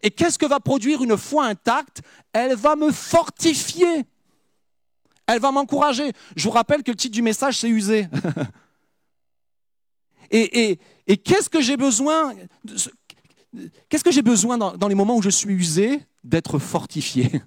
Et 0.02 0.12
qu'est-ce 0.12 0.40
que 0.40 0.46
va 0.46 0.62
produire 0.62 1.04
une 1.04 1.18
foi 1.18 1.46
intacte? 1.46 2.02
Elle 2.32 2.56
va 2.56 2.78
me 2.78 2.92
fortifier. 2.92 4.06
Elle 5.28 5.42
va 5.42 5.52
m'encourager. 5.52 6.14
Je 6.38 6.44
vous 6.46 6.52
rappelle 6.52 6.84
que 6.84 6.92
le 6.92 6.98
titre 6.98 7.14
du 7.14 7.22
message, 7.22 7.58
c'est 7.58 7.70
usé. 7.70 8.08
et 10.32 10.78
qu'est-ce 11.18 11.50
que 11.50 11.60
j'ai 11.60 11.76
besoin? 11.76 12.34
Qu'est-ce 13.90 14.04
que 14.04 14.12
j'ai 14.12 14.22
besoin 14.22 14.58
dans, 14.58 14.88
les 14.88 14.96
moments 14.96 15.18
où 15.18 15.22
je 15.22 15.30
suis 15.30 15.54
usé 15.54 16.02
D'être 16.24 16.60
fortifié? 16.60 17.42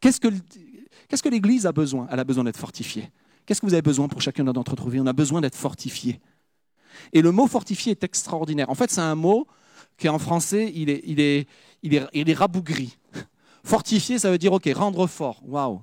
Qu'est-ce 0.00 0.20
que, 0.20 1.28
l'Église 1.28 1.66
a 1.66 1.72
besoin? 1.72 2.08
Elle 2.10 2.18
a 2.18 2.24
besoin 2.24 2.44
d'être 2.44 2.56
fortifiée. 2.56 3.10
Qu'est-ce 3.46 3.60
que 3.60 3.66
vous 3.66 3.74
avez 3.74 3.82
besoin 3.82 4.08
pour 4.08 4.20
chacun 4.20 4.44
d'entre 4.44 4.88
vous? 4.88 4.98
On 4.98 5.06
a 5.06 5.12
besoin 5.12 5.40
d'être 5.40 5.56
fortifié. 5.56 6.20
Et 7.12 7.22
le 7.22 7.32
mot 7.32 7.46
fortifié 7.46 7.92
est 7.92 8.04
extraordinaire. 8.04 8.68
En 8.70 8.74
fait, 8.74 8.90
c'est 8.90 9.00
un 9.00 9.14
mot 9.14 9.46
qui 9.96 10.08
en 10.08 10.18
français, 10.18 10.72
il 10.74 10.90
est, 11.20 12.34
rabougri. 12.34 12.96
Fortifié, 13.64 14.18
ça 14.18 14.30
veut 14.30 14.38
dire, 14.38 14.52
OK, 14.52 14.68
rendre 14.74 15.06
fort. 15.06 15.40
Waouh. 15.46 15.82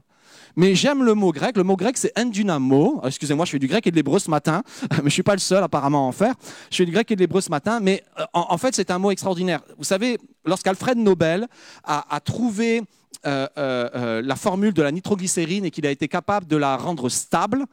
Mais 0.57 0.73
j'aime 0.73 1.03
le 1.03 1.13
mot 1.13 1.31
grec. 1.31 1.55
Le 1.55 1.63
mot 1.63 1.75
grec, 1.75 1.97
c'est 1.97 2.11
endynamo. 2.19 2.99
Excusez-moi, 3.05 3.45
je 3.45 3.51
fais 3.51 3.59
du 3.59 3.67
grec 3.67 3.85
et 3.85 3.91
de 3.91 3.95
l'hébreu 3.95 4.17
ce 4.17 4.29
matin, 4.31 4.63
mais 4.91 4.97
je 4.97 5.03
ne 5.03 5.09
suis 5.09 5.23
pas 5.23 5.33
le 5.33 5.39
seul 5.39 5.63
apparemment 5.63 6.05
à 6.05 6.07
en 6.07 6.11
faire. 6.11 6.33
Je 6.71 6.77
fais 6.77 6.85
du 6.85 6.91
grec 6.91 7.09
et 7.11 7.15
de 7.15 7.19
l'hébreu 7.19 7.41
ce 7.41 7.51
matin, 7.51 7.79
mais 7.79 8.03
euh, 8.19 8.25
en, 8.33 8.57
fait, 8.57 8.75
c'est 8.75 8.89
un 8.89 8.97
mot 8.97 9.11
extraordinaire. 9.11 9.61
Vous 9.77 9.83
savez, 9.83 10.17
lorsqu'Alfred 10.45 10.97
Nobel 10.97 11.47
a, 11.83 12.19
trouvé 12.25 12.81
euh, 13.27 13.47
euh, 13.55 14.21
la 14.23 14.35
formule 14.35 14.73
de 14.73 14.81
la 14.81 14.91
nitroglycérine 14.91 15.63
et 15.63 15.69
qu'il 15.69 15.85
a 15.85 15.91
été 15.91 16.07
capable 16.07 16.47
de 16.47 16.57
la 16.57 16.75
rendre 16.75 17.07
stable, 17.07 17.65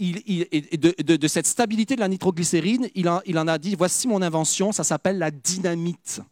de, 0.00 1.28
cette 1.28 1.46
stabilité 1.46 1.94
de 1.94 2.00
la 2.00 2.08
nitroglycérine, 2.08 2.88
il, 2.94 3.10
il 3.26 3.38
en 3.38 3.48
a 3.48 3.58
dit, 3.58 3.76
voici 3.76 4.08
mon 4.08 4.22
invention, 4.22 4.72
ça 4.72 4.82
s'appelle 4.82 5.18
la 5.18 5.30
dynamite. 5.30 6.22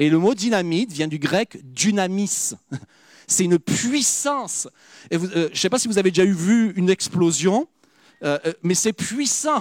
Et 0.00 0.10
le 0.10 0.18
mot 0.18 0.34
dynamite 0.34 0.92
vient 0.92 1.08
du 1.08 1.20
grec 1.20 1.56
dynamis. 1.62 2.54
C'est 3.28 3.44
une 3.44 3.58
puissance. 3.58 4.68
Euh, 5.12 5.18
je 5.20 5.50
ne 5.50 5.54
sais 5.54 5.68
pas 5.68 5.78
si 5.78 5.86
vous 5.86 5.98
avez 5.98 6.10
déjà 6.10 6.24
vu 6.24 6.72
une 6.76 6.88
explosion, 6.88 7.68
euh, 8.24 8.38
euh, 8.46 8.52
mais 8.62 8.74
c'est 8.74 8.94
puissant. 8.94 9.60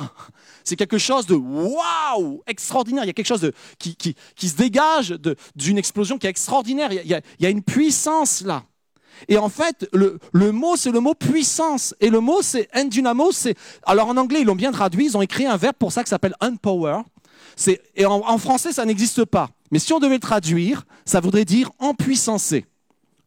C'est 0.64 0.78
quelque 0.78 0.98
chose 0.98 1.28
de 1.28 1.36
waouh, 1.36 2.42
extraordinaire. 2.48 3.04
Il 3.04 3.08
y 3.08 3.10
a 3.10 3.14
quelque 3.14 3.28
chose 3.28 3.42
de, 3.42 3.54
qui, 3.78 4.16
se 4.42 4.56
dégage 4.56 5.16
d'une 5.56 5.78
explosion 5.78 6.18
qui 6.18 6.28
est 6.28 6.30
extraordinaire. 6.30 6.92
Il 6.92 7.22
y, 7.40 7.46
a, 7.46 7.50
une 7.50 7.62
puissance 7.62 8.42
là. 8.42 8.64
Et 9.28 9.38
en 9.38 9.50
fait, 9.50 9.90
le, 9.94 10.20
mot, 10.52 10.76
c'est 10.78 10.92
le 10.92 11.00
mot 11.00 11.14
puissance. 11.14 11.94
Et 12.00 12.10
le 12.10 12.20
mot, 12.20 12.42
c'est 12.42 12.70
endynamo. 12.76 13.32
Alors 13.84 14.08
en 14.08 14.18
anglais, 14.18 14.42
ils 14.42 14.46
l'ont 14.46 14.56
bien 14.56 14.72
traduit. 14.72 15.06
Ils 15.06 15.18
ont 15.18 15.22
écrit 15.22 15.46
un 15.46 15.58
verbe 15.58 15.76
pour 15.78 15.92
ça 15.92 16.04
qui 16.04 16.10
s'appelle 16.10 16.36
unpower. 16.40 17.02
Et 17.96 18.06
en, 18.06 18.38
français, 18.38 18.72
ça 18.72 18.86
n'existe 18.86 19.26
pas. 19.26 19.50
Mais 19.72 19.80
si 19.80 19.92
on 19.92 20.00
devait 20.00 20.16
le 20.16 20.20
traduire, 20.20 20.86
ça 21.06 21.20
voudrait 21.20 21.46
dire 21.46 21.72
empuissancer. 21.80 22.66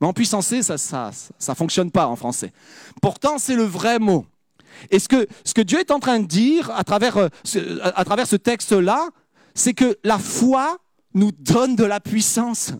Mais 0.01 0.07
empuissancer, 0.07 0.63
ça 0.63 0.79
ça, 0.79 1.11
ça 1.39 1.55
fonctionne 1.55 1.91
pas 1.91 2.07
en 2.07 2.17
français. 2.17 2.53
Pourtant, 3.03 3.39
c'est 3.39 3.57
le 3.57 3.65
vrai 3.65 3.99
mot. 3.99 4.25
Et 4.91 4.99
ce 4.99 5.09
que, 5.09 5.27
ce 5.45 5.53
que 5.53 5.61
Dieu 5.61 5.81
est 5.81 5.91
en 5.91 6.01
train 6.01 6.21
de 6.21 6.27
dire 6.27 6.71
à 6.71 6.85
travers, 6.85 7.17
euh, 7.17 7.29
à 7.83 8.05
travers 8.05 8.27
ce 8.27 8.37
texte-là, 8.37 9.09
c'est 9.55 9.75
que 9.75 9.99
la 10.05 10.19
foi 10.19 10.79
nous 11.15 11.33
donne 11.33 11.77
de 11.77 11.85
la 11.85 12.01
puissance. 12.01 12.73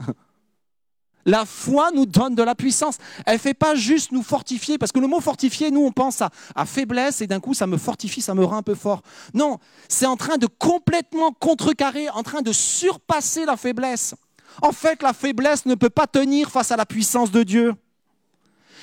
La 1.27 1.45
foi 1.45 1.91
nous 1.95 2.07
donne 2.07 2.35
de 2.35 2.43
la 2.43 2.55
puissance. 2.55 2.97
Elle 3.27 3.35
ne 3.35 3.39
fait 3.39 3.55
pas 3.55 3.75
juste 3.75 4.11
nous 4.11 4.23
fortifier, 4.23 4.79
parce 4.79 4.91
que 4.91 4.99
le 4.99 5.07
mot 5.07 5.21
fortifier, 5.21 5.71
nous, 5.71 5.85
on 5.85 5.93
pense 5.93 6.23
à 6.23 6.65
faiblesse 6.65 7.21
et 7.21 7.27
d'un 7.27 7.41
coup, 7.41 7.53
ça 7.53 7.67
me 7.67 7.77
fortifie, 7.77 8.23
ça 8.23 8.35
me 8.35 8.45
rend 8.45 8.57
un 8.57 8.63
peu 8.63 8.75
fort. 8.75 9.03
Non, 9.35 9.59
c'est 9.89 10.07
en 10.07 10.17
train 10.17 10.39
de 10.39 10.47
complètement 10.47 11.33
contrecarrer, 11.33 12.09
en 12.09 12.23
train 12.23 12.41
de 12.41 12.53
surpasser 12.53 13.45
la 13.45 13.59
faiblesse. 13.59 14.15
En 14.63 14.73
fait, 14.73 15.03
la 15.03 15.13
faiblesse 15.13 15.67
ne 15.67 15.75
peut 15.75 15.91
pas 15.91 16.07
tenir 16.07 16.51
face 16.51 16.71
à 16.71 16.77
la 16.77 16.87
puissance 16.87 17.31
de 17.31 17.43
Dieu. 17.43 17.75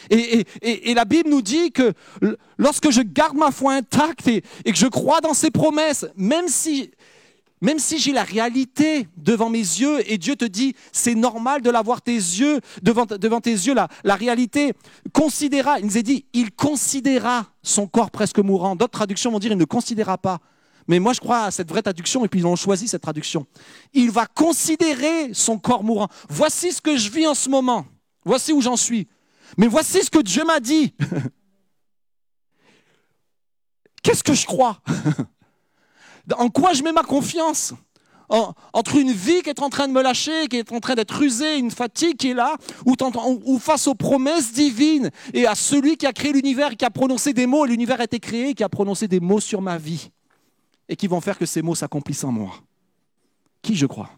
Et, 0.10 0.94
la 0.94 1.06
Bible 1.06 1.30
nous 1.30 1.42
dit 1.42 1.72
que 1.72 1.94
lorsque 2.58 2.92
je 2.92 3.02
garde 3.02 3.36
ma 3.36 3.52
foi 3.52 3.74
intacte 3.74 4.28
et, 4.28 4.42
que 4.42 4.76
je 4.76 4.88
crois 4.88 5.22
dans 5.22 5.34
ses 5.34 5.52
promesses, 5.52 6.06
même 6.16 6.48
si 6.48 6.92
même 7.60 7.80
si 7.80 7.98
j'ai 7.98 8.12
la 8.12 8.24
réalité 8.24 9.08
devant 9.18 9.50
mes 9.50 9.58
yeux 9.58 10.00
et 10.06 10.20
Dieu 10.20 10.36
te 10.36 10.46
dit, 10.46 10.76
c'est 10.92 11.16
normal 11.16 11.64
de 11.64 11.72
l'avoir 11.72 12.04
tes 12.04 12.14
yeux, 12.14 12.62
devant, 12.84 13.08
devant 13.08 13.42
tes 13.42 13.50
yeux, 13.50 13.74
la, 13.74 13.88
la 14.04 14.14
réalité, 14.14 14.74
considéra, 15.12 15.80
il 15.80 15.88
nous 15.88 15.98
est 15.98 16.04
dit, 16.04 16.26
il 16.34 16.52
considéra 16.52 17.48
son 17.64 17.88
corps 17.88 18.12
presque 18.12 18.38
mourant. 18.38 18.76
D'autres 18.76 18.92
traductions 18.92 19.32
vont 19.32 19.40
dire, 19.40 19.52
il 19.52 19.58
ne 19.58 19.66
considéra 19.66 20.20
pas. 20.20 20.40
Mais 20.88 21.00
moi, 21.00 21.14
je 21.14 21.20
crois 21.20 21.44
à 21.44 21.52
cette 21.52 21.70
vraie 21.70 21.82
traduction, 21.82 22.24
et 22.24 22.28
puis 22.28 22.40
ils 22.40 22.48
ont 22.48 22.56
choisi 22.56 22.88
cette 22.88 23.02
traduction. 23.02 23.46
Il 23.94 24.10
va 24.12 24.26
considérer 24.26 25.34
son 25.34 25.58
corps 25.58 25.84
mourant. 25.84 26.08
Voici 26.30 26.72
ce 26.72 26.82
que 26.82 26.96
je 26.98 27.10
vis 27.10 27.28
en 27.28 27.36
ce 27.36 27.50
moment. 27.50 27.86
Voici 28.24 28.54
où 28.54 28.62
j'en 28.62 28.78
suis. 28.78 29.08
Mais 29.58 29.68
voici 29.68 30.04
ce 30.04 30.10
que 30.10 30.20
Dieu 30.20 30.44
m'a 30.46 30.60
dit. 30.60 30.94
Qu'est-ce 34.04 34.24
que 34.24 34.34
je 34.34 34.46
crois? 34.46 34.82
En 36.38 36.50
quoi 36.50 36.74
je 36.74 36.84
mets 36.84 36.92
ma 36.92 37.04
confiance? 37.04 37.74
Entre 38.30 38.98
une 38.98 39.14
vie 39.14 39.42
qui 39.42 39.50
est 39.50 39.62
en 39.62 39.70
train 39.70 39.88
de 39.88 39.94
me 39.94 40.02
lâcher, 40.02 40.48
qui 40.50 40.58
est 40.58 40.72
en 40.74 40.82
train 40.82 40.96
d'être 40.96 41.22
usée, 41.22 41.58
une 41.58 41.72
fatigue 41.72 42.18
qui 42.18 42.32
est 42.32 42.34
là, 42.34 42.56
ou, 42.86 43.60
face 43.60 43.88
aux 43.88 43.96
promesses 43.96 44.52
divines 44.52 45.10
et 45.34 45.48
à 45.48 45.56
celui 45.56 45.96
qui 45.96 46.06
a 46.06 46.12
créé 46.12 46.34
l'univers, 46.34 46.76
qui 46.76 46.84
a 46.84 46.90
prononcé 46.90 47.32
des 47.32 47.46
mots, 47.46 47.66
et 47.66 47.70
l'univers 47.70 48.02
a 48.02 48.04
été 48.04 48.20
créé, 48.20 48.54
qui 48.54 48.64
a 48.64 48.70
prononcé 48.70 49.08
des 49.08 49.22
mots 49.22 49.40
sur 49.40 49.62
ma 49.62 49.78
vie, 49.78 50.12
et 50.90 50.96
qui 50.96 51.08
vont 51.08 51.22
faire 51.22 51.38
que 51.38 51.46
ces 51.46 51.62
mots 51.62 51.76
s'accomplissent 51.76 52.24
en 52.24 52.32
moi. 52.32 52.54
Qui 53.62 53.76
je 53.76 53.86
crois? 53.86 54.12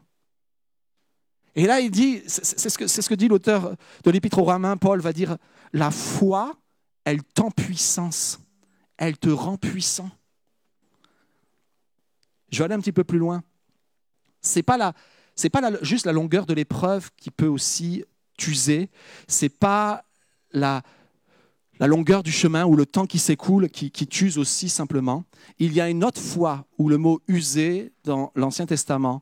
Et 1.55 1.65
là, 1.65 1.80
il 1.80 1.91
dit, 1.91 2.22
c'est 2.28 2.70
ce, 2.70 2.88
ce 2.88 3.09
que 3.09 3.15
dit 3.15 3.28
l'auteur 3.28 3.76
de 4.03 4.11
l'Épître 4.11 4.38
aux 4.38 4.43
Romains, 4.43 4.78
Paul 4.78 5.01
va 5.01 5.11
dire, 5.13 5.38
la 5.74 5.91
foi, 5.91 6.55
elle 7.03 7.24
t'empuissance, 7.24 8.39
elle 8.97 9.17
te 9.17 9.30
rend 9.30 9.57
puissant. 9.57 10.09
Je 12.51 12.59
vais 12.59 12.65
aller 12.65 12.76
un 12.76 12.80
petit 12.80 12.91
peu 12.91 13.03
plus 13.03 13.17
loin. 13.17 13.43
C'est 14.41 14.63
pas 14.63 14.78
la, 14.78 14.93
c'est 15.36 15.49
pas 15.49 15.61
juste 15.82 16.05
la 16.05 16.11
longueur 16.11 16.45
de 16.45 16.53
l'épreuve 16.53 17.09
qui 17.17 17.32
peut 17.32 17.47
aussi 17.47 18.03
t'user. 18.38 18.89
C'est 19.28 19.49
pas 19.49 20.03
la, 20.51 20.82
la 21.80 21.88
longueur 21.88 22.24
du 22.24 22.32
chemin 22.32 22.66
ou 22.66 22.76
le 22.76 22.86
temps 22.86 23.06
qui 23.06 23.20
s'écoule 23.20 23.70
qui, 23.70 23.92
qui 23.92 24.08
t'use 24.08 24.38
aussi 24.38 24.70
simplement. 24.70 25.24
Il 25.60 25.74
y 25.74 25.82
a 25.82 25.90
une 25.90 26.04
autre 26.04 26.22
fois 26.22 26.66
où 26.78 26.90
le 26.90 26.98
mot 26.98 27.22
usé 27.28 27.92
dans 28.04 28.32
l'Ancien 28.36 28.66
Testament 28.66 29.22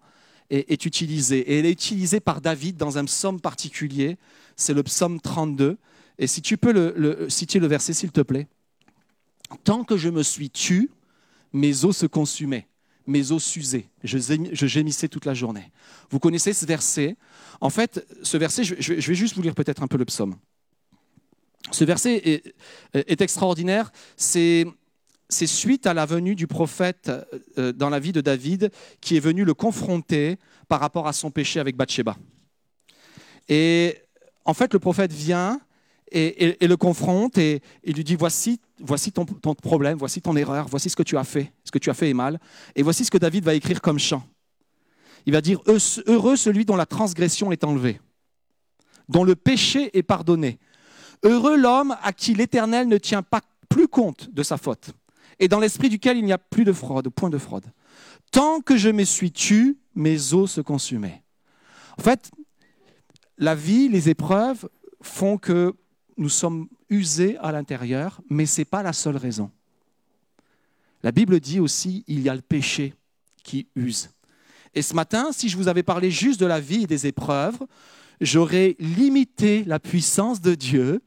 est, 0.50 0.86
utilisé. 0.86 1.40
Et 1.40 1.60
elle 1.60 1.66
est 1.66 1.72
utilisée 1.72 2.20
par 2.20 2.42
David 2.42 2.78
dans 2.78 2.98
un 2.98 3.06
psaume 3.06 3.40
particulier. 3.40 4.18
C'est 4.56 4.74
le 4.74 4.84
psaume 4.84 5.20
32. 5.20 5.78
Et 6.20 6.28
si 6.28 6.42
tu 6.42 6.58
peux 6.58 6.72
le, 6.72 7.30
citer 7.30 7.60
le 7.60 7.68
verset, 7.68 7.94
s'il 7.94 8.12
te 8.12 8.22
plaît. 8.22 8.48
Tant 9.64 9.84
que 9.84 9.98
je 9.98 10.10
me 10.10 10.24
suis 10.24 10.50
tu, 10.50 10.90
mes 11.54 11.86
os 11.86 11.96
se 11.96 12.06
consumaient 12.06 12.68
mes 13.08 13.32
os 13.32 13.44
s'usaient. 13.44 13.90
Je, 14.04 14.68
gémissais 14.68 15.08
toute 15.08 15.26
la 15.26 15.34
journée. 15.34 15.72
Vous 16.10 16.20
connaissez 16.20 16.54
ce 16.54 16.66
verset? 16.66 17.16
En 17.62 17.70
fait, 17.70 18.06
ce 18.22 18.38
verset, 18.38 18.64
je, 18.64 18.94
vais 18.94 19.16
juste 19.16 19.34
vous 19.36 19.42
lire 19.42 19.56
peut-être 19.56 19.82
un 19.82 19.88
peu 19.88 19.98
le 19.98 20.06
psaume. 20.06 20.36
Ce 21.72 21.84
verset 21.84 22.44
est, 22.94 23.22
extraordinaire. 23.22 23.92
C'est 24.16 24.66
suite 25.30 25.88
à 25.88 25.94
la 25.94 26.06
venue 26.06 26.36
du 26.36 26.48
prophète 26.48 27.12
euh, 27.58 27.74
dans 27.74 27.90
la 27.90 28.00
vie 28.00 28.12
de 28.12 28.22
David 28.22 28.72
qui 29.02 29.18
est 29.18 29.22
venu 29.22 29.44
le 29.44 29.54
confronter 29.54 30.38
par 30.68 30.80
rapport 30.80 31.08
à 31.08 31.14
son 31.14 31.32
péché 31.32 31.60
avec 31.60 31.76
Bathsheba. 31.76 32.16
Et 33.50 33.96
en 34.46 34.54
fait, 34.54 34.74
le 34.74 34.80
prophète 34.80 35.12
vient 35.12 35.60
et, 36.12 36.56
le 36.62 36.78
confronte 36.78 37.38
et, 37.38 37.62
il 37.84 37.96
lui 37.96 38.04
dit 38.04 38.16
voici, 38.16 38.62
voici 38.80 39.12
ton, 39.12 39.26
problème, 39.26 39.98
voici 39.98 40.22
ton 40.22 40.36
erreur, 40.36 40.68
voici 40.70 40.90
ce 40.90 40.96
que 40.96 41.04
tu 41.04 41.18
as 41.18 41.24
fait, 41.24 41.52
ce 41.66 41.72
que 41.72 41.80
tu 41.80 41.90
as 41.90 41.94
fait 41.94 42.10
est 42.10 42.14
mal, 42.14 42.40
et 42.76 42.84
voici 42.84 43.04
ce 43.04 43.12
que 43.12 43.18
David 43.18 43.44
va 43.44 43.54
écrire 43.54 43.82
comme 43.82 44.00
chant. 44.00 44.24
Il 45.26 45.34
va 45.34 45.42
dire 45.42 45.60
heureux 46.08 46.38
celui 46.38 46.64
dont 46.64 46.78
la 46.78 46.86
transgression 46.86 47.52
est 47.52 47.66
enlevée, 47.66 48.00
dont 49.10 49.26
le 49.26 49.36
péché 49.36 49.98
est 49.98 50.04
pardonné. 50.04 50.60
Heureux 51.24 51.58
l'homme 51.58 51.96
à 52.02 52.14
qui 52.14 52.34
l'Éternel 52.34 52.88
ne 52.88 52.98
tient 52.98 53.24
pas 53.24 53.42
plus 53.70 53.88
compte 53.88 54.30
de 54.32 54.44
sa 54.44 54.58
faute, 54.58 54.92
et 55.40 55.48
dans 55.48 55.60
l'esprit 55.60 55.90
duquel 55.90 56.18
il 56.18 56.26
n'y 56.26 56.34
a 56.34 56.38
plus 56.38 56.64
de 56.64 56.72
fraude, 56.72 57.10
point 57.10 57.30
de 57.30 57.38
fraude. 57.38 57.66
Tant 58.32 58.62
que 58.62 58.78
je 58.78 58.90
me 58.90 59.04
suis 59.04 59.32
tu, 59.32 59.78
mes 59.96 60.34
os 60.34 60.52
se 60.52 60.62
consumaient. 60.62 61.24
En 61.98 62.02
fait, 62.02 62.32
la 63.38 63.56
vie, 63.56 63.90
les 63.90 64.10
épreuves 64.10 64.70
font 65.02 65.38
que 65.38 65.74
nous 66.18 66.30
sommes 66.30 66.68
usés 66.90 67.38
à 67.38 67.52
l'intérieur, 67.52 68.22
mais 68.30 68.46
ce 68.46 68.62
n'est 68.62 68.66
pas 68.66 68.84
la 68.84 68.94
seule 68.94 69.18
raison. 69.18 69.52
La 71.04 71.12
Bible 71.12 71.40
dit 71.40 71.60
aussi, 71.60 72.04
il 72.08 72.22
y 72.22 72.30
a 72.30 72.36
le 72.36 72.42
péché 72.42 72.94
qui 73.44 73.68
use. 73.76 74.10
Et 74.74 74.82
ce 74.82 74.94
matin, 74.94 75.32
si 75.32 75.50
je 75.50 75.58
vous 75.58 75.68
avais 75.68 75.84
parlé 75.84 76.12
juste 76.12 76.40
de 76.40 76.46
la 76.46 76.60
vie 76.60 76.84
et 76.84 76.88
des 76.88 77.08
épreuves, 77.08 77.58
j'aurais 78.22 78.76
limité 78.80 79.64
la 79.66 79.80
puissance 79.80 80.42
de 80.42 80.56
Dieu 80.56 81.02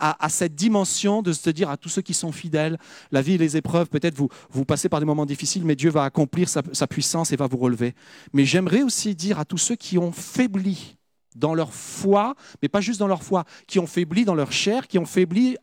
à, 0.00 0.28
cette 0.30 0.54
dimension 0.54 1.20
de 1.20 1.32
se 1.32 1.50
dire 1.50 1.68
à 1.68 1.76
tous 1.76 1.90
ceux 1.90 2.02
qui 2.02 2.14
sont 2.14 2.32
fidèles, 2.32 2.78
la 3.10 3.20
vie 3.20 3.34
et 3.34 3.38
les 3.38 3.58
épreuves, 3.58 3.88
peut-être 3.88 4.14
vous, 4.14 4.30
vous 4.50 4.64
passez 4.64 4.88
par 4.88 4.98
des 4.98 5.04
moments 5.04 5.26
difficiles, 5.26 5.64
mais 5.64 5.76
Dieu 5.76 5.90
va 5.90 6.04
accomplir 6.04 6.48
sa, 6.48 6.62
sa 6.72 6.86
puissance 6.86 7.32
et 7.32 7.36
va 7.36 7.46
vous 7.46 7.58
relever. 7.58 7.94
Mais 8.32 8.46
j'aimerais 8.46 8.82
aussi 8.82 9.14
dire 9.14 9.38
à 9.38 9.44
tous 9.44 9.58
ceux 9.58 9.76
qui 9.76 9.98
ont 9.98 10.10
faibli 10.10 10.96
dans 11.36 11.54
leur 11.54 11.72
foi, 11.72 12.34
mais 12.62 12.68
pas 12.68 12.80
juste 12.80 12.98
dans 12.98 13.06
leur 13.06 13.22
foi, 13.22 13.44
qui 13.66 13.78
ont 13.78 13.86
faibli 13.86 14.24
dans 14.24 14.34
leur 14.34 14.52
chair, 14.52 14.88
qui 14.88 14.98
ont 14.98 15.06
faibli 15.06 15.56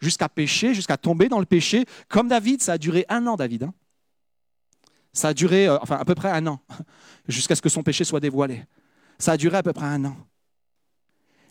jusqu'à 0.00 0.28
pécher, 0.28 0.74
jusqu'à 0.74 0.96
tomber 0.96 1.28
dans 1.28 1.40
le 1.40 1.46
péché, 1.46 1.84
comme 2.08 2.28
David, 2.28 2.62
ça 2.62 2.74
a 2.74 2.78
duré 2.78 3.06
un 3.08 3.26
an, 3.26 3.36
David. 3.36 3.64
Hein. 3.64 3.74
ça 5.12 5.28
a 5.28 5.34
duré, 5.34 5.66
euh, 5.66 5.78
enfin, 5.80 5.96
à 5.96 6.04
peu 6.04 6.14
près 6.14 6.30
un 6.30 6.46
an, 6.46 6.60
jusqu'à 7.28 7.54
ce 7.54 7.62
que 7.62 7.68
son 7.68 7.82
péché 7.82 8.04
soit 8.04 8.20
dévoilé. 8.20 8.64
Ça 9.18 9.32
a 9.32 9.36
duré 9.36 9.56
à 9.56 9.62
peu 9.62 9.72
près 9.72 9.86
un 9.86 10.04
an. 10.04 10.16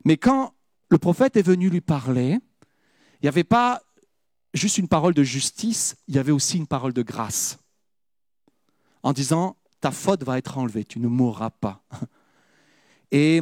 Mais 0.06 0.18
quand 0.18 0.54
le 0.90 0.98
prophète 0.98 1.38
est 1.38 1.42
venu 1.42 1.70
lui 1.70 1.82
parler, 1.82 2.40
il 3.22 3.24
n'y 3.24 3.30
avait 3.30 3.44
pas 3.44 3.82
juste 4.54 4.78
une 4.78 4.88
parole 4.88 5.14
de 5.14 5.24
justice, 5.24 5.96
il 6.08 6.16
y 6.16 6.20
avait 6.20 6.32
aussi 6.32 6.58
une 6.58 6.68
parole 6.68 6.94
de 6.94 7.02
grâce. 7.02 7.60
En 9.04 9.14
disant, 9.14 9.58
ta 9.82 9.92
faute 9.92 10.24
va 10.24 10.38
être 10.38 10.58
enlevée, 10.58 10.84
tu 10.84 11.00
ne 11.00 11.08
mourras 11.08 11.52
pas. 11.52 11.84
Et, 13.12 13.42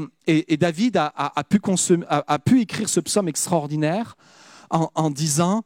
David 0.57 0.97
a 0.97 2.39
pu 2.39 2.61
écrire 2.61 2.89
ce 2.89 2.99
psaume 2.99 3.27
extraordinaire 3.27 4.15
en, 4.69 4.89
en 4.95 5.09
disant, 5.09 5.63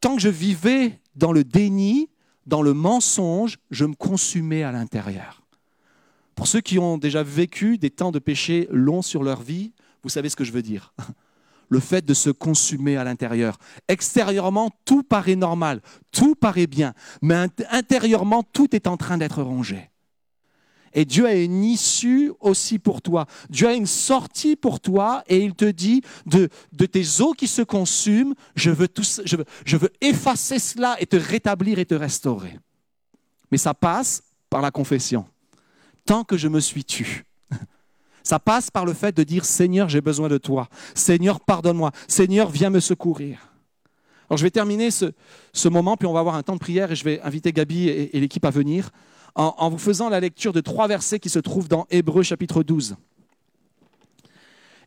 tant 0.00 0.16
que 0.16 0.22
je 0.22 0.28
vivais 0.28 1.00
dans 1.14 1.32
le 1.32 1.44
déni, 1.44 2.08
dans 2.46 2.62
le 2.62 2.72
mensonge, 2.72 3.58
je 3.70 3.84
me 3.84 3.94
consumais 3.94 4.62
à 4.62 4.72
l'intérieur. 4.72 5.42
Pour 6.34 6.46
ceux 6.46 6.60
qui 6.60 6.78
ont 6.78 6.98
déjà 6.98 7.22
vécu 7.22 7.78
des 7.78 7.90
temps 7.90 8.12
de 8.12 8.18
péché 8.18 8.66
longs 8.70 9.02
sur 9.02 9.22
leur 9.22 9.42
vie, 9.42 9.72
vous 10.02 10.08
savez 10.10 10.28
ce 10.28 10.36
que 10.36 10.44
je 10.44 10.52
veux 10.52 10.62
dire. 10.62 10.94
Le 11.68 11.78
fait 11.78 12.04
de 12.04 12.14
se 12.14 12.30
consumer 12.30 12.96
à 12.96 13.04
l'intérieur. 13.04 13.56
Extérieurement, 13.86 14.70
tout 14.84 15.04
paraît 15.04 15.36
normal, 15.36 15.80
tout 16.10 16.34
paraît 16.34 16.66
bien, 16.66 16.94
mais 17.22 17.34
int- 17.34 17.64
intérieurement, 17.70 18.42
tout 18.42 18.74
est 18.74 18.88
en 18.88 18.96
train 18.96 19.18
d'être 19.18 19.40
rongé. 19.42 19.88
Et 20.92 21.04
Dieu 21.04 21.26
a 21.26 21.34
une 21.34 21.62
issue 21.62 22.32
aussi 22.40 22.80
pour 22.80 23.00
toi. 23.00 23.26
Dieu 23.48 23.68
a 23.68 23.74
une 23.74 23.86
sortie 23.86 24.56
pour 24.56 24.80
toi 24.80 25.22
et 25.28 25.38
il 25.44 25.54
te 25.54 25.64
dit 25.64 26.02
de, 26.26 26.48
de 26.72 26.86
tes 26.86 27.20
eaux 27.20 27.32
qui 27.32 27.46
se 27.46 27.62
consument, 27.62 28.34
je 28.56 28.70
veux 28.72 28.88
effacer 30.00 30.58
cela 30.58 30.96
et 31.00 31.06
te 31.06 31.14
rétablir 31.14 31.78
et 31.78 31.86
te 31.86 31.94
restaurer. 31.94 32.58
Mais 33.52 33.58
ça 33.58 33.74
passe 33.74 34.24
par 34.48 34.60
la 34.62 34.72
confession. 34.72 35.24
Tant 36.04 36.24
que 36.24 36.36
je 36.36 36.48
me 36.48 36.58
suis 36.58 36.84
tu. 36.84 37.24
Ça 38.22 38.38
passe 38.38 38.70
par 38.70 38.84
le 38.84 38.92
fait 38.92 39.16
de 39.16 39.22
dire 39.22 39.44
Seigneur, 39.44 39.88
j'ai 39.88 40.00
besoin 40.00 40.28
de 40.28 40.38
toi. 40.38 40.68
Seigneur, 40.94 41.40
pardonne-moi. 41.40 41.90
Seigneur, 42.08 42.50
viens 42.50 42.70
me 42.70 42.80
secourir. 42.80 43.38
Alors 44.28 44.38
je 44.38 44.44
vais 44.44 44.50
terminer 44.50 44.90
ce, 44.90 45.06
ce 45.52 45.68
moment, 45.68 45.96
puis 45.96 46.06
on 46.06 46.12
va 46.12 46.20
avoir 46.20 46.36
un 46.36 46.42
temps 46.42 46.54
de 46.54 46.60
prière 46.60 46.92
et 46.92 46.96
je 46.96 47.04
vais 47.04 47.20
inviter 47.22 47.52
Gabi 47.52 47.88
et, 47.88 48.20
l'équipe 48.20 48.44
à 48.44 48.50
venir 48.50 48.90
en, 49.34 49.54
en 49.58 49.70
vous 49.70 49.78
faisant 49.78 50.08
la 50.08 50.20
lecture 50.20 50.52
de 50.52 50.60
trois 50.60 50.86
versets 50.86 51.18
qui 51.18 51.28
se 51.28 51.40
trouvent 51.40 51.68
dans 51.68 51.86
Hébreu 51.90 52.22
chapitre 52.22 52.62
12. 52.62 52.96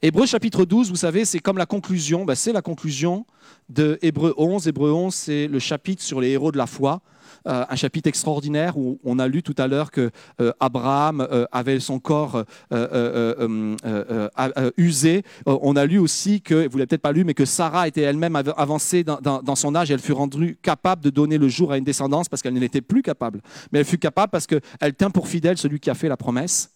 Hébreu 0.06 0.26
chapitre 0.26 0.66
12, 0.66 0.90
vous 0.90 0.98
savez, 0.98 1.24
c'est 1.24 1.40
comme 1.40 1.58
la 1.58 1.66
conclusion, 1.66 2.26
ben, 2.26 2.36
c'est 2.36 2.52
la 2.52 2.62
conclusion 2.62 3.26
de 3.70 3.98
Hébreu 4.02 4.34
11. 4.36 4.68
Hébreu 4.68 4.92
11, 4.92 5.16
c'est 5.16 5.48
le 5.48 5.60
chapitre 5.60 6.04
sur 6.04 6.20
les 6.20 6.32
héros 6.32 6.52
de 6.52 6.58
la 6.58 6.68
foi. 6.68 7.02
Euh, 7.46 7.66
un 7.70 7.76
chapitre 7.76 8.08
extraordinaire 8.08 8.78
où 8.78 9.00
on 9.04 9.20
a 9.20 9.28
lu 9.28 9.44
tout 9.44 9.56
à 9.58 9.68
l'heure 9.68 9.92
que 9.92 10.12
euh, 10.40 10.54
Abraham 10.62 11.28
euh, 11.30 11.46
avait 11.52 11.82
son 11.82 12.00
corps 12.00 12.46
usé. 14.78 15.24
On 15.46 15.76
a 15.76 15.86
lu 15.86 15.98
aussi 15.98 16.42
que, 16.42 16.68
vous 16.70 16.78
l'avez 16.78 16.88
peut-être 16.88 17.02
pas 17.02 17.12
lu, 17.12 17.26
mais 17.26 17.34
que 17.34 17.44
Sarah 17.44 17.88
était 17.88 18.02
elle-même 18.02 18.38
av- 18.38 18.54
avancée 18.56 19.04
dans, 19.04 19.56
son 19.56 19.76
âge 19.76 19.92
et 19.92 19.94
elle 19.94 20.00
fut 20.00 20.14
rendue 20.14 20.58
capable 20.62 21.04
de 21.04 21.10
donner 21.10 21.38
le 21.38 21.50
jour 21.50 21.74
à 21.74 21.78
une 21.78 21.84
descendance 21.84 22.30
parce 22.30 22.42
qu'elle 22.42 22.54
n'était 22.54 22.82
plus 22.82 23.02
capable. 23.02 23.42
Mais 23.72 23.80
elle 23.80 23.86
fut 23.86 23.98
capable 23.98 24.32
parce 24.32 24.48
qu'elle 24.48 24.94
tint 24.98 25.10
pour 25.10 25.28
fidèle 25.28 25.58
celui 25.58 25.80
qui 25.80 25.90
a 25.90 25.96
fait 25.96 26.08
la 26.08 26.18
promesse. 26.18 26.72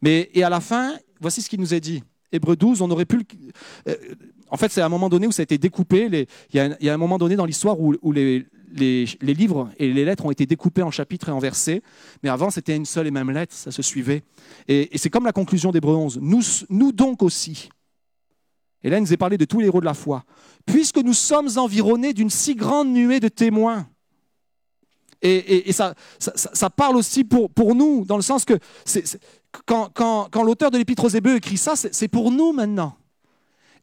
Mais, 0.00 0.30
et 0.32 0.44
à 0.44 0.48
la 0.48 0.60
fin, 0.60 0.94
voici 1.20 1.42
ce 1.42 1.50
qu'il 1.50 1.60
nous 1.60 1.74
est 1.74 1.80
dit. 1.80 2.04
Hébreu 2.30 2.54
12, 2.54 2.82
on 2.82 2.90
aurait 2.90 3.04
pu... 3.04 3.18
le- 3.18 3.94
en 4.48 4.56
fait, 4.56 4.70
c'est 4.70 4.82
à 4.82 4.86
un 4.86 4.90
moment 4.90 5.08
donné 5.08 5.26
où 5.26 5.32
ça 5.32 5.40
a 5.40 5.44
été 5.44 5.58
découpé. 5.58 6.26
Il, 6.52 6.56
y 6.84 6.88
a 6.88 6.94
un, 6.94 6.98
moment 6.98 7.16
donné 7.18 7.36
dans 7.36 7.46
l'histoire 7.46 7.80
où 7.80 8.12
les, 8.12 8.46
les- 8.72 9.06
livres 9.20 9.70
et 9.78 9.92
les 9.92 10.04
lettres 10.04 10.24
ont 10.24 10.30
été 10.30 10.46
découpés 10.46 10.82
en 10.82 10.90
chapitres 10.90 11.28
et 11.28 11.32
en 11.32 11.38
versets. 11.38 11.82
Mais 12.22 12.28
avant, 12.28 12.50
c'était 12.50 12.76
une 12.76 12.86
seule 12.86 13.06
et 13.06 13.10
même 13.10 13.30
lettre, 13.30 13.54
ça 13.54 13.70
se 13.70 13.82
suivait. 13.82 14.22
Et, 14.68 14.90
c'est 14.96 15.10
comme 15.10 15.24
la 15.24 15.32
conclusion 15.32 15.70
d'Hébreu 15.70 15.94
11. 15.94 16.18
Nous, 16.20 16.42
nous 16.68 16.92
donc 16.92 17.22
aussi. 17.22 17.68
Et 18.82 18.90
là, 18.90 19.00
nous 19.00 19.12
est 19.12 19.16
parlé 19.16 19.38
de 19.38 19.44
tous 19.44 19.60
les 19.60 19.66
héros 19.66 19.80
de 19.80 19.84
la 19.84 19.94
foi. 19.94 20.24
Puisque 20.66 20.98
nous 20.98 21.14
sommes 21.14 21.48
environnés 21.56 22.12
d'une 22.12 22.30
si 22.30 22.54
grande 22.54 22.88
nuée 22.88 23.20
de 23.20 23.28
témoins. 23.28 23.86
Et, 25.24 25.70
ça, 25.72 25.94
parle 26.74 26.96
aussi 26.96 27.22
pour, 27.22 27.74
nous, 27.74 28.04
dans 28.04 28.16
le 28.16 28.22
sens 28.22 28.44
que 28.44 28.58
quand, 29.66 30.42
l'auteur 30.42 30.72
de 30.72 30.78
l'Épître 30.78 31.04
aux 31.04 31.08
Hébreux 31.08 31.36
écrit 31.36 31.58
ça, 31.58 31.74
c'est 31.76 32.08
pour 32.08 32.32
nous 32.32 32.52
maintenant. 32.52 32.96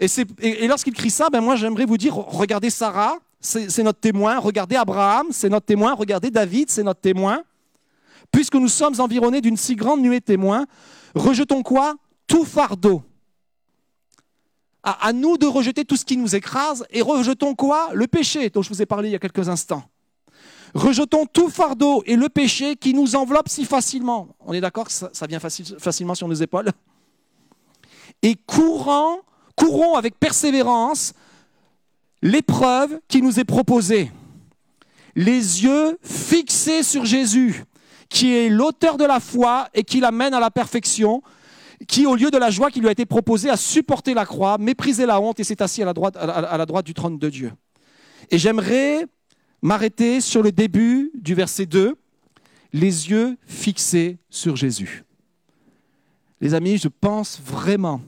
Et, 0.02 0.68
lorsqu'il 0.68 0.94
écrit 0.94 1.10
ça, 1.10 1.30
ben 1.30 1.42
moi 1.42 1.56
j'aimerais 1.56 1.86
vous 1.86 1.98
dire, 1.98 2.16
regardez 2.16 2.70
Sarah, 2.70 3.20
c'est 3.42 3.84
notre 3.84 4.00
témoin, 4.00 4.40
regardez 4.40 4.76
Abraham, 4.76 5.28
c'est 5.32 5.50
notre 5.50 5.66
témoin, 5.66 5.94
regardez 5.94 6.30
David, 6.30 6.70
c'est 6.70 6.84
notre 6.84 7.00
témoin. 7.02 7.44
Puisque 8.32 8.56
nous 8.56 8.68
sommes 8.68 9.00
environnés 9.00 9.42
d'une 9.42 9.58
si 9.58 9.76
grande 9.76 10.02
nuée 10.02 10.20
de 10.20 10.26
témoins, 10.26 10.66
rejetons 11.16 11.64
quoi? 11.64 11.96
Tout 12.28 12.46
fardeau. 12.46 13.02
À, 14.84 15.12
nous 15.14 15.38
de 15.38 15.46
rejeter 15.46 15.84
tout 15.84 15.96
ce 15.98 16.06
qui 16.06 16.16
nous 16.16 16.36
écrase 16.36 16.86
et 16.92 17.02
rejetons 17.02 17.56
quoi? 17.56 17.90
Le 17.94 18.08
péché 18.08 18.50
dont 18.50 18.62
je 18.62 18.70
vous 18.70 18.82
ai 18.82 18.86
parlé 18.86 19.10
il 19.10 19.12
y 19.12 19.16
a 19.16 19.20
quelques 19.20 19.50
instants. 19.50 19.84
Rejetons 20.74 21.26
tout 21.26 21.50
fardeau 21.50 22.04
et 22.06 22.16
le 22.16 22.30
péché 22.30 22.76
qui 22.76 22.94
nous 22.94 23.16
enveloppe 23.16 23.50
si 23.50 23.66
facilement. 23.66 24.30
On 24.40 24.54
est 24.54 24.62
d'accord 24.62 24.86
que 24.86 24.92
ça, 24.92 25.10
vient 25.28 25.40
facile- 25.40 25.76
facilement 25.80 26.16
sur 26.16 26.28
nos 26.28 26.36
épaules? 26.36 26.70
Et 28.22 28.36
courant, 28.36 29.20
courons 29.56 29.96
avec 29.96 30.20
persévérance 30.20 31.14
l'épreuve 32.22 33.00
qui 33.08 33.22
nous 33.22 33.40
est 33.40 33.44
proposée. 33.46 34.12
Les 35.16 35.64
yeux 35.64 35.98
fixés 36.02 36.84
sur 36.84 37.06
Jésus, 37.06 37.64
qui 38.10 38.34
est 38.34 38.50
l'auteur 38.50 38.98
de 38.98 39.06
la 39.06 39.20
foi 39.20 39.68
et 39.74 39.84
qui 39.84 40.00
l'amène 40.00 40.34
à 40.34 40.40
la 40.40 40.52
perfection, 40.52 41.22
qui, 41.88 42.06
au 42.06 42.16
lieu 42.16 42.30
de 42.32 42.38
la 42.38 42.50
joie 42.50 42.72
qui 42.72 42.80
lui 42.82 42.88
a 42.88 42.92
été 42.92 43.06
proposée, 43.06 43.50
a 43.50 43.58
supporté 43.58 44.14
la 44.14 44.26
croix, 44.26 44.58
méprisé 44.58 45.06
la 45.06 45.20
honte 45.22 45.40
et 45.40 45.44
s'est 45.44 45.62
assis 45.62 45.82
à 45.82 45.86
la 45.86 45.94
droite, 45.94 46.16
à 46.18 46.58
la- 46.58 46.66
droite 46.66 46.86
du 46.86 46.94
trône 46.94 47.18
de 47.18 47.30
Dieu. 47.30 47.52
Et 48.32 48.38
j'aimerais 48.38 49.06
m'arrêter 49.62 50.22
sur 50.22 50.44
le 50.44 50.52
début 50.52 51.12
du 51.16 51.34
verset 51.36 51.66
2, 51.66 51.96
les 52.74 53.10
yeux 53.10 53.38
fixés 53.46 54.20
sur 54.30 54.56
Jésus. 54.56 55.04
Les 56.42 56.54
amis, 56.54 56.78
je 56.78 56.88
pense 56.88 57.40
vraiment 57.44 58.02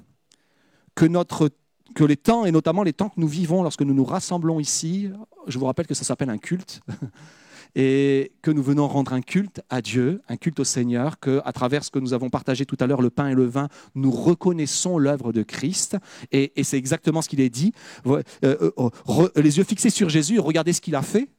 que, 0.95 1.05
notre, 1.05 1.49
que 1.93 2.03
les 2.03 2.17
temps, 2.17 2.45
et 2.45 2.51
notamment 2.51 2.83
les 2.83 2.93
temps 2.93 3.09
que 3.09 3.19
nous 3.19 3.27
vivons 3.27 3.63
lorsque 3.63 3.81
nous 3.81 3.93
nous 3.93 4.05
rassemblons 4.05 4.59
ici, 4.59 5.09
je 5.47 5.57
vous 5.59 5.65
rappelle 5.65 5.87
que 5.87 5.93
ça 5.93 6.03
s'appelle 6.03 6.29
un 6.29 6.37
culte, 6.37 6.81
et 7.75 8.33
que 8.41 8.51
nous 8.51 8.63
venons 8.63 8.87
rendre 8.87 9.13
un 9.13 9.21
culte 9.21 9.61
à 9.69 9.81
Dieu, 9.81 10.21
un 10.27 10.35
culte 10.35 10.59
au 10.59 10.63
Seigneur, 10.63 11.19
que 11.19 11.41
à 11.45 11.53
travers 11.53 11.83
ce 11.83 11.91
que 11.91 11.99
nous 11.99 12.13
avons 12.13 12.29
partagé 12.29 12.65
tout 12.65 12.77
à 12.79 12.87
l'heure, 12.87 13.01
le 13.01 13.09
pain 13.09 13.29
et 13.29 13.35
le 13.35 13.45
vin, 13.45 13.69
nous 13.95 14.11
reconnaissons 14.11 14.97
l'œuvre 14.97 15.31
de 15.31 15.43
Christ, 15.43 15.97
et, 16.31 16.51
c'est 16.63 16.77
exactement 16.77 17.21
ce 17.21 17.29
qu'il 17.29 17.39
est 17.39 17.49
dit. 17.49 17.73
Euh, 18.05 18.21
euh, 18.43 18.71
re- 19.05 19.39
les 19.39 19.57
yeux 19.57 19.63
fixés 19.63 19.89
sur 19.89 20.09
Jésus, 20.09 20.39
regardez 20.39 20.73
ce 20.73 20.81
qu'il 20.81 20.95
a 20.95 21.01
fait. 21.01 21.29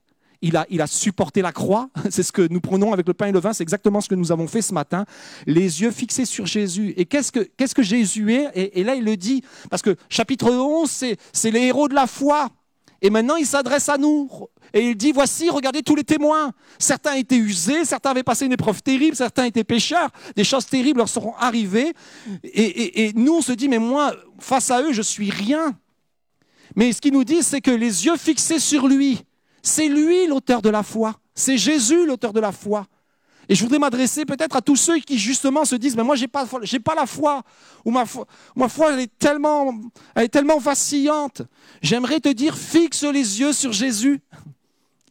Il 0.44 0.56
a, 0.56 0.66
il 0.70 0.80
a 0.80 0.86
supporté 0.88 1.40
la 1.40 1.52
croix. 1.52 1.88
C'est 2.10 2.22
ce 2.24 2.32
que 2.32 2.46
nous 2.50 2.60
prenons 2.60 2.92
avec 2.92 3.06
le 3.06 3.14
pain 3.14 3.26
et 3.26 3.32
le 3.32 3.38
vin. 3.38 3.52
C'est 3.52 3.62
exactement 3.62 4.00
ce 4.00 4.08
que 4.08 4.14
nous 4.16 4.32
avons 4.32 4.48
fait 4.48 4.60
ce 4.62 4.74
matin. 4.74 5.04
Les 5.46 5.80
yeux 5.82 5.90
fixés 5.92 6.24
sur 6.24 6.46
Jésus. 6.46 6.92
Et 6.96 7.04
qu'est-ce 7.06 7.30
que, 7.32 7.40
qu'est-ce 7.56 7.74
que 7.74 7.82
Jésus 7.82 8.32
est? 8.34 8.50
Et, 8.74 8.82
là, 8.84 8.94
il 8.96 9.04
le 9.04 9.16
dit. 9.16 9.42
Parce 9.70 9.82
que 9.82 9.96
chapitre 10.08 10.50
11, 10.50 10.90
c'est, 10.90 11.16
c'est 11.32 11.50
les 11.52 11.60
héros 11.62 11.88
de 11.88 11.94
la 11.94 12.06
foi. 12.06 12.48
Et 13.04 13.10
maintenant, 13.10 13.36
il 13.36 13.46
s'adresse 13.46 13.88
à 13.88 13.98
nous. 13.98 14.28
Et 14.74 14.90
il 14.90 14.96
dit, 14.96 15.12
voici, 15.12 15.50
regardez 15.50 15.82
tous 15.82 15.94
les 15.96 16.04
témoins. 16.04 16.52
Certains 16.78 17.14
étaient 17.14 17.36
usés, 17.36 17.84
certains 17.84 18.10
avaient 18.10 18.22
passé 18.22 18.46
une 18.46 18.52
épreuve 18.52 18.80
terrible, 18.82 19.16
certains 19.16 19.44
étaient 19.44 19.64
pécheurs. 19.64 20.08
Des 20.36 20.44
choses 20.44 20.66
terribles 20.66 20.98
leur 20.98 21.08
seront 21.08 21.34
arrivées. 21.36 21.92
Et, 22.44 22.62
et- 22.62 23.04
et 23.06 23.12
nous, 23.14 23.34
on 23.34 23.42
se 23.42 23.52
dit, 23.52 23.68
mais 23.68 23.78
moi, 23.80 24.14
face 24.38 24.70
à 24.70 24.82
eux, 24.82 24.92
je 24.92 25.02
suis 25.02 25.30
rien. 25.30 25.76
Mais 26.76 26.92
ce 26.92 27.00
qu'il 27.00 27.12
nous 27.12 27.24
dit, 27.24 27.42
c'est 27.42 27.60
que 27.60 27.70
les 27.72 28.06
yeux 28.06 28.16
fixés 28.16 28.58
sur 28.60 28.86
lui, 28.88 29.20
c'est 29.62 29.88
lui 29.88 30.26
l'auteur 30.26 30.60
de 30.60 30.68
la 30.68 30.82
foi. 30.82 31.14
C'est 31.34 31.56
Jésus 31.56 32.06
l'auteur 32.06 32.32
de 32.32 32.40
la 32.40 32.52
foi. 32.52 32.86
Et 33.48 33.54
je 33.54 33.62
voudrais 33.62 33.78
m'adresser 33.78 34.24
peut-être 34.24 34.56
à 34.56 34.62
tous 34.62 34.76
ceux 34.76 34.98
qui 34.98 35.18
justement 35.18 35.64
se 35.64 35.74
disent, 35.74 35.96
mais 35.96 36.04
moi 36.04 36.16
j'ai 36.16 36.28
pas, 36.28 36.46
pas 36.46 36.94
la 36.94 37.06
foi, 37.06 37.42
ou 37.84 37.90
ma 37.90 38.06
foi, 38.06 38.92
elle 38.92 39.00
est 39.00 39.18
tellement, 39.18 40.58
vacillante. 40.58 41.42
J'aimerais 41.80 42.20
te 42.20 42.28
dire, 42.28 42.56
fixe 42.56 43.02
les 43.02 43.40
yeux 43.40 43.52
sur 43.52 43.72
Jésus. 43.72 44.20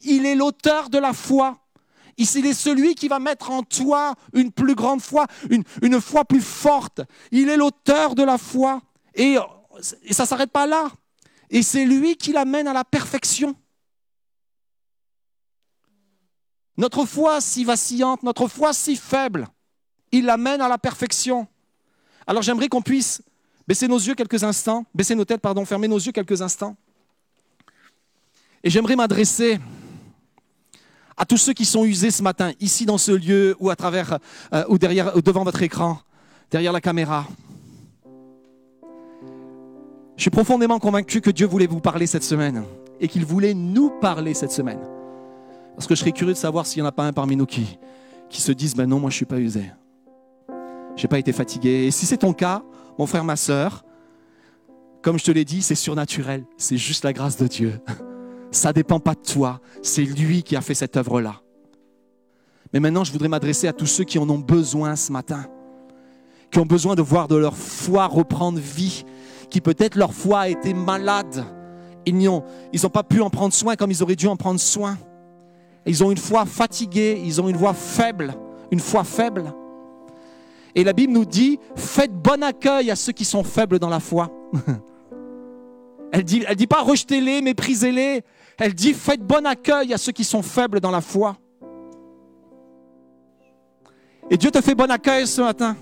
Il 0.04 0.26
est 0.26 0.36
l'auteur 0.36 0.90
de 0.90 0.98
la 0.98 1.14
foi. 1.14 1.58
Il 2.18 2.46
est 2.46 2.54
celui 2.54 2.96
qui 2.96 3.08
va 3.08 3.20
mettre 3.20 3.52
en 3.52 3.64
toi 3.64 4.16
une 4.34 4.52
plus 4.52 4.76
grande 4.76 5.02
foi, 5.02 5.28
une, 5.50 5.64
une 5.82 6.00
foi 6.00 6.24
plus 6.24 6.42
forte. 6.42 7.02
Il 7.32 7.50
est 7.50 7.58
l'auteur 7.58 8.16
de 8.16 8.24
la 8.24 8.38
foi. 8.38 8.82
Et, 9.16 9.38
et 10.04 10.14
ça 10.14 10.24
ne 10.24 10.28
s'arrête 10.28 10.52
pas 10.52 10.68
là. 10.68 10.90
Et 11.50 11.64
c'est 11.64 11.86
lui 11.86 12.16
qui 12.16 12.32
l'amène 12.32 12.68
à 12.68 12.74
la 12.74 12.86
perfection. 12.86 13.56
Notre 16.82 17.06
foi 17.06 17.42
si 17.42 17.64
vacillante, 17.64 18.24
notre 18.24 18.48
foi 18.48 18.74
si 18.74 18.96
faible, 18.96 19.48
il 20.12 20.26
l'amène 20.26 20.62
à 20.62 20.68
la 20.68 20.80
perfection. 20.80 21.48
Alors 22.26 22.42
j'aimerais 22.42 22.70
qu'on 22.70 22.82
puisse 22.82 23.22
baisser 23.68 23.88
nos 23.88 24.00
yeux 24.00 24.16
quelques 24.16 24.44
instants, 24.44 24.84
baisser 24.96 25.14
nos 25.14 25.24
têtes, 25.24 25.42
pardon, 25.42 25.64
fermer 25.64 25.88
nos 25.88 26.00
yeux 26.00 26.12
quelques 26.12 26.42
instants. 26.42 26.76
Et 28.64 28.72
j'aimerais 28.72 28.96
m'adresser 28.96 29.60
à 31.16 31.24
tous 31.24 31.38
ceux 31.38 31.54
qui 31.54 31.66
sont 31.66 31.86
usés 31.86 32.10
ce 32.10 32.24
matin, 32.24 32.52
ici 32.60 32.88
dans 32.88 32.98
ce 32.98 33.12
lieu 33.12 33.56
ou 33.60 33.70
à 33.70 33.76
travers 33.76 34.18
euh, 34.52 34.66
ou 34.68 34.80
derrière 34.80 35.16
ou 35.16 35.22
devant 35.22 35.44
votre 35.44 35.62
écran, 35.62 36.00
derrière 36.50 36.74
la 36.74 36.82
caméra. 36.82 37.28
Je 40.18 40.22
suis 40.24 40.32
profondément 40.32 40.80
convaincu 40.80 41.22
que 41.22 41.30
Dieu 41.30 41.46
voulait 41.46 41.68
vous 41.68 41.80
parler 41.80 42.08
cette 42.08 42.24
semaine 42.24 42.64
et 43.00 43.08
qu'il 43.08 43.24
voulait 43.24 43.54
nous 43.54 43.92
parler 44.00 44.34
cette 44.34 44.52
semaine. 44.52 44.80
Parce 45.82 45.88
que 45.88 45.96
je 45.96 46.02
serais 46.02 46.12
curieux 46.12 46.34
de 46.34 46.38
savoir 46.38 46.68
s'il 46.68 46.80
n'y 46.80 46.86
en 46.86 46.90
a 46.90 46.92
pas 46.92 47.08
un 47.08 47.12
parmi 47.12 47.36
nous 47.36 47.48
qui, 47.48 47.80
se 48.30 48.52
disent 48.52 48.76
ben 48.76 48.86
non, 48.86 49.00
moi 49.00 49.10
je 49.10 49.16
ne 49.16 49.18
suis 49.18 49.26
pas 49.26 49.40
usé. 49.40 49.72
j'ai 50.96 51.08
pas 51.08 51.18
été 51.18 51.34
fatigué. 51.34 51.88
Et 51.88 51.90
si 51.90 52.06
c'est 52.06 52.18
ton 52.18 52.34
cas, 52.34 52.62
mon 53.00 53.08
frère, 53.08 53.24
ma 53.24 53.36
soeur, 53.36 53.84
comme 55.02 55.18
je 55.18 55.24
te 55.24 55.32
l'ai 55.32 55.44
dit, 55.44 55.64
c'est 55.64 55.74
surnaturel. 55.74 56.46
C'est 56.56 56.78
juste 56.78 57.04
la 57.04 57.14
grâce 57.14 57.36
de 57.36 57.48
Dieu. 57.48 57.82
Ça 58.52 58.74
dépend 58.74 59.00
pas 59.00 59.16
de 59.16 59.22
toi. 59.22 59.60
C'est 59.82 60.04
lui 60.04 60.44
qui 60.44 60.56
a 60.56 60.62
fait 60.62 60.76
cette 60.76 60.98
œuvre-là. 60.98 61.42
Mais 62.74 62.80
maintenant, 62.80 63.04
je 63.04 63.12
voudrais 63.12 63.28
m'adresser 63.28 63.68
à 63.68 63.74
tous 63.74 63.88
ceux 63.88 64.04
qui 64.04 64.20
en 64.20 64.30
ont 64.30 64.38
besoin 64.38 64.96
ce 64.96 65.12
matin, 65.12 65.48
qui 66.52 66.60
ont 66.60 66.68
besoin 66.68 66.94
de 66.94 67.02
voir 67.02 67.28
de 67.28 67.38
leur 67.38 67.58
foi 67.58 68.06
reprendre 68.06 68.60
vie, 68.60 69.04
qui 69.50 69.62
peut-être 69.62 69.96
leur 69.96 70.14
foi 70.14 70.42
a 70.42 70.48
été 70.48 70.76
malade. 70.76 71.44
Ils 72.06 72.24
n'ont 72.24 72.44
pas 72.94 73.02
pu 73.02 73.20
en 73.22 73.32
prendre 73.32 73.56
soin 73.56 73.76
comme 73.76 73.90
ils 73.90 74.04
auraient 74.04 74.16
dû 74.16 74.28
en 74.28 74.36
prendre 74.36 74.60
soin. 74.60 74.96
Ils 75.86 76.04
ont 76.04 76.12
une 76.12 76.18
foi 76.18 76.46
fatiguée, 76.46 77.22
ils 77.24 77.42
ont 77.42 77.50
une 77.50 77.58
voix 77.58 77.74
faible, 77.74 78.34
une 78.72 78.80
foi 78.80 79.04
faible. 79.04 79.54
Et 80.76 80.84
la 80.84 80.94
Bible 80.94 81.14
nous 81.14 81.26
dit, 81.26 81.60
faites 81.76 82.14
bon 82.14 82.44
accueil 82.44 82.92
à 82.92 82.96
ceux 82.96 83.12
qui 83.12 83.26
sont 83.26 83.44
faibles 83.44 83.80
dans 83.80 83.90
la 83.90 84.00
foi. 84.00 84.30
elle 86.12 86.24
dit, 86.24 86.46
dit 86.56 86.68
pas 86.68 86.82
rejetez-les, 86.82 87.42
méprisez-les. 87.42 88.24
Elle 88.58 88.74
dit, 88.74 88.94
faites 88.94 89.22
bon 89.22 89.46
accueil 89.46 89.94
à 89.94 89.98
ceux 89.98 90.12
qui 90.12 90.24
sont 90.24 90.44
faibles 90.44 90.80
dans 90.80 90.92
la 90.92 91.02
foi. 91.02 91.36
Et 94.30 94.38
Dieu 94.38 94.52
te 94.52 94.62
fait 94.62 94.76
bon 94.76 94.90
accueil 94.90 95.28
ce 95.28 95.42
matin. 95.42 95.76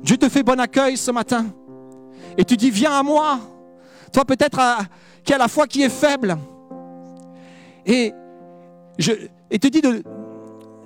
Dieu 0.00 0.16
te 0.16 0.28
fait 0.28 0.42
bon 0.42 0.60
accueil 0.60 0.96
ce 0.96 1.10
matin. 1.10 1.46
Et 2.36 2.44
tu 2.44 2.56
dis, 2.56 2.70
viens 2.70 2.98
à 2.98 3.02
moi. 3.02 3.38
Toi 4.12 4.24
peut-être 4.24 4.60
qui 5.24 5.32
a 5.32 5.38
la 5.38 5.48
foi 5.48 5.66
qui 5.66 5.82
est 5.82 5.88
faible. 5.88 6.36
Et, 7.86 8.12
et 9.50 9.58
te 9.58 9.68
dit 9.68 9.80
de, 9.80 10.02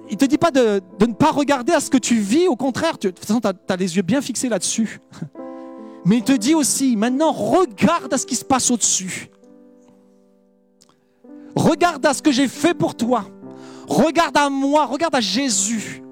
il 0.09 0.17
ne 0.17 0.19
te 0.19 0.25
dit 0.27 0.39
pas 0.39 0.51
de, 0.51 0.83
ne 1.01 1.15
pas 1.15 1.31
regarder 1.31 1.73
à 1.73 1.81
ce 1.81 1.89
que 1.89 1.97
tu 1.97 2.17
vis, 2.17 2.47
au 2.47 2.57
contraire, 2.57 2.99
de 2.99 3.11
toute 3.11 3.25
façon, 3.25 3.41
tu 3.41 3.49
as, 3.49 3.77
les 3.77 3.97
yeux 3.97 4.03
bien 4.03 4.21
fixés 4.21 4.49
là-dessus. 4.49 5.01
Mais 6.05 6.19
il 6.19 6.23
te 6.25 6.33
dit 6.33 6.55
aussi, 6.55 6.97
maintenant, 6.97 7.33
regarde 7.33 8.13
à 8.13 8.19
ce 8.19 8.27
qui 8.27 8.37
se 8.37 8.45
passe 8.45 8.71
au-dessus. 8.71 9.31
Regarde 11.55 12.05
à 12.05 12.13
ce 12.13 12.23
que 12.23 12.33
j'ai 12.33 12.49
fait 12.49 12.75
pour 12.75 12.95
toi. 12.95 13.25
Regarde 13.87 14.37
à 14.37 14.51
moi, 14.51 14.87
regarde 14.87 15.15
à 15.15 15.21
Jésus. 15.21 16.03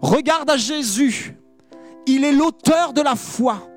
Regarde 0.00 0.50
à 0.50 0.56
Jésus. 0.56 1.36
Il 2.06 2.24
est 2.24 2.32
l'auteur 2.32 2.92
de 2.92 3.00
la 3.00 3.16
foi. 3.16 3.68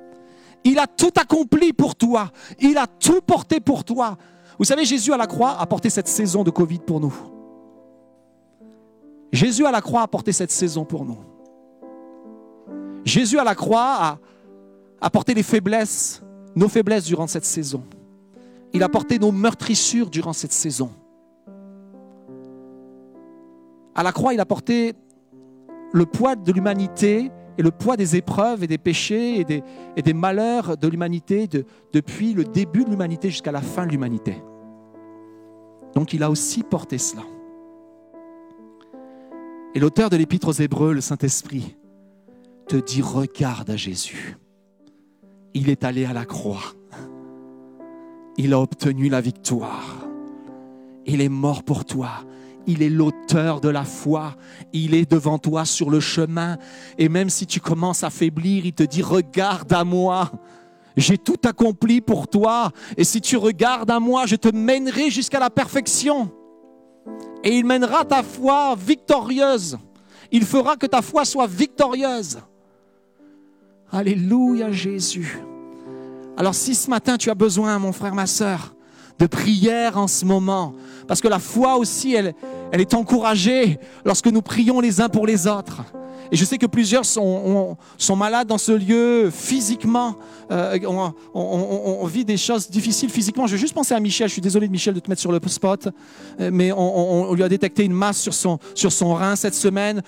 Il 0.64 0.78
a 0.78 0.86
tout 0.86 1.12
accompli 1.16 1.72
pour 1.72 1.94
toi. 1.94 2.30
Il 2.60 2.78
a 2.78 2.86
tout 2.86 3.20
porté 3.22 3.60
pour 3.60 3.84
toi. 3.84 4.18
Vous 4.58 4.64
savez, 4.64 4.84
Jésus 4.84 5.12
à 5.12 5.16
la 5.16 5.26
croix 5.26 5.58
a 5.58 5.66
porté 5.66 5.90
cette 5.90 6.08
saison 6.08 6.42
de 6.44 6.50
Covid 6.50 6.78
pour 6.78 7.00
nous. 7.00 7.14
Jésus 9.32 9.66
à 9.66 9.70
la 9.70 9.80
croix 9.80 10.02
a 10.02 10.06
porté 10.06 10.32
cette 10.32 10.50
saison 10.50 10.84
pour 10.84 11.04
nous. 11.04 11.18
Jésus 13.04 13.38
à 13.38 13.44
la 13.44 13.54
croix 13.54 14.18
a, 15.00 15.10
porté 15.10 15.34
les 15.34 15.42
faiblesses, 15.42 16.22
nos 16.54 16.68
faiblesses 16.68 17.04
durant 17.04 17.26
cette 17.26 17.44
saison. 17.44 17.82
Il 18.72 18.82
a 18.82 18.88
porté 18.88 19.18
nos 19.18 19.30
meurtrissures 19.30 20.10
durant 20.10 20.32
cette 20.32 20.52
saison. 20.52 20.90
À 23.94 24.02
la 24.02 24.12
croix, 24.12 24.34
il 24.34 24.40
a 24.40 24.46
porté 24.46 24.94
le 25.92 26.06
poids 26.06 26.34
de 26.34 26.52
l'humanité 26.52 27.30
et 27.58 27.62
le 27.62 27.70
poids 27.70 27.96
des 27.96 28.16
épreuves 28.16 28.62
et 28.62 28.66
des 28.66 28.78
péchés 28.78 29.40
et 29.40 30.02
des, 30.02 30.12
malheurs 30.12 30.76
de 30.76 30.88
l'humanité 30.88 31.48
depuis 31.92 32.34
le 32.34 32.44
début 32.44 32.84
de 32.84 32.90
l'humanité 32.90 33.30
jusqu'à 33.30 33.52
la 33.52 33.62
fin 33.62 33.86
de 33.86 33.92
l'humanité. 33.92 34.36
Donc 35.94 36.12
il 36.12 36.22
a 36.22 36.30
aussi 36.30 36.62
porté 36.62 36.98
cela. 36.98 37.22
Et 39.74 39.80
l'auteur 39.80 40.10
de 40.10 40.16
l'épître 40.16 40.48
aux 40.48 40.52
Hébreux, 40.52 40.92
le 40.92 41.00
Saint-Esprit, 41.00 41.76
te 42.68 42.76
dit, 42.76 43.02
regarde 43.02 43.70
à 43.70 43.76
Jésus. 43.76 44.36
Il 45.54 45.70
est 45.70 45.84
allé 45.84 46.04
à 46.04 46.12
la 46.12 46.24
croix. 46.24 46.74
Il 48.36 48.52
a 48.52 48.60
obtenu 48.60 49.08
la 49.08 49.20
victoire. 49.20 50.06
Il 51.06 51.20
est 51.20 51.28
mort 51.28 51.62
pour 51.62 51.84
toi. 51.84 52.10
Il 52.66 52.82
est 52.82 52.90
l'auteur 52.90 53.60
de 53.60 53.68
la 53.68 53.84
foi. 53.84 54.34
Il 54.72 54.94
est 54.94 55.10
devant 55.10 55.38
toi 55.38 55.64
sur 55.64 55.90
le 55.90 56.00
chemin. 56.00 56.58
Et 56.98 57.08
même 57.08 57.30
si 57.30 57.46
tu 57.46 57.60
commences 57.60 58.02
à 58.02 58.10
faiblir, 58.10 58.66
il 58.66 58.72
te 58.72 58.82
dit, 58.82 59.02
regarde 59.02 59.72
à 59.72 59.84
moi. 59.84 60.30
J'ai 60.96 61.18
tout 61.18 61.38
accompli 61.44 62.00
pour 62.00 62.28
toi. 62.28 62.72
Et 62.96 63.04
si 63.04 63.20
tu 63.20 63.36
regardes 63.36 63.90
à 63.90 64.00
moi, 64.00 64.26
je 64.26 64.36
te 64.36 64.48
mènerai 64.48 65.10
jusqu'à 65.10 65.38
la 65.38 65.50
perfection 65.50 66.30
et 67.46 67.56
il 67.56 67.64
mènera 67.64 68.04
ta 68.04 68.22
foi 68.22 68.74
victorieuse. 68.76 69.78
Il 70.32 70.44
fera 70.44 70.76
que 70.76 70.86
ta 70.86 71.02
foi 71.02 71.24
soit 71.24 71.46
victorieuse. 71.46 72.38
Alléluia 73.92 74.72
Jésus. 74.72 75.38
Alors 76.36 76.54
si 76.54 76.74
ce 76.74 76.90
matin 76.90 77.16
tu 77.16 77.30
as 77.30 77.34
besoin, 77.34 77.78
mon 77.78 77.92
frère, 77.92 78.14
ma 78.14 78.26
soeur, 78.26 78.74
de 79.18 79.26
prière 79.26 79.96
en 79.96 80.08
ce 80.08 80.24
moment, 80.24 80.74
parce 81.06 81.20
que 81.20 81.28
la 81.28 81.38
foi 81.38 81.76
aussi, 81.76 82.14
elle, 82.14 82.34
elle 82.72 82.80
est 82.80 82.94
encouragée 82.94 83.78
lorsque 84.04 84.26
nous 84.26 84.42
prions 84.42 84.80
les 84.80 85.00
uns 85.00 85.08
pour 85.08 85.26
les 85.26 85.46
autres. 85.46 85.82
Et 86.32 86.36
je 86.36 86.44
sais 86.44 86.58
que 86.58 86.66
plusieurs 86.66 87.04
sont, 87.04 87.76
malades 88.16 88.48
dans 88.48 88.58
ce 88.58 88.72
lieu 88.72 89.30
physiquement. 89.30 90.16
Euh, 90.50 90.78
on, 91.34 92.06
vit 92.06 92.24
des 92.24 92.36
choses 92.36 92.70
difficiles 92.70 93.10
physiquement. 93.10 93.46
Je 93.46 93.52
vais 93.52 93.58
juste 93.58 93.74
penser 93.74 93.94
à 93.94 94.00
Michel. 94.00 94.28
Je 94.28 94.32
suis 94.32 94.42
désolé 94.42 94.68
Michel 94.68 94.94
de 94.94 95.00
te 95.00 95.08
mettre 95.10 95.20
sur 95.20 95.32
le 95.32 95.40
spot, 95.46 95.88
euh, 96.40 96.50
mais 96.52 96.72
on, 96.72 97.32
lui 97.34 97.42
a 97.42 97.48
détecté 97.48 97.84
une 97.84 97.92
masse 97.92 98.20
sur 98.20 98.34
son, 98.34 98.58
sur 98.74 98.92
son 98.92 99.14
rein 99.14 99.36
cette 99.36 99.54
semaine. 99.54 100.02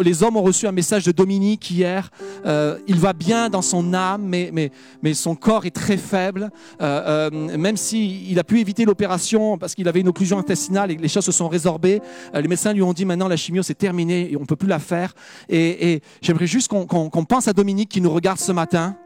les 0.00 0.22
hommes 0.22 0.36
ont 0.36 0.42
reçu 0.42 0.66
un 0.66 0.72
message 0.72 1.04
de 1.04 1.12
Dominique 1.12 1.70
hier. 1.70 2.10
Euh, 2.46 2.78
il 2.86 2.98
va 2.98 3.12
bien 3.12 3.48
dans 3.48 3.62
son 3.62 3.94
âme, 3.94 4.22
mais, 4.24 4.50
mais, 4.52 4.70
mais 5.02 5.14
son 5.14 5.34
corps 5.34 5.66
est 5.66 5.74
très 5.74 5.96
faible. 5.96 6.50
même 6.80 7.76
s'il 7.76 8.30
il 8.30 8.38
a 8.38 8.44
pu 8.44 8.60
éviter 8.60 8.84
l'opération 8.84 9.58
parce 9.58 9.74
qu'il 9.74 9.88
avait 9.88 10.00
une 10.00 10.08
occlusion 10.08 10.38
intestinale 10.38 10.90
et 10.90 10.96
les 10.96 11.08
choses 11.08 11.24
se 11.24 11.32
sont 11.32 11.48
résorbées, 11.48 12.00
les 12.34 12.48
médecins 12.48 12.72
lui 12.72 12.82
ont 12.82 12.92
dit 12.92 13.04
maintenant 13.04 13.28
la 13.28 13.36
chimio 13.36 13.62
c'est 13.62 13.74
terminé 13.74 14.30
et 14.30 14.36
on 14.36 14.40
ne 14.40 14.46
peut 14.46 14.56
plus 14.56 14.68
la 14.68 14.78
faire. 14.78 15.14
Et, 15.48 16.00
j'aimerais 16.22 16.46
juste 16.46 16.68
qu'on 16.68 17.24
pense 17.24 17.48
à 17.48 17.52
Dominique 17.52 17.90
qui 17.90 18.00
nous 18.00 18.10
regarde 18.10 18.38
ce 18.38 18.52
matin. 18.52 18.96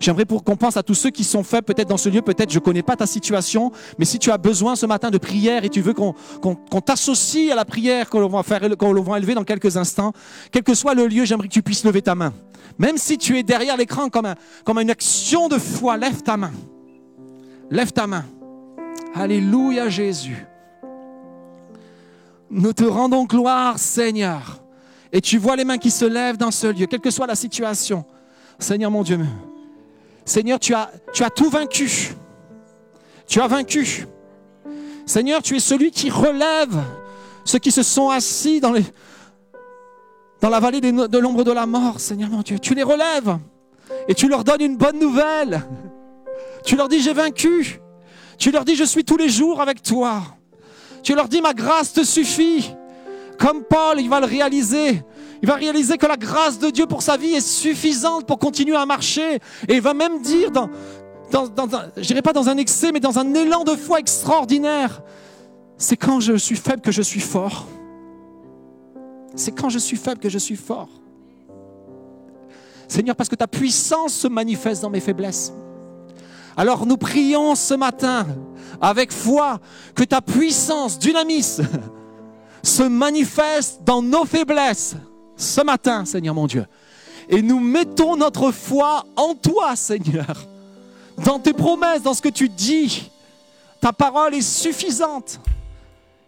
J'aimerais 0.00 0.24
qu'on 0.26 0.56
pense 0.56 0.76
à 0.76 0.82
tous 0.82 0.94
ceux 0.94 1.10
qui 1.10 1.24
sont 1.24 1.42
faits 1.42 1.64
peut-être 1.64 1.88
dans 1.88 1.96
ce 1.96 2.08
lieu, 2.08 2.20
peut-être 2.20 2.50
je 2.50 2.58
ne 2.58 2.64
connais 2.64 2.82
pas 2.82 2.96
ta 2.96 3.06
situation, 3.06 3.72
mais 3.98 4.04
si 4.04 4.18
tu 4.18 4.30
as 4.30 4.38
besoin 4.38 4.76
ce 4.76 4.84
matin 4.84 5.10
de 5.10 5.18
prière 5.18 5.64
et 5.64 5.68
tu 5.68 5.80
veux 5.80 5.94
qu'on 5.94 6.80
t'associe 6.84 7.50
à 7.50 7.54
la 7.54 7.64
prière 7.64 8.10
qu'on 8.10 8.28
va, 8.28 8.42
faire, 8.42 8.60
va 8.60 9.18
élever 9.18 9.34
dans 9.34 9.44
quelques 9.44 9.76
instants, 9.76 10.12
quel 10.52 10.62
que 10.62 10.74
soit 10.74 10.94
le 10.94 11.06
lieu, 11.06 11.24
j'aimerais 11.24 11.48
que 11.48 11.52
tu 11.52 11.62
puisses 11.62 11.84
lever 11.84 12.02
ta 12.02 12.14
main. 12.14 12.32
Même 12.78 12.98
si 12.98 13.16
tu 13.16 13.38
es 13.38 13.42
derrière 13.42 13.76
l'écran 13.76 14.08
comme, 14.10 14.34
comme 14.64 14.78
une 14.78 14.90
action 14.90 15.48
de 15.48 15.58
foi, 15.58 15.96
lève 15.96 16.22
ta 16.22 16.36
main. 16.36 16.52
Lève 17.70 17.92
ta 17.92 18.06
main. 18.06 18.24
Alléluia 19.14 19.88
Jésus. 19.88 20.46
Nous 22.50 22.72
te 22.72 22.84
rendons 22.84 23.24
gloire 23.24 23.78
Seigneur. 23.78 24.62
Et 25.16 25.22
tu 25.22 25.38
vois 25.38 25.56
les 25.56 25.64
mains 25.64 25.78
qui 25.78 25.90
se 25.90 26.04
lèvent 26.04 26.36
dans 26.36 26.50
ce 26.50 26.66
lieu, 26.66 26.84
quelle 26.84 27.00
que 27.00 27.10
soit 27.10 27.26
la 27.26 27.34
situation. 27.34 28.04
Seigneur 28.58 28.90
mon 28.90 29.02
Dieu, 29.02 29.18
Seigneur, 30.26 30.60
tu 30.60 30.74
as, 30.74 30.90
tout 31.34 31.48
vaincu. 31.48 32.14
Tu 33.26 33.40
as 33.40 33.46
vaincu. 33.46 34.06
Seigneur, 35.06 35.40
tu 35.40 35.56
es 35.56 35.60
celui 35.60 35.90
qui 35.90 36.10
relève 36.10 36.82
ceux 37.46 37.58
qui 37.58 37.72
se 37.72 37.82
sont 37.82 38.10
assis 38.10 38.60
dans 38.60 38.74
la 40.42 40.60
vallée 40.60 40.82
de 40.82 41.18
l'ombre 41.18 41.44
de 41.44 41.52
la 41.52 41.64
mort. 41.64 41.98
Seigneur 41.98 42.28
mon 42.28 42.42
Dieu, 42.42 42.58
tu 42.58 42.74
les 42.74 42.82
relèves 42.82 43.38
et 44.08 44.14
tu 44.14 44.28
leur 44.28 44.44
donnes 44.44 44.60
une 44.60 44.76
bonne 44.76 44.98
nouvelle. 44.98 45.62
Tu 46.62 46.76
leur 46.76 46.90
dis, 46.90 47.00
j'ai 47.00 47.14
vaincu. 47.14 47.80
Tu 48.36 48.50
leur 48.50 48.66
dis, 48.66 48.76
je 48.76 48.84
suis 48.84 49.02
tous 49.02 49.16
les 49.16 49.30
jours 49.30 49.62
avec 49.62 49.82
toi. 49.82 50.24
Tu 51.02 51.14
leur 51.14 51.26
dis, 51.26 51.40
ma 51.40 51.54
grâce 51.54 51.94
te 51.94 52.04
suffit. 52.04 52.70
Comme 53.38 53.62
Paul, 53.62 54.00
il 54.00 54.08
va 54.08 54.20
le 54.20 54.26
réaliser. 54.26 55.02
Il 55.42 55.48
va 55.48 55.54
réaliser 55.54 55.98
que 55.98 56.06
la 56.06 56.16
grâce 56.16 56.58
de 56.58 56.70
Dieu 56.70 56.86
pour 56.86 57.02
sa 57.02 57.16
vie 57.16 57.34
est 57.34 57.46
suffisante 57.46 58.26
pour 58.26 58.38
continuer 58.38 58.76
à 58.76 58.86
marcher. 58.86 59.36
Et 59.68 59.74
il 59.74 59.80
va 59.80 59.94
même 59.94 60.20
dire, 60.22 60.50
dans, 60.50 60.68
dans, 61.30 61.68
je 61.96 62.06
dirais 62.06 62.22
pas 62.22 62.32
dans 62.32 62.48
un 62.48 62.56
excès, 62.56 62.92
mais 62.92 63.00
dans 63.00 63.18
un 63.18 63.34
élan 63.34 63.64
de 63.64 63.76
foi 63.76 63.98
extraordinaire, 63.98 65.02
c'est 65.76 65.96
quand 65.96 66.20
je 66.20 66.36
suis 66.36 66.56
faible 66.56 66.80
que 66.80 66.92
je 66.92 67.02
suis 67.02 67.20
fort. 67.20 67.66
C'est 69.34 69.52
quand 69.52 69.68
je 69.68 69.78
suis 69.78 69.96
faible 69.96 70.20
que 70.20 70.30
je 70.30 70.38
suis 70.38 70.56
fort. 70.56 70.88
Seigneur, 72.88 73.16
parce 73.16 73.28
que 73.28 73.34
ta 73.34 73.46
puissance 73.46 74.14
se 74.14 74.28
manifeste 74.28 74.82
dans 74.82 74.90
mes 74.90 75.00
faiblesses. 75.00 75.52
Alors 76.56 76.86
nous 76.86 76.96
prions 76.96 77.54
ce 77.54 77.74
matin 77.74 78.26
avec 78.80 79.12
foi 79.12 79.60
que 79.94 80.04
ta 80.04 80.22
puissance, 80.22 80.98
dynamis, 80.98 81.58
se 82.66 82.82
manifeste 82.82 83.80
dans 83.84 84.02
nos 84.02 84.24
faiblesses 84.24 84.96
ce 85.36 85.60
matin, 85.60 86.04
Seigneur 86.04 86.34
mon 86.34 86.46
Dieu. 86.46 86.66
Et 87.28 87.42
nous 87.42 87.60
mettons 87.60 88.16
notre 88.16 88.50
foi 88.52 89.04
en 89.16 89.34
toi, 89.34 89.76
Seigneur, 89.76 90.46
dans 91.24 91.38
tes 91.38 91.52
promesses, 91.52 92.02
dans 92.02 92.14
ce 92.14 92.22
que 92.22 92.28
tu 92.28 92.48
dis. 92.48 93.10
Ta 93.80 93.92
parole 93.92 94.34
est 94.34 94.42
suffisante. 94.42 95.40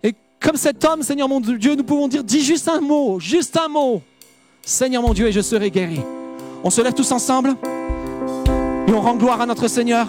Et 0.02 0.14
comme 0.40 0.56
cet 0.56 0.84
homme, 0.84 1.02
Seigneur 1.02 1.28
mon 1.28 1.40
Dieu, 1.40 1.74
nous 1.74 1.84
pouvons 1.84 2.08
dire, 2.08 2.22
dis 2.22 2.42
juste 2.42 2.68
un 2.68 2.80
mot, 2.80 3.18
juste 3.18 3.56
un 3.56 3.68
mot. 3.68 4.02
Seigneur 4.62 5.02
mon 5.02 5.14
Dieu, 5.14 5.26
et 5.28 5.32
je 5.32 5.40
serai 5.40 5.70
guéri. 5.70 6.00
On 6.62 6.70
se 6.70 6.80
lève 6.80 6.94
tous 6.94 7.10
ensemble 7.12 7.56
et 8.86 8.92
on 8.92 9.00
rend 9.00 9.14
gloire 9.14 9.40
à 9.40 9.46
notre 9.46 9.68
Seigneur. 9.68 10.08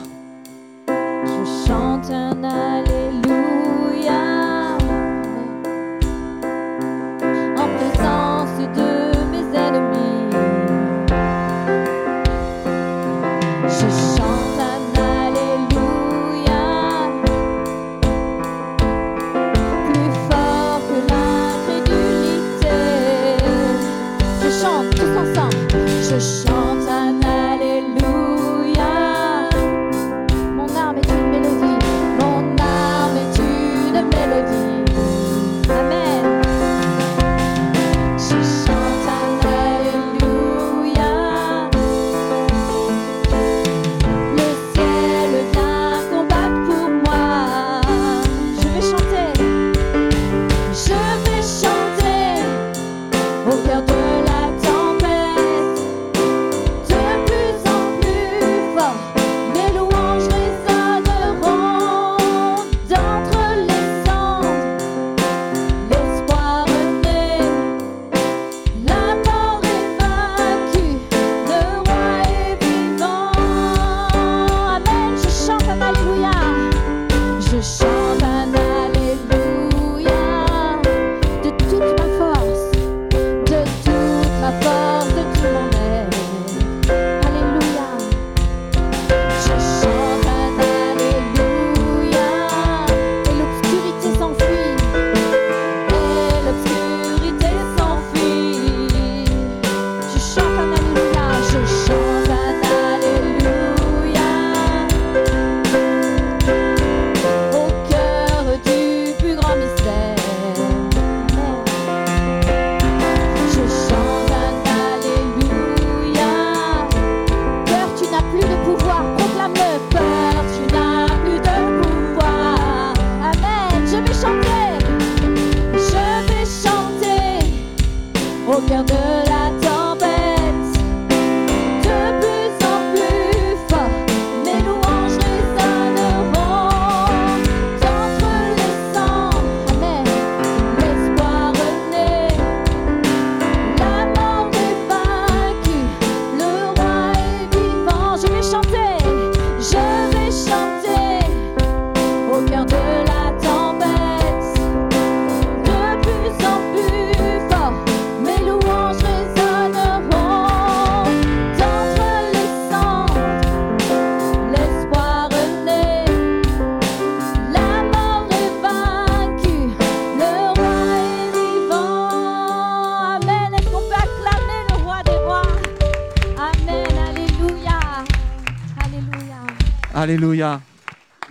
Alléluia. 180.09 180.59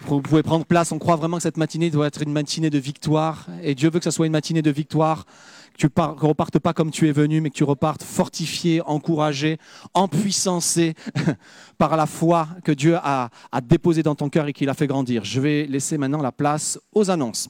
Vous 0.06 0.22
pouvez 0.22 0.44
prendre 0.44 0.64
place. 0.64 0.92
On 0.92 1.00
croit 1.00 1.16
vraiment 1.16 1.38
que 1.38 1.42
cette 1.42 1.56
matinée 1.56 1.90
doit 1.90 2.06
être 2.06 2.22
une 2.22 2.30
matinée 2.30 2.70
de 2.70 2.78
victoire. 2.78 3.46
Et 3.60 3.74
Dieu 3.74 3.90
veut 3.90 3.98
que 3.98 4.04
ça 4.04 4.12
soit 4.12 4.26
une 4.26 4.32
matinée 4.32 4.62
de 4.62 4.70
victoire. 4.70 5.24
Que 5.76 5.78
tu 5.78 5.88
ne 5.96 6.00
repartes 6.00 6.60
pas 6.60 6.72
comme 6.72 6.92
tu 6.92 7.08
es 7.08 7.10
venu, 7.10 7.40
mais 7.40 7.50
que 7.50 7.56
tu 7.56 7.64
repartes 7.64 8.04
fortifié, 8.04 8.80
encouragé, 8.82 9.58
empuissancé 9.94 10.94
par 11.78 11.96
la 11.96 12.06
foi 12.06 12.46
que 12.62 12.70
Dieu 12.70 12.94
a, 13.02 13.30
a 13.50 13.60
déposée 13.60 14.04
dans 14.04 14.14
ton 14.14 14.28
cœur 14.28 14.46
et 14.46 14.52
qu'il 14.52 14.68
a 14.68 14.74
fait 14.74 14.86
grandir. 14.86 15.24
Je 15.24 15.40
vais 15.40 15.66
laisser 15.66 15.98
maintenant 15.98 16.22
la 16.22 16.30
place 16.30 16.78
aux 16.94 17.10
annonces. 17.10 17.48